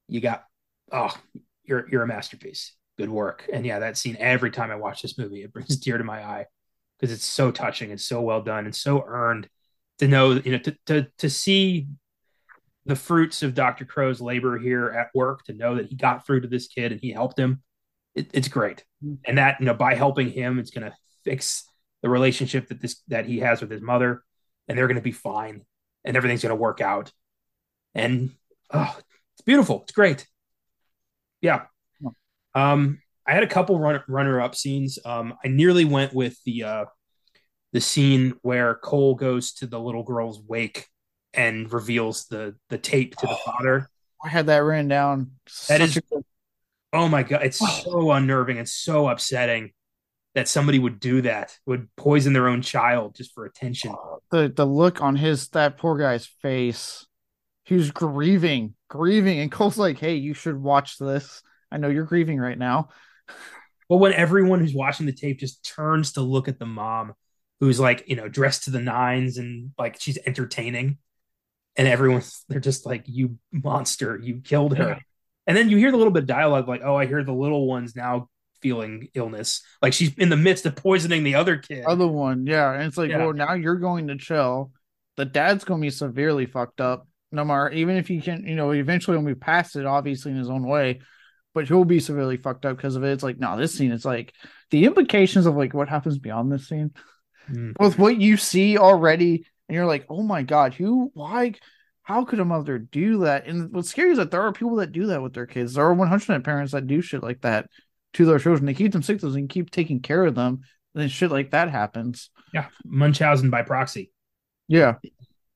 [0.07, 0.43] you got
[0.91, 1.15] oh,
[1.63, 2.73] you're you're a masterpiece.
[3.01, 3.49] Good work.
[3.51, 6.03] And yeah, that scene every time I watch this movie, it brings a tear to
[6.03, 6.45] my eye
[6.99, 9.47] because it's so touching and so well done and so earned
[9.99, 11.87] to know, you know, to to to see
[12.85, 13.85] the fruits of Dr.
[13.85, 17.01] Crowe's labor here at work, to know that he got through to this kid and
[17.01, 17.61] he helped him.
[18.15, 18.83] It, it's great.
[19.03, 19.15] Mm-hmm.
[19.25, 21.63] And that, you know, by helping him, it's gonna fix
[22.01, 24.23] the relationship that this that he has with his mother,
[24.67, 25.65] and they're gonna be fine
[26.03, 27.11] and everything's going to work out.
[27.93, 28.31] And
[28.71, 28.95] oh,
[29.33, 29.81] it's beautiful.
[29.83, 30.27] It's great.
[31.41, 31.63] Yeah.
[32.53, 34.99] Um, I had a couple run, runner up scenes.
[35.05, 36.85] Um, I nearly went with the uh,
[37.73, 40.87] the scene where Cole goes to the little girl's wake
[41.33, 43.89] and reveals the the tape to the oh, father.
[44.23, 45.31] I had that written down.
[45.67, 46.01] That Such is,
[46.93, 47.81] oh my god, it's oh.
[47.83, 49.71] so unnerving and so upsetting
[50.33, 53.93] that somebody would do that, would poison their own child just for attention.
[54.31, 57.05] The the look on his that poor guy's face.
[57.63, 61.41] He was grieving, grieving, and Cole's like, "Hey, you should watch this.
[61.71, 62.89] I know you're grieving right now."
[63.89, 67.13] But when everyone who's watching the tape just turns to look at the mom,
[67.59, 70.97] who's like, you know, dressed to the nines and like she's entertaining,
[71.75, 74.19] and everyone's they're just like, "You monster!
[74.21, 74.99] You killed her." Yeah.
[75.47, 77.67] And then you hear the little bit of dialogue like, "Oh, I hear the little
[77.67, 78.29] ones now
[78.61, 79.61] feeling illness.
[79.81, 81.83] Like she's in the midst of poisoning the other kid.
[81.85, 82.71] Other one, yeah.
[82.73, 83.17] And it's like, yeah.
[83.17, 84.71] well, now you're going to chill.
[85.17, 87.07] The dad's going to be severely fucked up.
[87.33, 90.37] No matter, even if he can, you know, eventually when we pass it, obviously in
[90.37, 90.99] his own way,
[91.53, 93.11] but he'll be severely fucked up because of it.
[93.11, 94.33] It's like, no, this scene, it's like
[94.69, 96.91] the implications of like what happens beyond this scene
[97.49, 97.73] mm.
[97.79, 101.53] with what you see already, and you're like, oh my god, who, why,
[102.03, 103.47] how could a mother do that?
[103.47, 105.73] And what's scary is that there are people that do that with their kids.
[105.73, 107.67] There are 100 parents that do shit like that
[108.13, 108.65] to their children.
[108.65, 110.61] They keep them sick and keep taking care of them.
[110.93, 112.29] Then shit like that happens.
[112.53, 114.11] Yeah, Munchausen by proxy.
[114.67, 114.95] Yeah,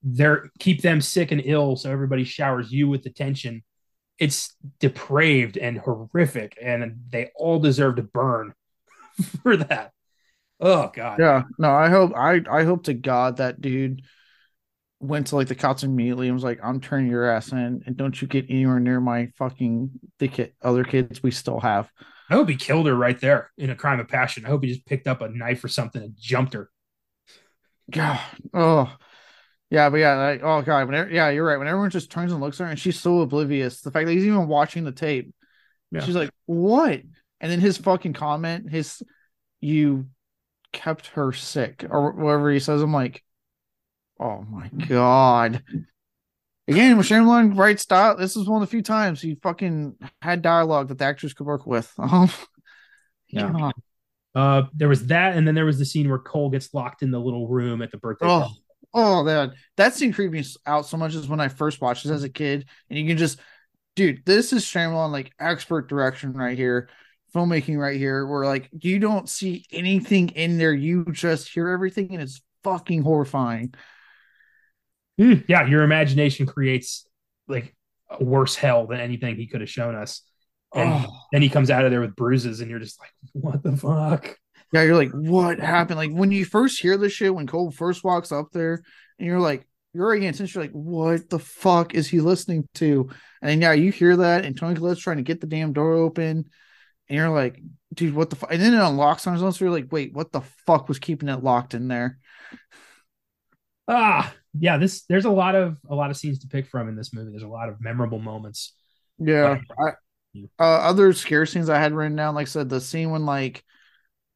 [0.01, 3.63] they're keep them sick and ill, so everybody showers you with attention.
[4.17, 8.53] It's depraved and horrific, and they all deserve to burn
[9.43, 9.91] for that.
[10.59, 11.19] Oh god.
[11.19, 11.43] Yeah.
[11.57, 14.03] No, I hope I I hope to God that dude
[14.99, 17.97] went to like the cops immediately and was like, I'm turning your ass in and
[17.97, 21.89] don't you get anywhere near my fucking the kid, other kids we still have.
[22.29, 24.45] I hope he killed her right there in a crime of passion.
[24.45, 26.69] I hope he just picked up a knife or something and jumped her.
[27.91, 28.19] God,
[28.53, 28.91] oh,
[29.75, 31.57] yeah, but yeah, like, oh god, whenever, yeah, you're right.
[31.57, 34.13] When everyone just turns and looks at her, and she's so oblivious, the fact that
[34.13, 35.33] he's even watching the tape,
[35.91, 35.99] yeah.
[35.99, 37.01] she's like, "What?"
[37.41, 39.03] And then his fucking comment, his,
[39.59, 40.05] "You
[40.71, 42.81] kept her sick," or whatever he says.
[42.81, 43.21] I'm like,
[44.17, 45.61] oh my god.
[46.67, 50.41] Again, with Shyamalan right style, this is one of the few times he fucking had
[50.41, 51.91] dialogue that the actors could work with.
[51.99, 52.29] Um,
[53.27, 53.71] yeah.
[54.33, 57.11] Uh, there was that, and then there was the scene where Cole gets locked in
[57.11, 58.27] the little room at the birthday.
[58.27, 58.49] Oh,
[58.95, 62.13] oh, that that scene creeped me out so much as when I first watched this
[62.13, 63.39] as a kid, and you can just,
[63.95, 66.89] dude, this is Shyamalan like expert direction right here,
[67.35, 72.13] filmmaking right here, where like you don't see anything in there, you just hear everything,
[72.13, 73.73] and it's fucking horrifying.
[75.19, 77.07] Mm, yeah, your imagination creates
[77.47, 77.75] like
[78.09, 80.21] a worse hell than anything he could have shown us.
[80.73, 81.19] And oh.
[81.31, 84.37] then he comes out of there with bruises, and you're just like, what the fuck?
[84.75, 85.97] Yeah, you're like, what happened?
[85.97, 88.83] Like when you first hear this shit, when Cole first walks up there,
[89.17, 93.09] and you're like, you're already intentionally like, what the fuck is he listening to?
[93.41, 95.93] And then yeah, you hear that, and Toni Collette's trying to get the damn door
[95.93, 96.49] open,
[97.07, 97.61] and you're like,
[97.93, 98.51] dude, what the fuck?
[98.51, 100.99] And then it unlocks on his own, so you're like, wait, what the fuck was
[100.99, 102.19] keeping it locked in there?
[103.87, 106.97] Ah, yeah, this there's a lot of a lot of scenes to pick from in
[106.97, 107.31] this movie.
[107.31, 108.73] There's a lot of memorable moments.
[109.19, 109.59] Yeah.
[109.79, 109.91] I,
[110.59, 113.63] uh, other scare scenes I had written down, like I said, the scene when like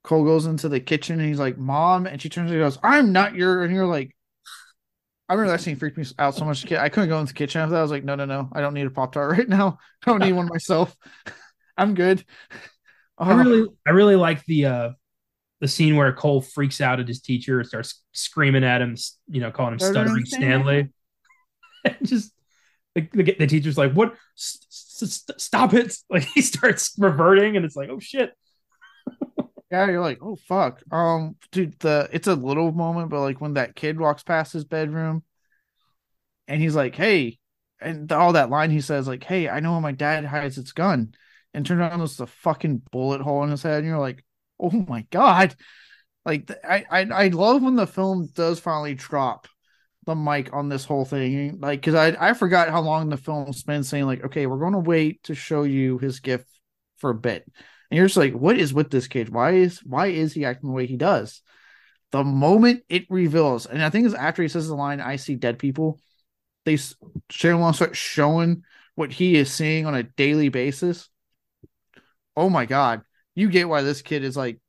[0.03, 3.11] Cole goes into the kitchen and he's like, "Mom," and she turns and goes, "I'm
[3.11, 4.15] not your," and you're like,
[5.30, 6.69] I remember that scene freaked me out so much.
[6.71, 7.80] I couldn't go into the kitchen after that.
[7.80, 9.77] I was like, "No, no, no, I don't need a pop tart right now.
[10.05, 10.95] I don't need one myself.
[11.77, 12.26] I'm good."
[13.19, 14.89] I really, I really like the uh
[15.59, 18.95] the scene where Cole freaks out at his teacher, and starts screaming at him,
[19.27, 20.89] you know, calling him stuttering Stanley.
[21.85, 22.34] and just
[22.95, 24.15] the, the, the, teacher's like, "What?
[24.35, 28.34] S- s- stop it!" Like he starts reverting, and it's like, "Oh shit."
[29.72, 33.54] Yeah, you're like, "Oh fuck." Um, dude, the it's a little moment, but like when
[33.54, 35.24] that kid walks past his bedroom,
[36.48, 37.40] and he's like, "Hey,"
[37.82, 40.72] and all that line he says, like, "Hey, I know where my dad hides its
[40.72, 41.14] gun,"
[41.54, 44.24] and turns around, there's a fucking bullet hole in his head, and you're like,
[44.60, 45.56] "Oh my god."
[46.26, 49.48] Like I, I I love when the film does finally drop
[50.06, 51.60] the mic on this whole thing.
[51.62, 54.74] Like, because I I forgot how long the film spent saying like, okay, we're going
[54.74, 56.48] to wait to show you his gift
[56.98, 57.46] for a bit,
[57.90, 59.30] and you're just like, what is with this kid?
[59.30, 61.41] Why is why is he acting the way he does?
[62.11, 65.36] The moment it reveals, and I think it's after he says the line, "I see
[65.36, 65.99] dead people,"
[66.66, 68.64] they Shyamalan start showing
[68.95, 71.10] what he is seeing on a daily basis.
[72.36, 73.02] Oh my god,
[73.36, 74.60] you get why this kid is like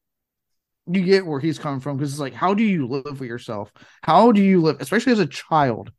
[0.86, 3.72] you get where he's coming from because it's like, how do you live with yourself?
[4.02, 5.92] How do you live, especially as a child,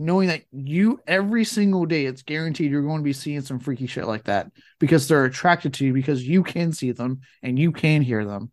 [0.00, 3.86] knowing that you every single day it's guaranteed you're going to be seeing some freaky
[3.86, 7.70] shit like that because they're attracted to you because you can see them and you
[7.70, 8.50] can hear them.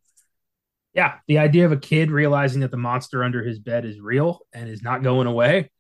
[0.94, 4.42] Yeah, the idea of a kid realizing that the monster under his bed is real
[4.52, 5.72] and is not going away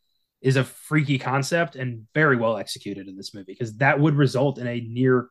[0.41, 4.59] is a freaky concept and very well executed in this movie because that would result
[4.59, 5.27] in a near,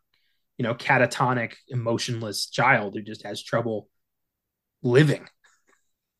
[0.58, 3.88] you know, catatonic, emotionless child who just has trouble
[4.82, 5.26] living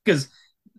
[0.05, 0.29] because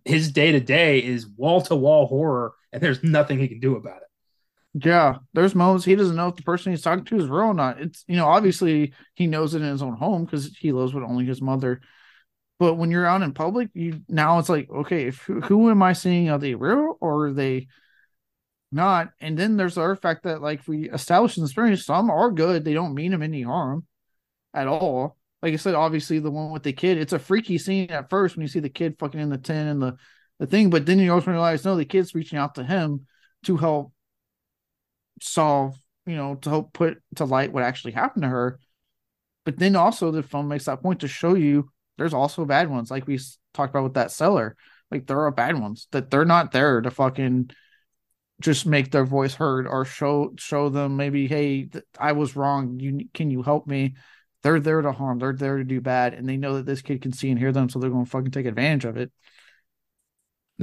[0.06, 3.76] his day to day is wall to wall horror and there's nothing he can do
[3.76, 4.86] about it.
[4.86, 7.54] Yeah, there's moments he doesn't know if the person he's talking to is real or
[7.54, 7.82] not.
[7.82, 11.04] It's you know obviously he knows it in his own home because he lives with
[11.04, 11.82] only his mother.
[12.60, 15.94] But when you're out in public, you now it's like okay, if, who, am I
[15.94, 16.30] seeing?
[16.30, 17.68] Are they real or are they
[18.72, 19.10] not?
[19.20, 22.32] And then there's the other fact that like we establish in the experience, some are
[22.32, 22.64] good.
[22.64, 23.86] They don't mean him any harm
[24.54, 27.92] at all like I said, obviously the one with the kid, it's a freaky scene
[27.92, 29.96] at first when you see the kid fucking in the tin and the,
[30.40, 33.06] the thing, but then you also realize no, the kid's reaching out to him
[33.44, 33.94] to help
[35.22, 38.60] solve, you know, to help put to light what actually happened to her.
[39.46, 42.92] But then also the film makes that point to show you there's also bad ones,
[42.92, 43.20] like we
[43.54, 44.56] talked about with that cellar.
[44.92, 47.50] Like there are bad ones that they're not there to fucking
[48.40, 51.70] just make their voice heard or show show them maybe, hey,
[52.00, 52.80] I was wrong.
[52.80, 53.96] You can you help me?
[54.44, 55.20] They're there to harm.
[55.20, 57.52] They're there to do bad, and they know that this kid can see and hear
[57.52, 59.12] them, so they're going to fucking take advantage of it.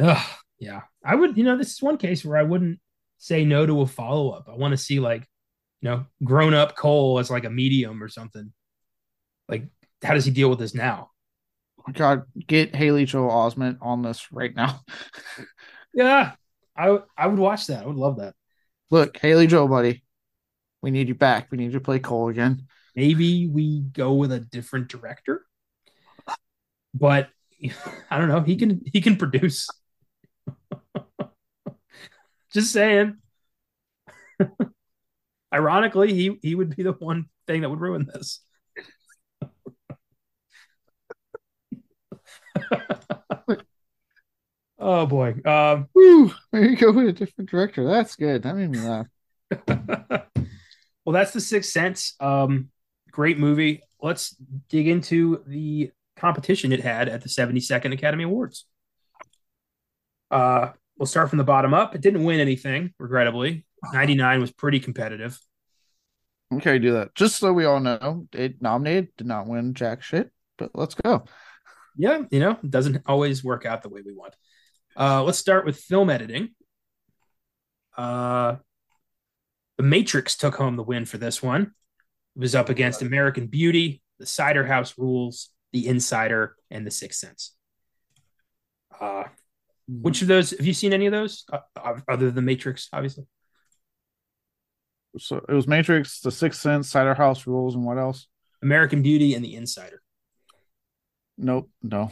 [0.00, 0.26] Ugh,
[0.58, 1.36] yeah, I would.
[1.36, 2.80] You know, this is one case where I wouldn't
[3.18, 4.48] say no to a follow up.
[4.48, 5.26] I want to see like,
[5.80, 8.52] you know, grown up Cole as like a medium or something.
[9.48, 9.66] Like,
[10.02, 11.10] how does he deal with this now?
[11.86, 14.80] Oh God, get Haley Joel Osment on this right now.
[15.94, 16.32] yeah,
[16.76, 17.84] I I would watch that.
[17.84, 18.34] I would love that.
[18.90, 20.02] Look, Haley Joel, buddy,
[20.82, 21.48] we need you back.
[21.50, 25.44] We need you to play Cole again maybe we go with a different director.
[26.92, 27.28] But
[28.10, 28.40] I don't know.
[28.40, 29.68] He can he can produce.
[32.52, 33.18] Just saying.
[35.54, 38.40] Ironically, he he would be the one thing that would ruin this.
[44.78, 45.34] oh boy.
[45.44, 47.84] Um Whew, maybe go with a different director.
[47.84, 48.42] That's good.
[48.42, 49.06] That made me laugh.
[51.04, 52.14] well, that's the sixth sense.
[52.20, 52.70] Um
[53.10, 53.82] great movie.
[54.02, 54.36] Let's
[54.68, 58.66] dig into the competition it had at the 72nd Academy Awards.
[60.34, 61.94] Uh, we'll start from the bottom up.
[61.94, 63.64] It didn't win anything, regrettably.
[63.92, 65.38] 99 was pretty competitive.
[66.52, 67.14] Okay, do that.
[67.14, 71.24] Just so we all know, it nominated, did not win jack shit, but let's go.
[71.96, 74.34] Yeah, you know, it doesn't always work out the way we want.
[74.98, 76.50] Uh, let's start with film editing.
[77.96, 78.56] Uh,
[79.76, 81.62] the Matrix took home the win for this one.
[82.34, 87.20] It was up against American Beauty, The Cider House Rules, The Insider, and The Sixth
[87.20, 87.54] Sense.
[89.00, 89.24] Uh,
[89.86, 93.24] which of those have you seen any of those uh, other than Matrix, obviously?
[95.18, 98.26] So it was Matrix, The Sixth Sense, Cider House Rules, and what else?
[98.62, 100.00] American Beauty and The Insider.
[101.36, 102.10] Nope, no.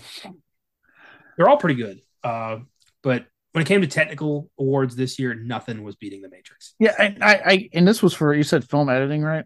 [1.36, 2.00] They're all pretty good.
[2.22, 2.58] Uh,
[3.02, 6.74] but when it came to technical awards this year, nothing was beating The Matrix.
[6.78, 9.44] Yeah, and I, I and this was for you said film editing, right?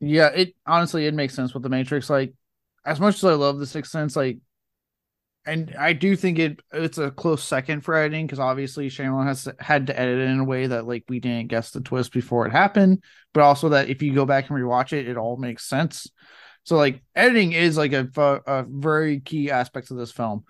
[0.00, 2.08] Yeah, it honestly it makes sense with The Matrix.
[2.08, 2.34] Like,
[2.84, 4.38] as much as I love The Sixth Sense, like,
[5.44, 9.48] and I do think it it's a close second for editing because obviously Shyamalan has
[9.58, 12.46] had to edit it in a way that like we didn't guess the twist before
[12.46, 13.02] it happened,
[13.34, 16.08] but also that if you go back and rewatch it, it all makes sense.
[16.64, 20.44] So like editing is like a, a very key aspect of this film.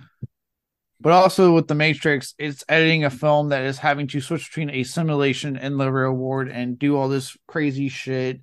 [1.01, 4.71] But also with the Matrix, it's editing a film that is having to switch between
[4.71, 8.43] a simulation and the real world and do all this crazy shit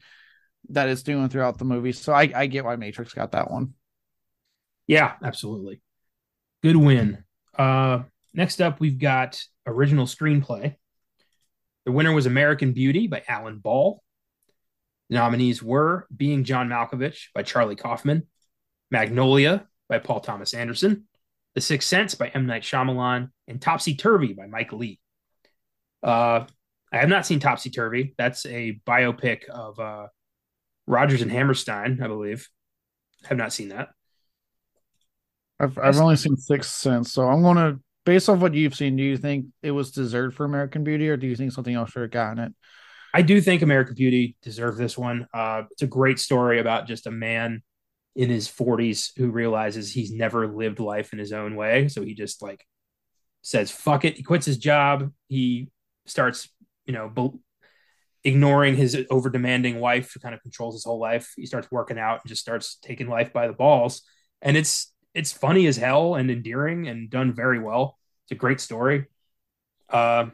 [0.70, 1.94] that it's doing throughout the movie.
[1.94, 3.76] So I, I get why Matrix got that one.
[4.88, 5.82] Yeah, absolutely.
[6.62, 7.24] Good win.
[7.58, 8.04] Uh
[8.34, 10.76] next up we've got original screenplay.
[11.86, 14.04] The winner was American Beauty by Alan Ball.
[15.10, 18.28] The nominees were Being John Malkovich by Charlie Kaufman,
[18.92, 21.08] Magnolia by Paul Thomas Anderson,
[21.56, 22.46] The Sixth Sense by M.
[22.46, 25.00] Night Shyamalan, and Topsy Turvy by Mike Leigh.
[26.04, 26.46] Uh,
[26.92, 28.14] I have not seen Topsy Turvy.
[28.18, 30.08] That's a biopic of uh,
[30.86, 32.48] Rodgers and Hammerstein, I believe.
[33.26, 33.90] I have not seen that.
[35.60, 38.96] I've I've only seen six since, so I'm gonna based off what you've seen.
[38.96, 41.92] Do you think it was deserved for American Beauty, or do you think something else
[41.92, 42.54] should have gotten it?
[43.14, 45.28] I do think American Beauty deserved this one.
[45.34, 47.64] Uh, it's a great story about just a man
[48.16, 51.88] in his 40s who realizes he's never lived life in his own way.
[51.88, 52.66] So he just like
[53.42, 54.18] says, fuck it.
[54.18, 55.12] He quits his job.
[55.28, 55.70] He
[56.06, 56.50] starts,
[56.86, 57.40] you know, be-
[58.24, 61.32] ignoring his over demanding wife who kind of controls his whole life.
[61.36, 64.02] He starts working out and just starts taking life by the balls.
[64.42, 67.98] And it's, it's funny as hell and endearing and done very well.
[68.26, 69.06] It's a great story.
[69.90, 70.28] Uh,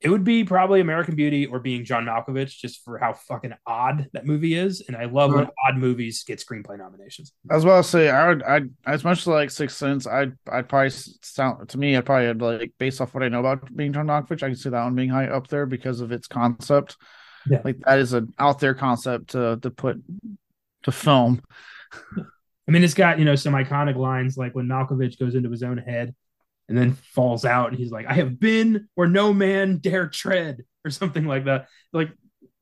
[0.00, 4.08] it would be probably American Beauty or being John Malkovich, just for how fucking odd
[4.12, 4.82] that movie is.
[4.86, 7.32] And I love when odd movies get screenplay nominations.
[7.50, 10.34] I was about to say, I would, I as much as like Sixth Sense, I'd,
[10.50, 13.94] I'd probably sound to me, I'd probably like based off what I know about being
[13.94, 16.98] John Malkovich, I can see that one being high up there because of its concept.
[17.48, 17.62] Yeah.
[17.64, 20.02] Like that is an out there concept to to put
[20.82, 21.40] to film.
[22.66, 25.62] I mean, it's got you know some iconic lines like when Malkovich goes into his
[25.62, 26.14] own head
[26.68, 30.64] and then falls out and he's like i have been where no man dare tread
[30.84, 31.66] or something like that.
[31.92, 32.10] Like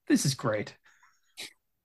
[0.09, 0.75] this is great.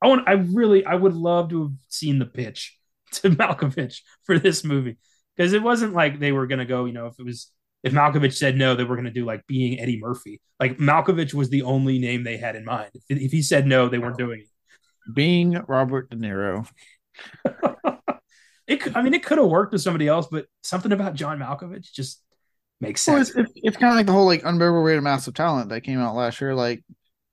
[0.01, 2.77] I want i really i would love to have seen the pitch
[3.13, 4.97] to malkovich for this movie.
[5.35, 7.51] Because it wasn't like they were going to go you know if it was
[7.83, 10.41] if malkovich said no they were going to do like being eddie murphy.
[10.59, 12.91] Like malkovich was the only name they had in mind.
[12.93, 14.47] If, if he said no they weren't doing it.
[15.13, 16.67] Being robert de niro
[18.67, 21.91] it, I mean, it could have worked with somebody else, but something about John Malkovich
[21.91, 22.21] just
[22.79, 23.33] makes sense.
[23.33, 25.81] Well, it's, it's kind of like the whole like unbearable weight of massive talent that
[25.81, 26.55] came out last year.
[26.55, 26.83] Like,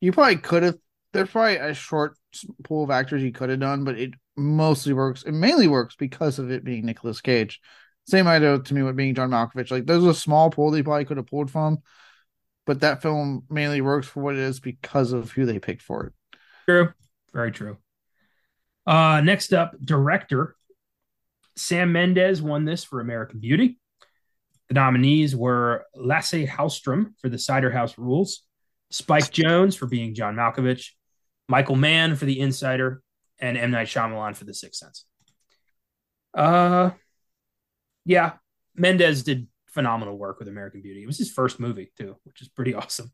[0.01, 0.77] you probably could have.
[1.13, 2.17] There's probably a short
[2.65, 5.23] pool of actors you could have done, but it mostly works.
[5.23, 7.61] It mainly works because of it being Nicolas Cage.
[8.07, 9.71] Same idea to me with being John Malkovich.
[9.71, 11.79] Like, there's a small pool they probably could have pulled from,
[12.67, 16.07] but that film mainly works for what it is because of who they picked for
[16.07, 16.13] it.
[16.67, 16.93] True,
[17.33, 17.79] very true.
[18.87, 20.57] Uh, next up, director
[21.57, 23.79] Sam Mendes won this for American Beauty.
[24.69, 28.43] The nominees were Lasse Hallström for The Cider House Rules,
[28.91, 30.91] Spike Jonze for being John Malkovich,
[31.49, 33.03] Michael Mann for The Insider,
[33.39, 33.71] and M.
[33.71, 35.05] Night Shyamalan for The Sixth Sense.
[36.33, 36.91] Uh,
[38.05, 38.33] yeah,
[38.75, 41.03] Mendes did phenomenal work with American Beauty.
[41.03, 43.13] It was his first movie too, which is pretty awesome.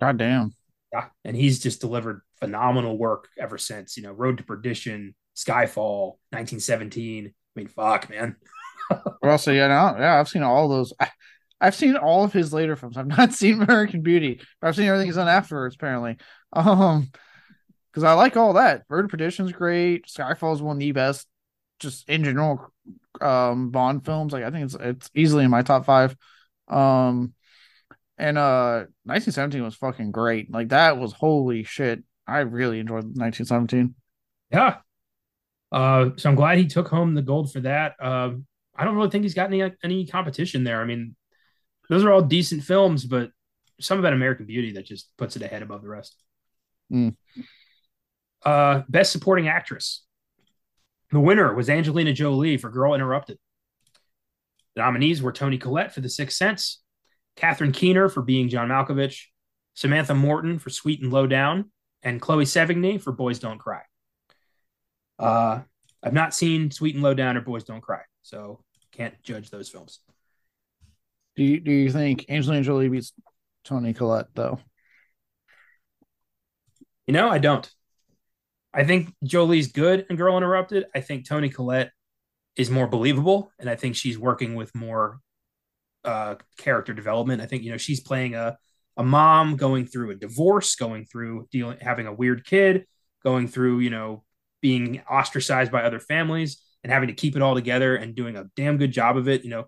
[0.00, 0.52] God damn.
[0.92, 3.96] Yeah, and he's just delivered phenomenal work ever since.
[3.96, 7.26] You know, Road to Perdition, Skyfall, 1917.
[7.26, 8.36] I mean, fuck, man.
[9.22, 10.92] well, so yeah, no, yeah, I've seen all those.
[11.00, 11.08] I,
[11.60, 12.96] have seen all of his later films.
[12.96, 15.74] I've not seen American Beauty, but I've seen everything he's done afterwards.
[15.74, 16.16] Apparently,
[16.52, 17.10] um,
[17.92, 18.82] because I like all that.
[18.88, 20.06] Road to Perdition's great.
[20.06, 21.26] Skyfall is one of the best,
[21.80, 22.72] just in general,
[23.20, 24.32] um, Bond films.
[24.32, 26.16] Like I think it's it's easily in my top five.
[26.68, 27.34] Um,
[28.18, 30.50] and uh, 1917 was fucking great.
[30.50, 32.02] Like that was holy shit.
[32.28, 33.94] I really enjoyed 1917.
[34.52, 34.76] Yeah,
[35.70, 37.94] uh, so I'm glad he took home the gold for that.
[38.00, 38.32] Uh,
[38.74, 40.80] I don't really think he's got any any competition there.
[40.80, 41.16] I mean,
[41.88, 43.30] those are all decent films, but
[43.80, 46.16] some about American Beauty that just puts it ahead above the rest.
[46.92, 47.16] Mm.
[48.44, 50.04] Uh, best supporting actress.
[51.10, 53.38] The winner was Angelina Jolie for Girl Interrupted.
[54.74, 56.80] The nominees were Toni Collette for The Sixth Sense,
[57.36, 59.24] Catherine Keener for Being John Malkovich,
[59.74, 61.70] Samantha Morton for Sweet and Low Down,
[62.02, 63.82] and Chloe Sevigny for Boys Don't Cry.
[65.18, 65.60] Uh,
[66.02, 68.60] I've not seen Sweet and Low Down or Boys Don't Cry, so
[68.92, 70.00] can't judge those films.
[71.36, 73.12] Do you, do you think Angelina Jolie beats
[73.64, 74.58] Toni Collette though?
[77.06, 77.68] You know, I don't.
[78.74, 80.86] I think Jolie's good in Girl Interrupted.
[80.94, 81.90] I think Toni Collette
[82.56, 85.20] is more believable, and I think she's working with more
[86.04, 87.40] uh, character development.
[87.40, 88.58] I think you know she's playing a
[88.98, 92.84] a mom going through a divorce, going through dealing having a weird kid,
[93.24, 94.24] going through you know
[94.60, 98.50] being ostracized by other families and having to keep it all together and doing a
[98.56, 99.44] damn good job of it.
[99.44, 99.64] You know,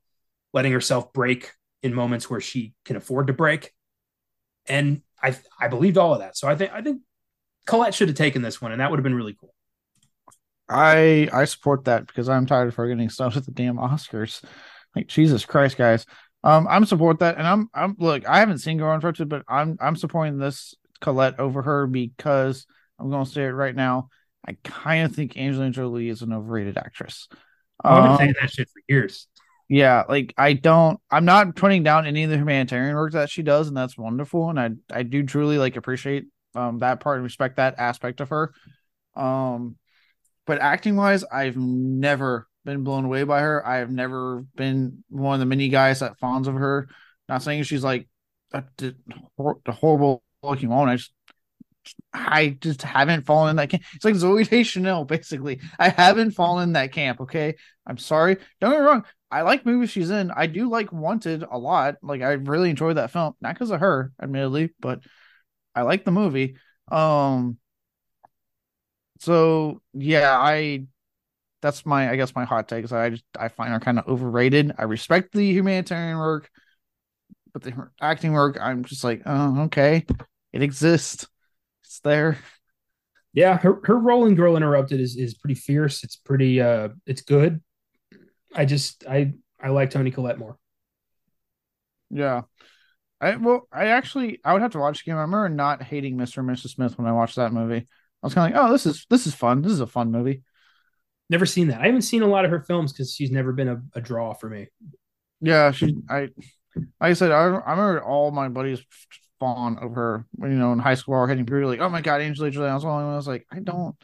[0.52, 1.52] letting herself break
[1.82, 3.72] in moments where she can afford to break.
[4.66, 6.36] And I I believed all of that.
[6.36, 7.00] So I think I think
[7.66, 9.54] Collette should have taken this one, and that would have been really cool.
[10.68, 14.42] I I support that because I'm tired of forgetting stuff at the damn Oscars.
[14.96, 16.04] Like Jesus Christ, guys.
[16.42, 18.26] Um, I'm support that, and I'm I'm look.
[18.26, 22.66] I haven't seen Girl Unfriended, but I'm I'm supporting this Collette over her because
[22.98, 24.08] I'm going to say it right now.
[24.46, 27.28] I kind of think Angelina Jolie is an overrated actress.
[27.84, 29.26] Oh, I've been um, saying that shit for years.
[29.68, 30.98] Yeah, like I don't.
[31.10, 34.50] I'm not putting down any of the humanitarian work that she does, and that's wonderful.
[34.50, 38.30] And I I do truly like appreciate um that part and respect that aspect of
[38.30, 38.52] her.
[39.14, 39.76] Um,
[40.46, 43.66] but acting wise, I've never been blown away by her.
[43.66, 46.88] I have never been one of the many guys that fawns of her.
[47.28, 48.08] Not saying she's like
[48.52, 48.64] a,
[49.66, 50.88] a horrible looking woman.
[50.88, 51.12] I just
[52.12, 53.82] I just haven't fallen in that camp.
[53.94, 55.60] It's like Zoe Deschanel, basically.
[55.78, 57.20] I haven't fallen in that camp.
[57.20, 57.56] Okay,
[57.86, 58.36] I'm sorry.
[58.60, 59.04] Don't get me wrong.
[59.30, 60.30] I like movies she's in.
[60.30, 61.96] I do like Wanted a lot.
[62.02, 65.00] Like I really enjoyed that film, not because of her, admittedly, but
[65.74, 66.56] I like the movie.
[66.90, 67.58] Um.
[69.20, 70.86] So yeah, I
[71.62, 72.90] that's my I guess my hot take.
[72.92, 74.72] I just I find are kind of overrated.
[74.78, 76.50] I respect the humanitarian work,
[77.52, 80.06] but the acting work, I'm just like, oh, okay,
[80.52, 81.26] it exists,
[81.84, 82.38] it's there.
[83.32, 86.02] Yeah, her her role in Girl Interrupted is is pretty fierce.
[86.02, 87.62] It's pretty uh, it's good.
[88.54, 90.58] I just I I like Toni Collette more.
[92.10, 92.42] Yeah.
[93.20, 95.16] I well, I actually I would have to watch again.
[95.16, 96.38] I remember not hating Mr.
[96.38, 96.70] and Mrs.
[96.70, 97.86] Smith when I watched that movie.
[98.22, 99.62] I was kind of like, oh, this is this is fun.
[99.62, 100.42] This is a fun movie.
[101.30, 101.80] Never seen that.
[101.80, 104.34] I haven't seen a lot of her films because she's never been a, a, draw
[104.34, 104.66] for me.
[105.40, 105.96] Yeah, she.
[106.10, 106.28] I
[106.76, 108.84] like I said, I, I remember all my buddies
[109.38, 111.66] fawn over her you know in high school or hitting puberty.
[111.66, 112.68] Like, oh my god, Angelina Jolie.
[112.68, 113.94] I was only I was like, I don't.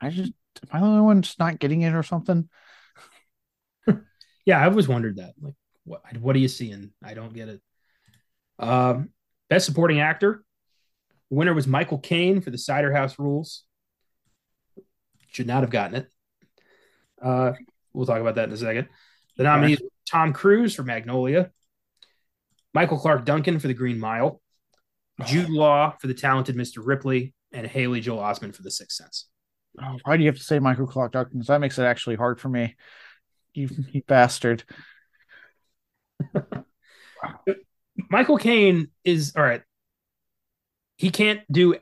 [0.00, 0.32] I just
[0.64, 2.48] am I the only one just not getting it or something?
[4.44, 5.34] yeah, I've always wondered that.
[5.40, 5.54] Like,
[5.84, 6.90] what what are you seeing?
[7.00, 7.60] I don't get it.
[8.58, 9.10] Um,
[9.48, 10.44] best supporting actor.
[11.30, 13.62] winner was Michael Caine for The Cider House Rules.
[15.28, 16.10] Should not have gotten it.
[17.22, 17.52] Uh,
[17.92, 18.88] we'll talk about that in a second.
[19.36, 21.50] The nominees Tom Cruise for Magnolia,
[22.74, 24.40] Michael Clarke Duncan for The Green Mile,
[25.26, 26.84] Jude Law for The Talented Mr.
[26.84, 29.26] Ripley, and Haley Joel Osment for The Sixth Sense.
[29.80, 31.42] Oh, why do you have to say Michael Clarke Duncan?
[31.46, 32.76] That makes it actually hard for me.
[33.54, 34.64] You, you bastard.
[38.10, 39.62] Michael Caine is all right.
[40.96, 41.76] He can't do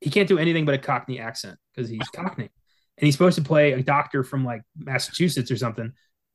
[0.00, 2.50] he can't do anything but a Cockney accent because he's Cockney
[2.98, 5.92] and he's supposed to play a doctor from like Massachusetts or something.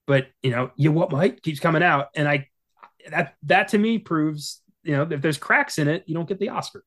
[0.07, 2.47] But you know, you what Mike keeps coming out, and I
[3.09, 6.39] that that to me proves you know if there's cracks in it, you don't get
[6.39, 6.83] the Oscar.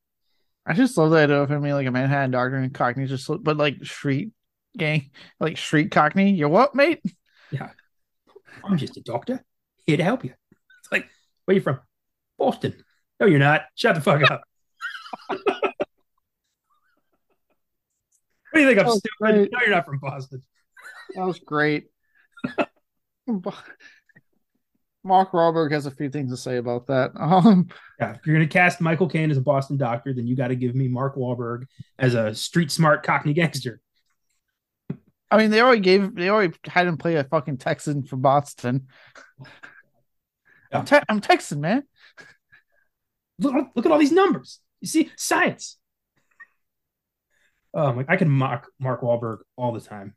[0.66, 3.28] I just love the idea of him being like a Manhattan doctor and Cockney, just
[3.42, 4.32] but like street
[4.76, 6.32] gang, like street Cockney.
[6.32, 7.02] You what, mate?
[7.50, 7.70] Yeah,
[8.64, 9.44] I'm just a doctor
[9.86, 10.32] here to help you.
[10.80, 11.06] It's like,
[11.44, 11.80] where you from?
[12.38, 12.74] Boston.
[13.20, 13.62] No, you're not.
[13.74, 14.42] Shut the fuck up.
[18.54, 18.86] What do you think?
[18.86, 19.10] I'm stupid.
[19.20, 19.52] Great.
[19.52, 20.40] No, you're not from Boston.
[21.16, 21.86] That was great.
[25.02, 27.10] Mark Wahlberg has a few things to say about that.
[27.20, 27.66] Um,
[27.98, 30.48] yeah, if you're going to cast Michael Caine as a Boston doctor, then you got
[30.48, 31.64] to give me Mark Wahlberg
[31.98, 33.80] as a street smart Cockney gangster.
[35.32, 38.86] I mean, they already gave, they already had him play a fucking Texan for Boston.
[40.70, 40.78] Yeah.
[40.78, 41.82] I'm, te- I'm Texan, man.
[43.40, 44.60] Look, look at all these numbers.
[44.80, 45.76] You see, science.
[47.74, 50.14] Um, I can mock Mark Wahlberg all the time.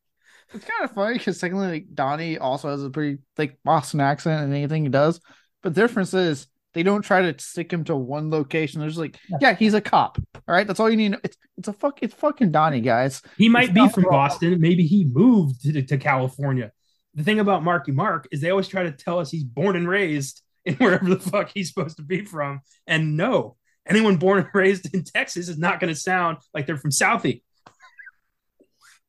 [0.54, 4.44] It's kind of funny because secondly, like Donnie also has a pretty like Boston accent
[4.44, 5.20] and anything he does.
[5.62, 8.80] But the difference is they don't try to stick him to one location.
[8.80, 10.20] There's like, yeah, yeah he's a cop.
[10.36, 11.16] All right, that's all you need.
[11.24, 12.00] It's it's a fuck.
[12.02, 13.22] It's fucking Donnie, guys.
[13.38, 14.12] He might it's be from wrong.
[14.12, 14.62] Boston.
[14.62, 16.72] Maybe he moved to, to California.
[17.16, 19.90] The thing about Marky Mark is they always try to tell us he's born and
[19.90, 22.62] raised in wherever the fuck he's supposed to be from.
[22.86, 23.58] And no,
[23.88, 27.42] anyone born and raised in Texas is not going to sound like they're from Southie.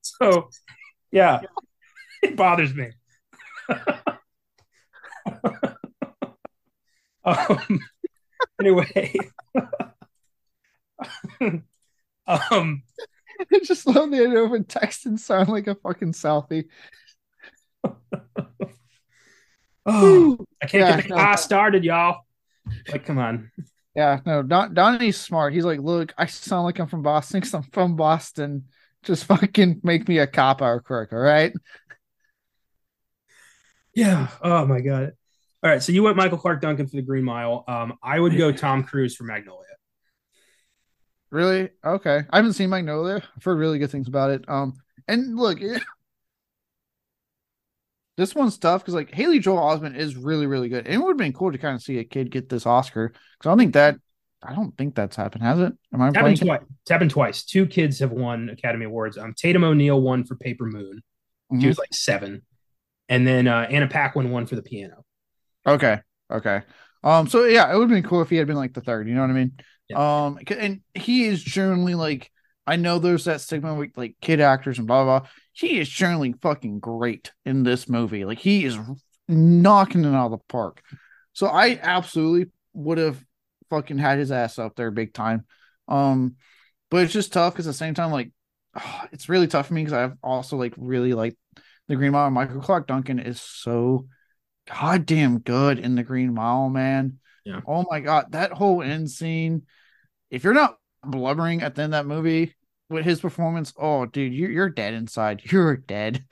[0.03, 0.49] So,
[1.11, 1.41] yeah,
[2.23, 2.91] it bothers me.
[7.25, 7.81] um,
[8.61, 9.15] anyway,
[12.27, 12.83] um,
[13.41, 16.65] I just love the idea of a Texan sound like a fucking Southie.
[19.87, 21.17] oh, I can't yeah, get the no.
[21.17, 22.23] car started, y'all.
[22.91, 23.51] Like, come on.
[23.95, 25.55] Yeah, no, Don Donnie's smart.
[25.55, 28.67] He's like, look, I sound like I'm from Boston because I'm from Boston.
[29.05, 31.53] Just fucking make me a cop or crook, all right?
[33.95, 34.29] Yeah.
[34.43, 35.13] Oh my god.
[35.63, 37.65] All right, so you went Michael Clarke Duncan for the Green Mile.
[37.67, 39.65] Um, I would go Tom Cruise for Magnolia.
[41.31, 41.71] Really?
[41.85, 42.23] Okay.
[42.31, 43.23] I haven't seen Magnolia.
[43.37, 44.45] I've heard really good things about it.
[44.49, 44.75] Um,
[45.09, 45.83] and look, it,
[48.17, 50.87] this one's tough because like Haley Joel Osment is really, really good.
[50.87, 53.09] And it would have been cool to kind of see a kid get this Oscar
[53.09, 53.97] because I don't think that
[54.43, 55.73] I don't think that's happened, has it?
[55.93, 56.61] Am I it's happened twice.
[56.83, 57.45] It's happened twice.
[57.45, 59.19] Two kids have won Academy Awards.
[59.19, 61.03] Um, Tatum O'Neal won for Paper Moon.
[61.53, 61.61] Mm-hmm.
[61.61, 62.43] She was like seven,
[63.09, 65.05] and then uh, Anna Paquin won for the piano.
[65.67, 65.99] Okay,
[66.31, 66.63] okay.
[67.03, 69.09] Um, so yeah, it would have been cool if he had been like the third.
[69.09, 69.53] You know what I mean?
[69.89, 70.27] Yeah.
[70.27, 72.31] Um, and he is generally like
[72.67, 75.21] I know there's that stigma with like kid actors and blah blah.
[75.21, 75.29] blah.
[75.53, 78.25] He is generally fucking great in this movie.
[78.25, 78.79] Like he is
[79.27, 80.83] knocking it out of the park.
[81.33, 83.25] So I absolutely would have
[83.71, 85.45] fucking had his ass up there big time.
[85.89, 86.37] Um,
[86.91, 88.31] but it's just tough because at the same time, like,
[88.75, 91.37] oh, it's really tough for me because I've also like really like
[91.89, 92.31] the Green Mile.
[92.31, 94.07] Michael Clarke Duncan is so
[94.69, 97.19] goddamn good in the Green Mile, man.
[97.45, 97.61] Yeah.
[97.67, 99.63] Oh my god, that whole end scene.
[100.31, 102.55] If you're not blubbering at the end of that movie
[102.91, 105.43] with his performance, oh dude, you're you're dead inside.
[105.51, 106.25] You're dead.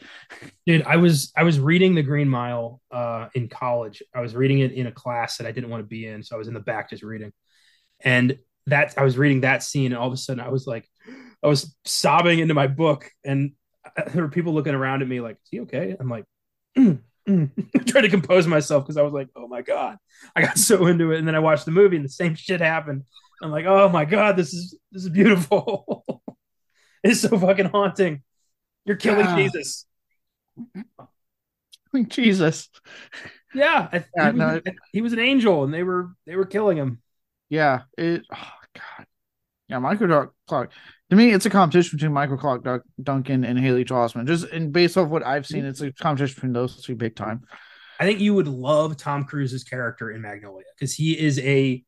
[0.67, 4.03] Dude, I was I was reading the Green Mile uh in college.
[4.15, 6.37] I was reading it in a class that I didn't want to be in, so
[6.37, 7.33] I was in the back just reading.
[8.01, 10.89] And that I was reading that scene, and all of a sudden I was like,
[11.43, 13.53] I was sobbing into my book, and
[14.13, 16.25] there were people looking around at me like, "Is he okay?" I'm like,
[16.77, 19.99] trying to compose myself because I was like, "Oh my god!"
[20.35, 22.61] I got so into it, and then I watched the movie, and the same shit
[22.61, 23.03] happened.
[23.43, 26.23] I'm like, "Oh my god, this is this is beautiful."
[27.11, 28.23] it's so fucking haunting.
[28.85, 29.37] You're killing yeah.
[29.37, 29.87] Jesus.
[32.09, 32.69] Jesus.
[33.55, 34.63] Yeah, yeah he, was,
[34.93, 37.01] he was an angel, and they were they were killing him.
[37.49, 38.23] Yeah, it.
[38.33, 39.07] Oh God.
[39.69, 40.73] Yeah, Michael Clarke.
[41.11, 44.27] To me, it's a competition between Michael Clarke Duncan and Haley Joel Osment.
[44.27, 47.43] Just and based off what I've seen, it's a competition between those two big time.
[47.99, 51.83] I think you would love Tom Cruise's character in Magnolia because he is a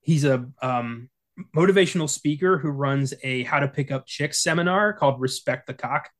[0.00, 1.09] he's a um,
[1.54, 6.10] motivational speaker who runs a how to pick up chicks seminar called Respect the Cock.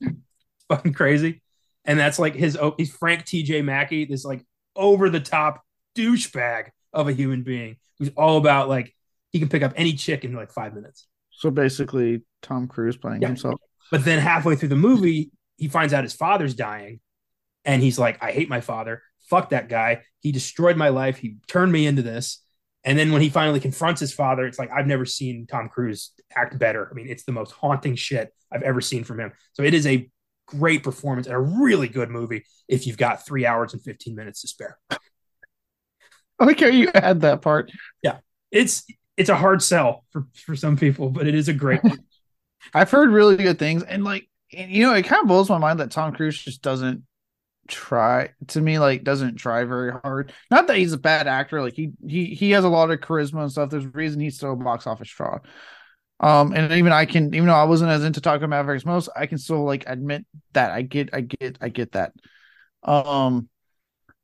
[0.68, 1.42] Fucking crazy.
[1.84, 5.62] And that's like his oh, he's Frank TJ Mackey, this like over the top
[5.96, 8.94] douchebag of a human being who's all about like
[9.32, 11.06] he can pick up any chick in like five minutes.
[11.30, 13.28] So basically, Tom Cruise playing yeah.
[13.28, 13.60] himself.
[13.90, 17.00] But then halfway through the movie, he finds out his father's dying,
[17.64, 19.02] and he's like, "I hate my father.
[19.28, 20.02] Fuck that guy.
[20.20, 21.18] He destroyed my life.
[21.18, 22.42] He turned me into this."
[22.86, 26.12] And then when he finally confronts his father, it's like I've never seen Tom Cruise
[26.34, 26.88] act better.
[26.88, 29.32] I mean, it's the most haunting shit I've ever seen from him.
[29.54, 30.08] So it is a
[30.46, 34.42] great performance and a really good movie if you've got three hours and 15 minutes
[34.42, 34.78] to spare.
[36.38, 37.72] I like how you add that part.
[38.02, 38.18] Yeah.
[38.52, 38.84] It's
[39.16, 41.80] it's a hard sell for, for some people, but it is a great
[42.74, 43.82] I've heard really good things.
[43.82, 47.02] And like you know, it kind of blows my mind that Tom Cruise just doesn't
[47.68, 50.32] try to me like doesn't try very hard.
[50.50, 53.42] Not that he's a bad actor, like he he he has a lot of charisma
[53.42, 53.70] and stuff.
[53.70, 55.38] There's a reason he's still a box office draw.
[56.18, 59.08] Um, and even I can, even though I wasn't as into talking about Mavericks most,
[59.14, 60.24] I can still like admit
[60.54, 62.12] that I get, I get, I get that.
[62.82, 63.48] Um,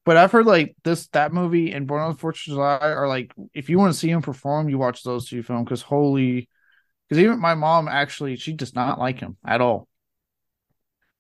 [0.05, 3.09] but I've heard like this, that movie and Born on the Fourth of July are
[3.09, 6.49] like, if you want to see him perform, you watch those two films because holy,
[7.09, 9.87] because even my mom actually, she does not like him at all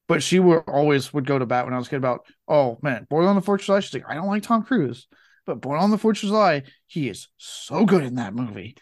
[0.08, 2.78] but she would always would go to bat when I was a kid about, oh
[2.82, 3.80] man, Born on the Fourth of July.
[3.80, 5.06] She's like, I don't like Tom Cruise,
[5.46, 8.76] but Born on the Fourth of July, he is so good in that movie.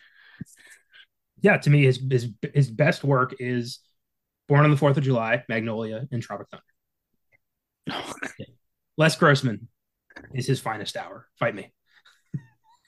[1.42, 3.80] Yeah, to me, his his his best work is
[4.48, 6.48] Born on the Fourth of July, Magnolia, and Tropic
[7.86, 8.04] Thunder.
[8.96, 9.68] Les Grossman
[10.34, 11.26] is his finest hour.
[11.38, 11.72] Fight me.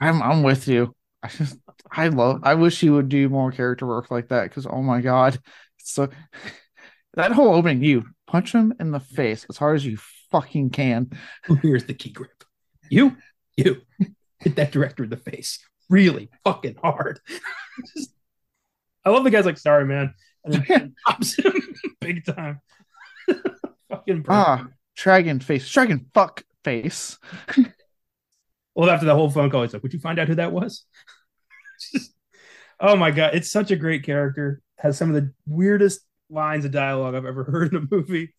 [0.00, 0.94] I'm I'm with you.
[1.22, 1.56] I just
[1.90, 2.40] I love.
[2.42, 5.38] I wish he would do more character work like that because oh my god,
[5.78, 6.08] so
[7.14, 9.98] that whole opening, you punch him in the face as hard as you
[10.30, 11.10] fucking can.
[11.62, 12.44] Here's the key grip.
[12.90, 13.14] You,
[13.58, 13.82] you
[14.40, 15.58] hit that director in the face
[15.90, 17.20] really fucking hard.
[19.04, 20.14] I love the guy's like, sorry, man.
[20.44, 21.52] And then pops him
[22.00, 22.60] big time.
[23.90, 27.18] fucking Ah, dragon face, dragon fuck face.
[28.74, 30.86] well, after the whole phone call, he's like, Would you find out who that was?
[31.92, 32.14] Just,
[32.80, 34.62] oh my god, it's such a great character.
[34.78, 36.00] Has some of the weirdest
[36.32, 38.34] lines of dialogue I've ever heard in a movie,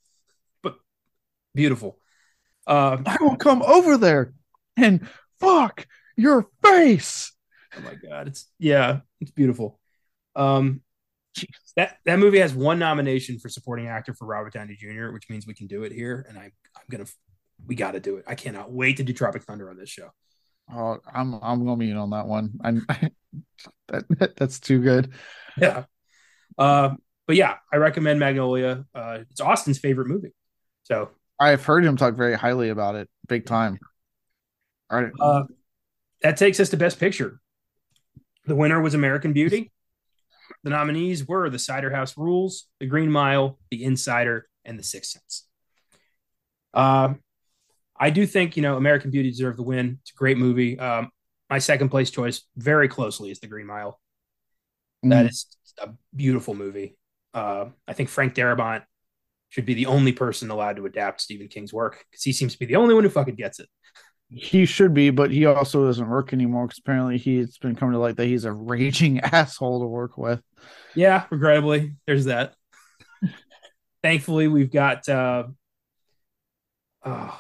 [0.61, 0.77] but
[1.53, 1.97] beautiful.
[2.65, 4.33] Uh, I will come over there
[4.77, 5.07] and
[5.39, 7.33] fuck your face.
[7.77, 9.79] Oh my god, it's yeah, it's beautiful.
[10.35, 10.81] Um,
[11.75, 15.47] that that movie has one nomination for supporting actor for Robert Downey Jr., which means
[15.47, 17.05] we can do it here, and I I'm gonna
[17.65, 18.25] we got to do it.
[18.27, 20.09] I cannot wait to do Tropic Thunder on this show.
[20.71, 22.53] Oh, I'm I'm gonna be in on that one.
[22.63, 23.09] I'm I,
[23.87, 25.13] that, that's too good.
[25.57, 25.85] Yeah.
[26.57, 26.95] Uh,
[27.27, 28.85] but yeah, I recommend Magnolia.
[28.93, 30.33] Uh, it's Austin's favorite movie.
[30.83, 31.09] So
[31.39, 33.79] I've heard him talk very highly about it, big time.
[34.89, 35.11] All right.
[35.19, 35.43] Uh,
[36.21, 37.39] that takes us to Best Picture.
[38.45, 39.71] The winner was American Beauty.
[40.63, 45.11] The nominees were The Cider House Rules, The Green Mile, The Insider, and The Sixth
[45.11, 45.47] Sense.
[46.73, 47.13] Uh,
[47.99, 49.99] I do think, you know, American Beauty deserved the win.
[50.01, 50.77] It's a great movie.
[50.77, 51.09] Um,
[51.49, 53.99] my second place choice, very closely, is The Green Mile.
[55.03, 55.29] That Mm.
[55.29, 55.47] is
[55.81, 56.97] a beautiful movie.
[57.33, 58.83] Uh, I think Frank Darabont
[59.49, 62.59] should be the only person allowed to adapt Stephen King's work because he seems to
[62.59, 63.69] be the only one who fucking gets it.
[64.29, 67.99] He should be, but he also doesn't work anymore because apparently he's been coming to
[67.99, 70.41] light that he's a raging asshole to work with.
[70.95, 72.55] Yeah, regrettably, there's that.
[74.01, 75.07] Thankfully, we've got.
[75.07, 75.45] Uh,
[77.05, 77.39] oh,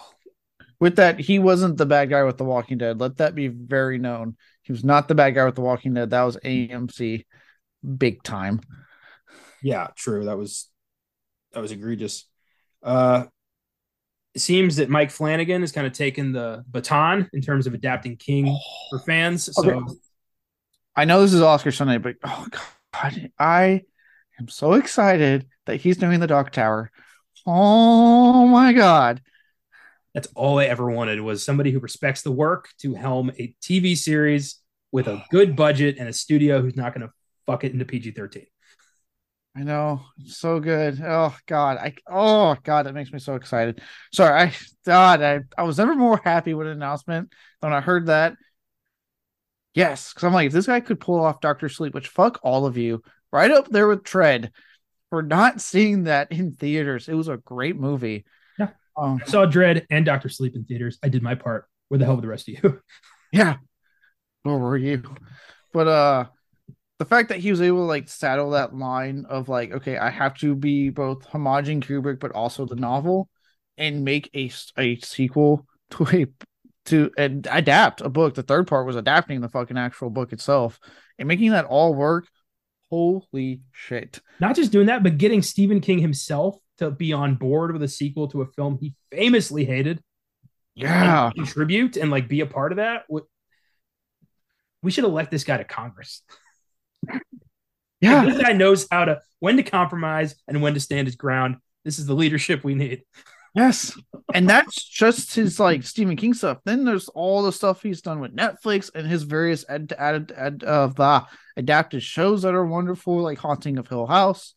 [0.79, 2.99] With that, he wasn't the bad guy with The Walking Dead.
[2.99, 4.37] Let that be very known.
[4.63, 6.11] He was not the bad guy with The Walking Dead.
[6.11, 7.25] That was AMC,
[7.97, 8.61] big time.
[9.63, 10.25] Yeah, true.
[10.25, 10.69] That was
[11.53, 12.25] that was egregious.
[12.83, 13.25] Uh,
[14.35, 18.17] it seems that Mike Flanagan has kind of taken the baton in terms of adapting
[18.17, 18.57] King
[18.89, 19.49] for fans.
[19.55, 19.93] So Okay.
[20.95, 22.47] I know this is Oscar Sunday, but oh
[22.93, 23.83] god, I
[24.39, 26.91] am so excited that he's doing the Dark Tower.
[27.45, 29.21] Oh my god.
[30.13, 33.97] that's all I ever wanted was somebody who respects the work to helm a TV
[33.97, 34.59] series
[34.91, 37.13] with a good budget and a studio who's not going to
[37.45, 38.45] fuck it into PG thirteen.
[39.55, 40.99] I know, so good.
[41.05, 43.81] Oh God, I oh God, that makes me so excited.
[44.11, 44.53] Sorry, I
[44.85, 47.31] God, I, I was never more happy with an announcement
[47.61, 48.35] than when I heard that.
[49.75, 52.65] Yes, because I'm like, if this guy could pull off Doctor Sleep, which fuck all
[52.65, 54.49] of you, right up there with Dredd,
[55.13, 57.07] for not seeing that in theaters.
[57.07, 58.25] It was a great movie.
[58.57, 58.69] Yeah.
[58.97, 60.97] Um, I saw Dredd and Doctor Sleep in theaters.
[61.03, 61.67] I did my part.
[61.89, 62.81] Where the hell were the rest of you?
[63.31, 63.57] yeah.
[64.41, 65.03] Where were you?
[65.71, 66.25] But uh
[67.03, 70.09] the fact that he was able to like saddle that line of like, okay, I
[70.09, 73.27] have to be both Homage and Kubrick, but also the novel,
[73.77, 76.27] and make a a sequel to a
[76.85, 78.35] to and adapt a book.
[78.35, 80.79] The third part was adapting the fucking actual book itself
[81.19, 82.25] and making that all work.
[82.89, 84.21] Holy shit!
[84.39, 87.89] Not just doing that, but getting Stephen King himself to be on board with a
[87.89, 90.01] sequel to a film he famously hated.
[90.73, 93.03] Yeah, and contribute and like be a part of that.
[94.81, 96.21] We should elect this guy to Congress.
[98.01, 98.25] Yeah.
[98.25, 101.57] This guy knows how to when to compromise and when to stand his ground.
[101.83, 103.03] This is the leadership we need.
[103.55, 103.97] Yes.
[104.33, 106.59] And that's just his like Stephen King stuff.
[106.65, 110.63] Then there's all the stuff he's done with Netflix and his various ad, ad, ad,
[110.63, 111.25] uh, the
[111.55, 114.55] adapted shows that are wonderful, like Haunting of Hill House.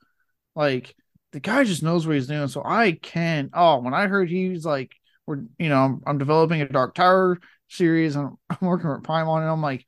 [0.55, 0.95] Like
[1.33, 2.49] the guy just knows what he's doing.
[2.49, 4.95] So I can oh, when I heard he's like,
[5.27, 9.29] we're you know, I'm, I'm developing a Dark Tower series and I'm working with Prime
[9.29, 9.53] on it.
[9.53, 9.85] I'm like,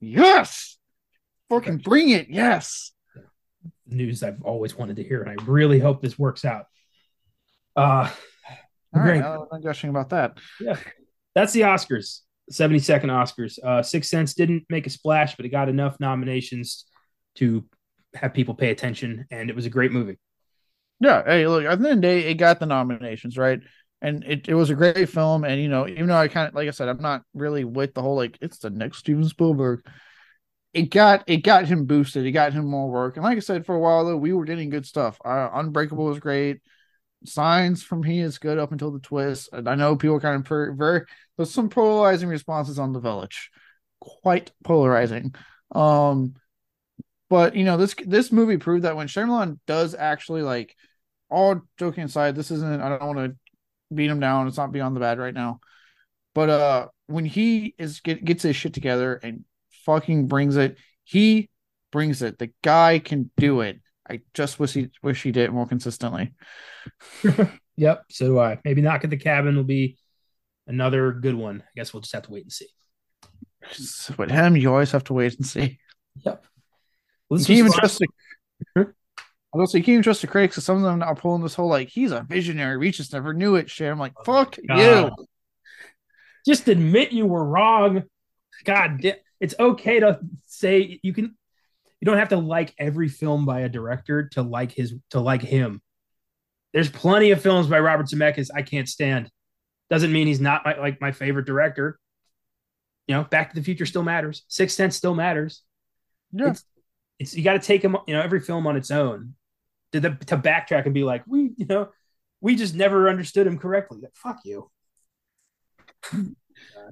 [0.00, 0.71] yes,
[1.52, 2.92] fucking bring it, yes.
[3.86, 6.66] News I've always wanted to hear, and I really hope this works out.
[7.76, 8.08] Uh
[8.94, 9.22] All right, Great.
[9.22, 10.38] I was gushing about that.
[10.60, 10.76] yeah.
[11.34, 12.20] That's the Oscars.
[12.50, 13.58] 72nd Oscars.
[13.62, 16.86] Uh Sixth Sense didn't make a splash, but it got enough nominations
[17.36, 17.64] to
[18.14, 20.18] have people pay attention, and it was a great movie.
[21.00, 23.60] Yeah, hey, look, at the end of the day, it got the nominations, right?
[24.00, 25.44] And it, it was a great film.
[25.44, 27.94] And you know, even though I kind of like I said, I'm not really with
[27.94, 29.84] the whole like it's the next Steven Spielberg.
[30.72, 33.16] It got it got him boosted, it got him more work.
[33.16, 35.18] And like I said, for a while though, we were getting good stuff.
[35.24, 36.60] Uh, Unbreakable was great.
[37.24, 39.50] Signs from he is good up until the twist.
[39.52, 41.02] And I know people kind of per, very
[41.36, 43.50] there's some polarizing responses on the village.
[44.00, 45.34] Quite polarizing.
[45.74, 46.34] Um
[47.28, 50.74] but you know, this this movie proved that when Shyamalan does actually like
[51.30, 53.36] all joking aside, this isn't I don't want to
[53.94, 54.48] beat him down.
[54.48, 55.60] It's not beyond the bad right now.
[56.34, 59.44] But uh when he is get, gets his shit together and
[59.84, 61.50] fucking brings it, he
[61.90, 62.38] brings it.
[62.38, 63.80] The guy can do it.
[64.08, 66.34] I just wish he wish he did it more consistently.
[67.76, 68.58] Yep, so do I.
[68.64, 69.96] Maybe Knock at the Cabin will be
[70.66, 71.62] another good one.
[71.62, 72.68] I guess we'll just have to wait and see.
[74.18, 75.78] With him, you always have to wait and see.
[76.24, 76.44] Yep.
[77.28, 78.06] Well, You can't even trust the
[78.76, 81.54] I also you can't even trust the critics because some of them are pulling this
[81.54, 83.90] whole like he's a visionary, we just never knew it shit.
[83.90, 85.10] I'm like, oh fuck you.
[86.46, 88.02] Just admit you were wrong.
[88.64, 91.36] God, da- it's okay to say you can.
[92.00, 95.42] You don't have to like every film by a director to like his to like
[95.42, 95.82] him.
[96.72, 99.30] There's plenty of films by Robert Zemeckis I can't stand.
[99.90, 101.98] Doesn't mean he's not my, like my favorite director.
[103.06, 104.44] You know, Back to the Future still matters.
[104.48, 105.62] Sixth Sense still matters.
[106.32, 106.50] Yeah.
[106.50, 106.64] It's,
[107.18, 107.96] it's you got to take him.
[108.06, 109.34] You know, every film on its own.
[109.92, 111.90] To the to backtrack and be like, we, you know,
[112.40, 113.98] we just never understood him correctly.
[114.00, 114.70] Like, fuck you.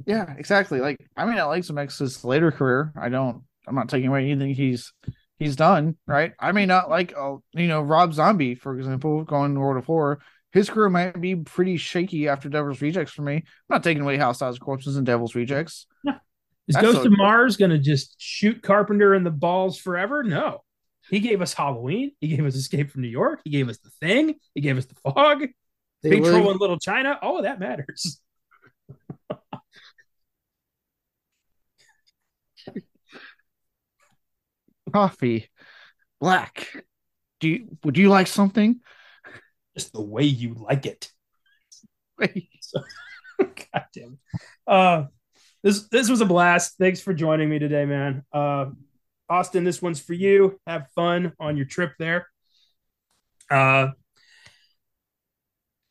[0.06, 0.80] Yeah, exactly.
[0.80, 2.92] Like, I mean, I like Zemeckis' later career.
[2.96, 3.42] I don't.
[3.66, 4.92] I'm not taking away anything he's
[5.38, 5.96] he's done.
[6.06, 6.32] Right.
[6.38, 9.86] I may not like, uh, you know, Rob Zombie, for example, going to World of
[9.86, 10.20] Horror.
[10.52, 13.36] his career might be pretty shaky after Devil's Rejects for me.
[13.36, 15.86] I'm not taking away House Thousand Corpses and Devil's Rejects.
[16.04, 16.12] No.
[16.68, 20.22] Is That's Ghost so of Mars going to just shoot Carpenter in the balls forever?
[20.22, 20.62] No.
[21.08, 22.12] He gave us Halloween.
[22.20, 23.40] He gave us Escape from New York.
[23.44, 24.36] He gave us The Thing.
[24.54, 25.46] He gave us The Fog.
[26.02, 27.18] They Big Trouble in Little China.
[27.20, 28.20] All of that matters.
[34.90, 35.48] Coffee,
[36.20, 36.68] black.
[37.40, 38.80] Do you would you like something?
[39.76, 41.10] Just the way you like it.
[42.60, 42.82] so,
[43.38, 44.18] God damn.
[44.66, 45.04] Uh,
[45.62, 46.76] this this was a blast.
[46.78, 48.24] Thanks for joining me today, man.
[48.32, 48.66] Uh,
[49.28, 50.58] Austin, this one's for you.
[50.66, 52.26] Have fun on your trip there.
[53.50, 53.88] Uh,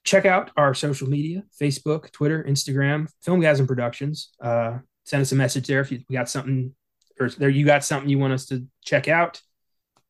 [0.04, 4.30] check out our social media Facebook, Twitter, Instagram, Filmgazm Productions.
[4.42, 6.74] Uh, send us a message there if you we got something
[7.20, 9.42] or there you got something you want us to check out.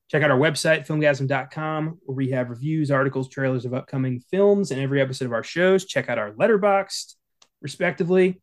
[0.10, 4.82] Check out our website, filmgazm.com, where we have reviews, articles, trailers of upcoming films and
[4.82, 5.86] every episode of our shows.
[5.86, 7.14] Check out our Letterboxd,
[7.62, 8.42] respectively.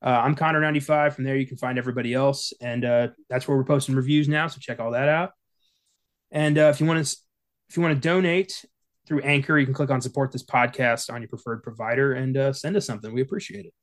[0.00, 1.14] Uh, I'm Connor95.
[1.14, 2.52] From there, you can find everybody else.
[2.60, 4.46] And uh, that's where we're posting reviews now.
[4.46, 5.32] So check all that out.
[6.30, 7.16] And uh, if you want to,
[7.68, 8.64] if you want to donate
[9.08, 12.52] through Anchor, you can click on support this podcast on your preferred provider and uh,
[12.52, 13.12] send us something.
[13.12, 13.74] We appreciate it.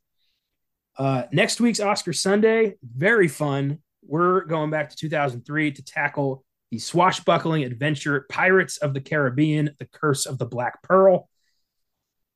[0.98, 3.80] Uh, next week's Oscar Sunday, very fun.
[4.08, 9.86] We're going back to 2003 to tackle the swashbuckling adventure Pirates of the Caribbean: The
[9.86, 11.30] Curse of the Black Pearl.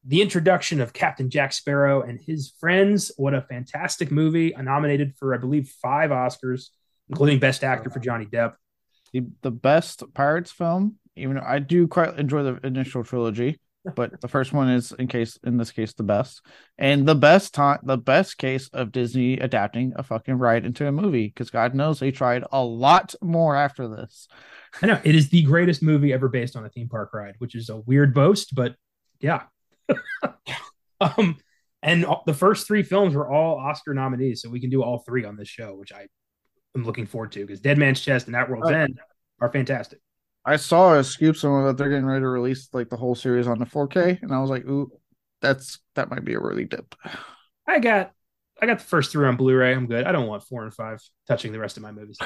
[0.05, 3.11] The introduction of Captain Jack Sparrow and his friends.
[3.17, 4.53] What a fantastic movie!
[4.57, 6.69] Nominated for, I believe, five Oscars,
[7.09, 8.53] including Best Actor for Johnny Depp.
[9.11, 13.59] The, the best Pirates film even though I do quite enjoy the initial trilogy,
[13.89, 16.41] but the first one is in case in this case the best.
[16.77, 20.91] And the best time the best case of disney adapting a fucking ride into a
[20.91, 24.27] movie because god knows they tried a lot more after this.
[24.81, 27.55] I know it is the greatest movie ever based on a theme park ride which
[27.55, 28.75] is a weird boast but
[29.19, 29.43] yeah.
[31.01, 31.37] Um
[31.81, 35.23] and the first three films were all oscar nominees so we can do all three
[35.23, 36.07] on this show which i
[36.75, 38.99] am looking forward to because dead man's chest and that world's end
[39.39, 39.99] are fantastic
[40.45, 43.47] I saw a scoop somewhere that they're getting ready to release like the whole series
[43.47, 44.91] on the 4K, and I was like, ooh,
[45.41, 46.95] that's that might be a really dip.
[47.67, 48.11] I got
[48.61, 49.73] I got the first three on Blu-ray.
[49.73, 50.05] I'm good.
[50.05, 52.17] I don't want four and five touching the rest of my movies.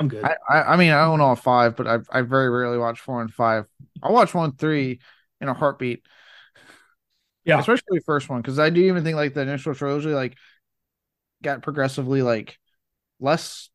[0.00, 0.24] I'm good.
[0.24, 3.20] I, I, I mean I own all five, but I I very rarely watch four
[3.20, 3.64] and five.
[4.02, 5.00] I'll watch one three
[5.40, 6.02] in a heartbeat.
[7.44, 10.36] Yeah, especially the first one because I do even think like the initial trilogy like
[11.42, 12.58] got progressively like
[13.20, 13.70] less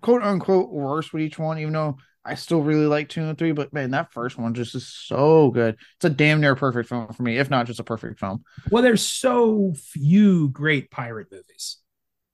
[0.00, 1.98] quote unquote worse with each one, even though
[2.28, 5.50] I still really like two and three, but man, that first one just is so
[5.50, 5.76] good.
[5.96, 8.44] It's a damn near perfect film for me, if not just a perfect film.
[8.70, 11.78] Well, there's so few great pirate movies.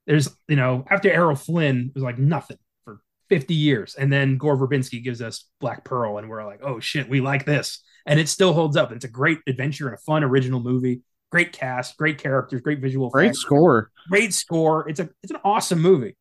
[0.05, 2.99] There's, you know, after Errol Flynn, it was like nothing for
[3.29, 3.95] 50 years.
[3.95, 7.45] And then Gore Verbinski gives us Black Pearl, and we're like, oh shit, we like
[7.45, 7.81] this.
[8.05, 8.91] And it still holds up.
[8.91, 11.01] It's a great adventure and a fun original movie.
[11.31, 13.91] Great cast, great characters, great visual Great effects, score.
[14.09, 14.87] Great score.
[14.87, 16.15] It's a it's an awesome movie.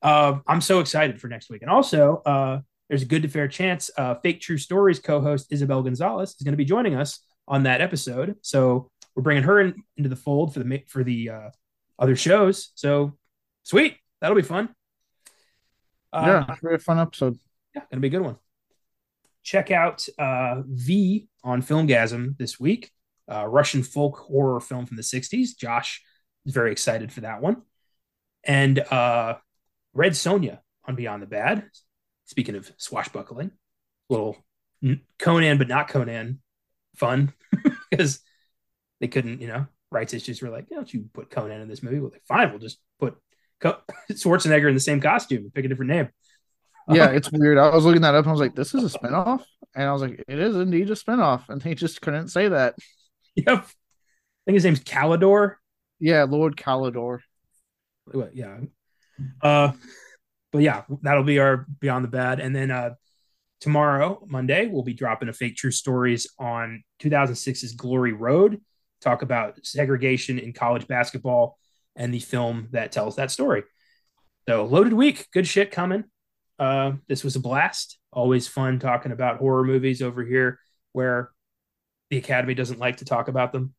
[0.00, 1.62] Uh, I'm so excited for next week.
[1.62, 5.48] And also, uh, there's a good to fair chance uh, Fake True Stories co host
[5.50, 8.36] Isabel Gonzalez is going to be joining us on that episode.
[8.42, 11.50] So we're bringing her in, into the fold for the for the uh,
[11.98, 12.70] other shows.
[12.74, 13.16] So
[13.62, 14.70] sweet, that'll be fun.
[16.12, 17.38] Uh, yeah, very fun episode.
[17.74, 18.36] Yeah, gonna be a good one.
[19.42, 22.90] Check out uh, Viy on Filmgazm this week,
[23.30, 25.56] uh, Russian folk horror film from the '60s.
[25.58, 26.02] Josh
[26.46, 27.62] is very excited for that one,
[28.44, 29.34] and uh,
[29.92, 31.64] Red Sonja on Beyond the Bad
[32.28, 33.50] speaking of swashbuckling,
[34.10, 34.36] little
[35.18, 36.40] Conan, but not Conan
[36.96, 37.32] fun
[37.90, 38.20] because
[39.00, 41.98] they couldn't, you know, rights issues were like, don't you put Conan in this movie?
[41.98, 43.16] Well, they fine, we'll just put
[43.60, 43.78] Co-
[44.12, 46.08] Schwarzenegger in the same costume and pick a different name.
[46.90, 47.56] Yeah, it's weird.
[47.56, 49.42] I was looking that up and I was like, this is a spinoff?
[49.74, 51.48] And I was like, it is indeed a spinoff.
[51.48, 52.74] And he just couldn't say that.
[53.36, 53.48] Yep.
[53.48, 53.62] I
[54.44, 55.54] think his name's Kalidor.
[55.98, 57.20] Yeah, Lord Kalidor.
[58.32, 58.58] Yeah.
[59.42, 59.72] Uh,
[60.52, 62.40] but yeah, that'll be our Beyond the Bad.
[62.40, 62.94] And then uh,
[63.60, 68.60] tomorrow, Monday, we'll be dropping a fake true stories on 2006's Glory Road.
[69.00, 71.58] Talk about segregation in college basketball
[71.96, 73.64] and the film that tells that story.
[74.48, 76.04] So loaded week, good shit coming.
[76.58, 77.98] Uh, this was a blast.
[78.12, 80.58] Always fun talking about horror movies over here,
[80.92, 81.30] where
[82.10, 83.74] the Academy doesn't like to talk about them.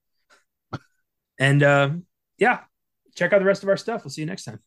[1.39, 1.89] And uh,
[2.37, 2.59] yeah,
[3.15, 4.03] check out the rest of our stuff.
[4.03, 4.59] We'll see you next time.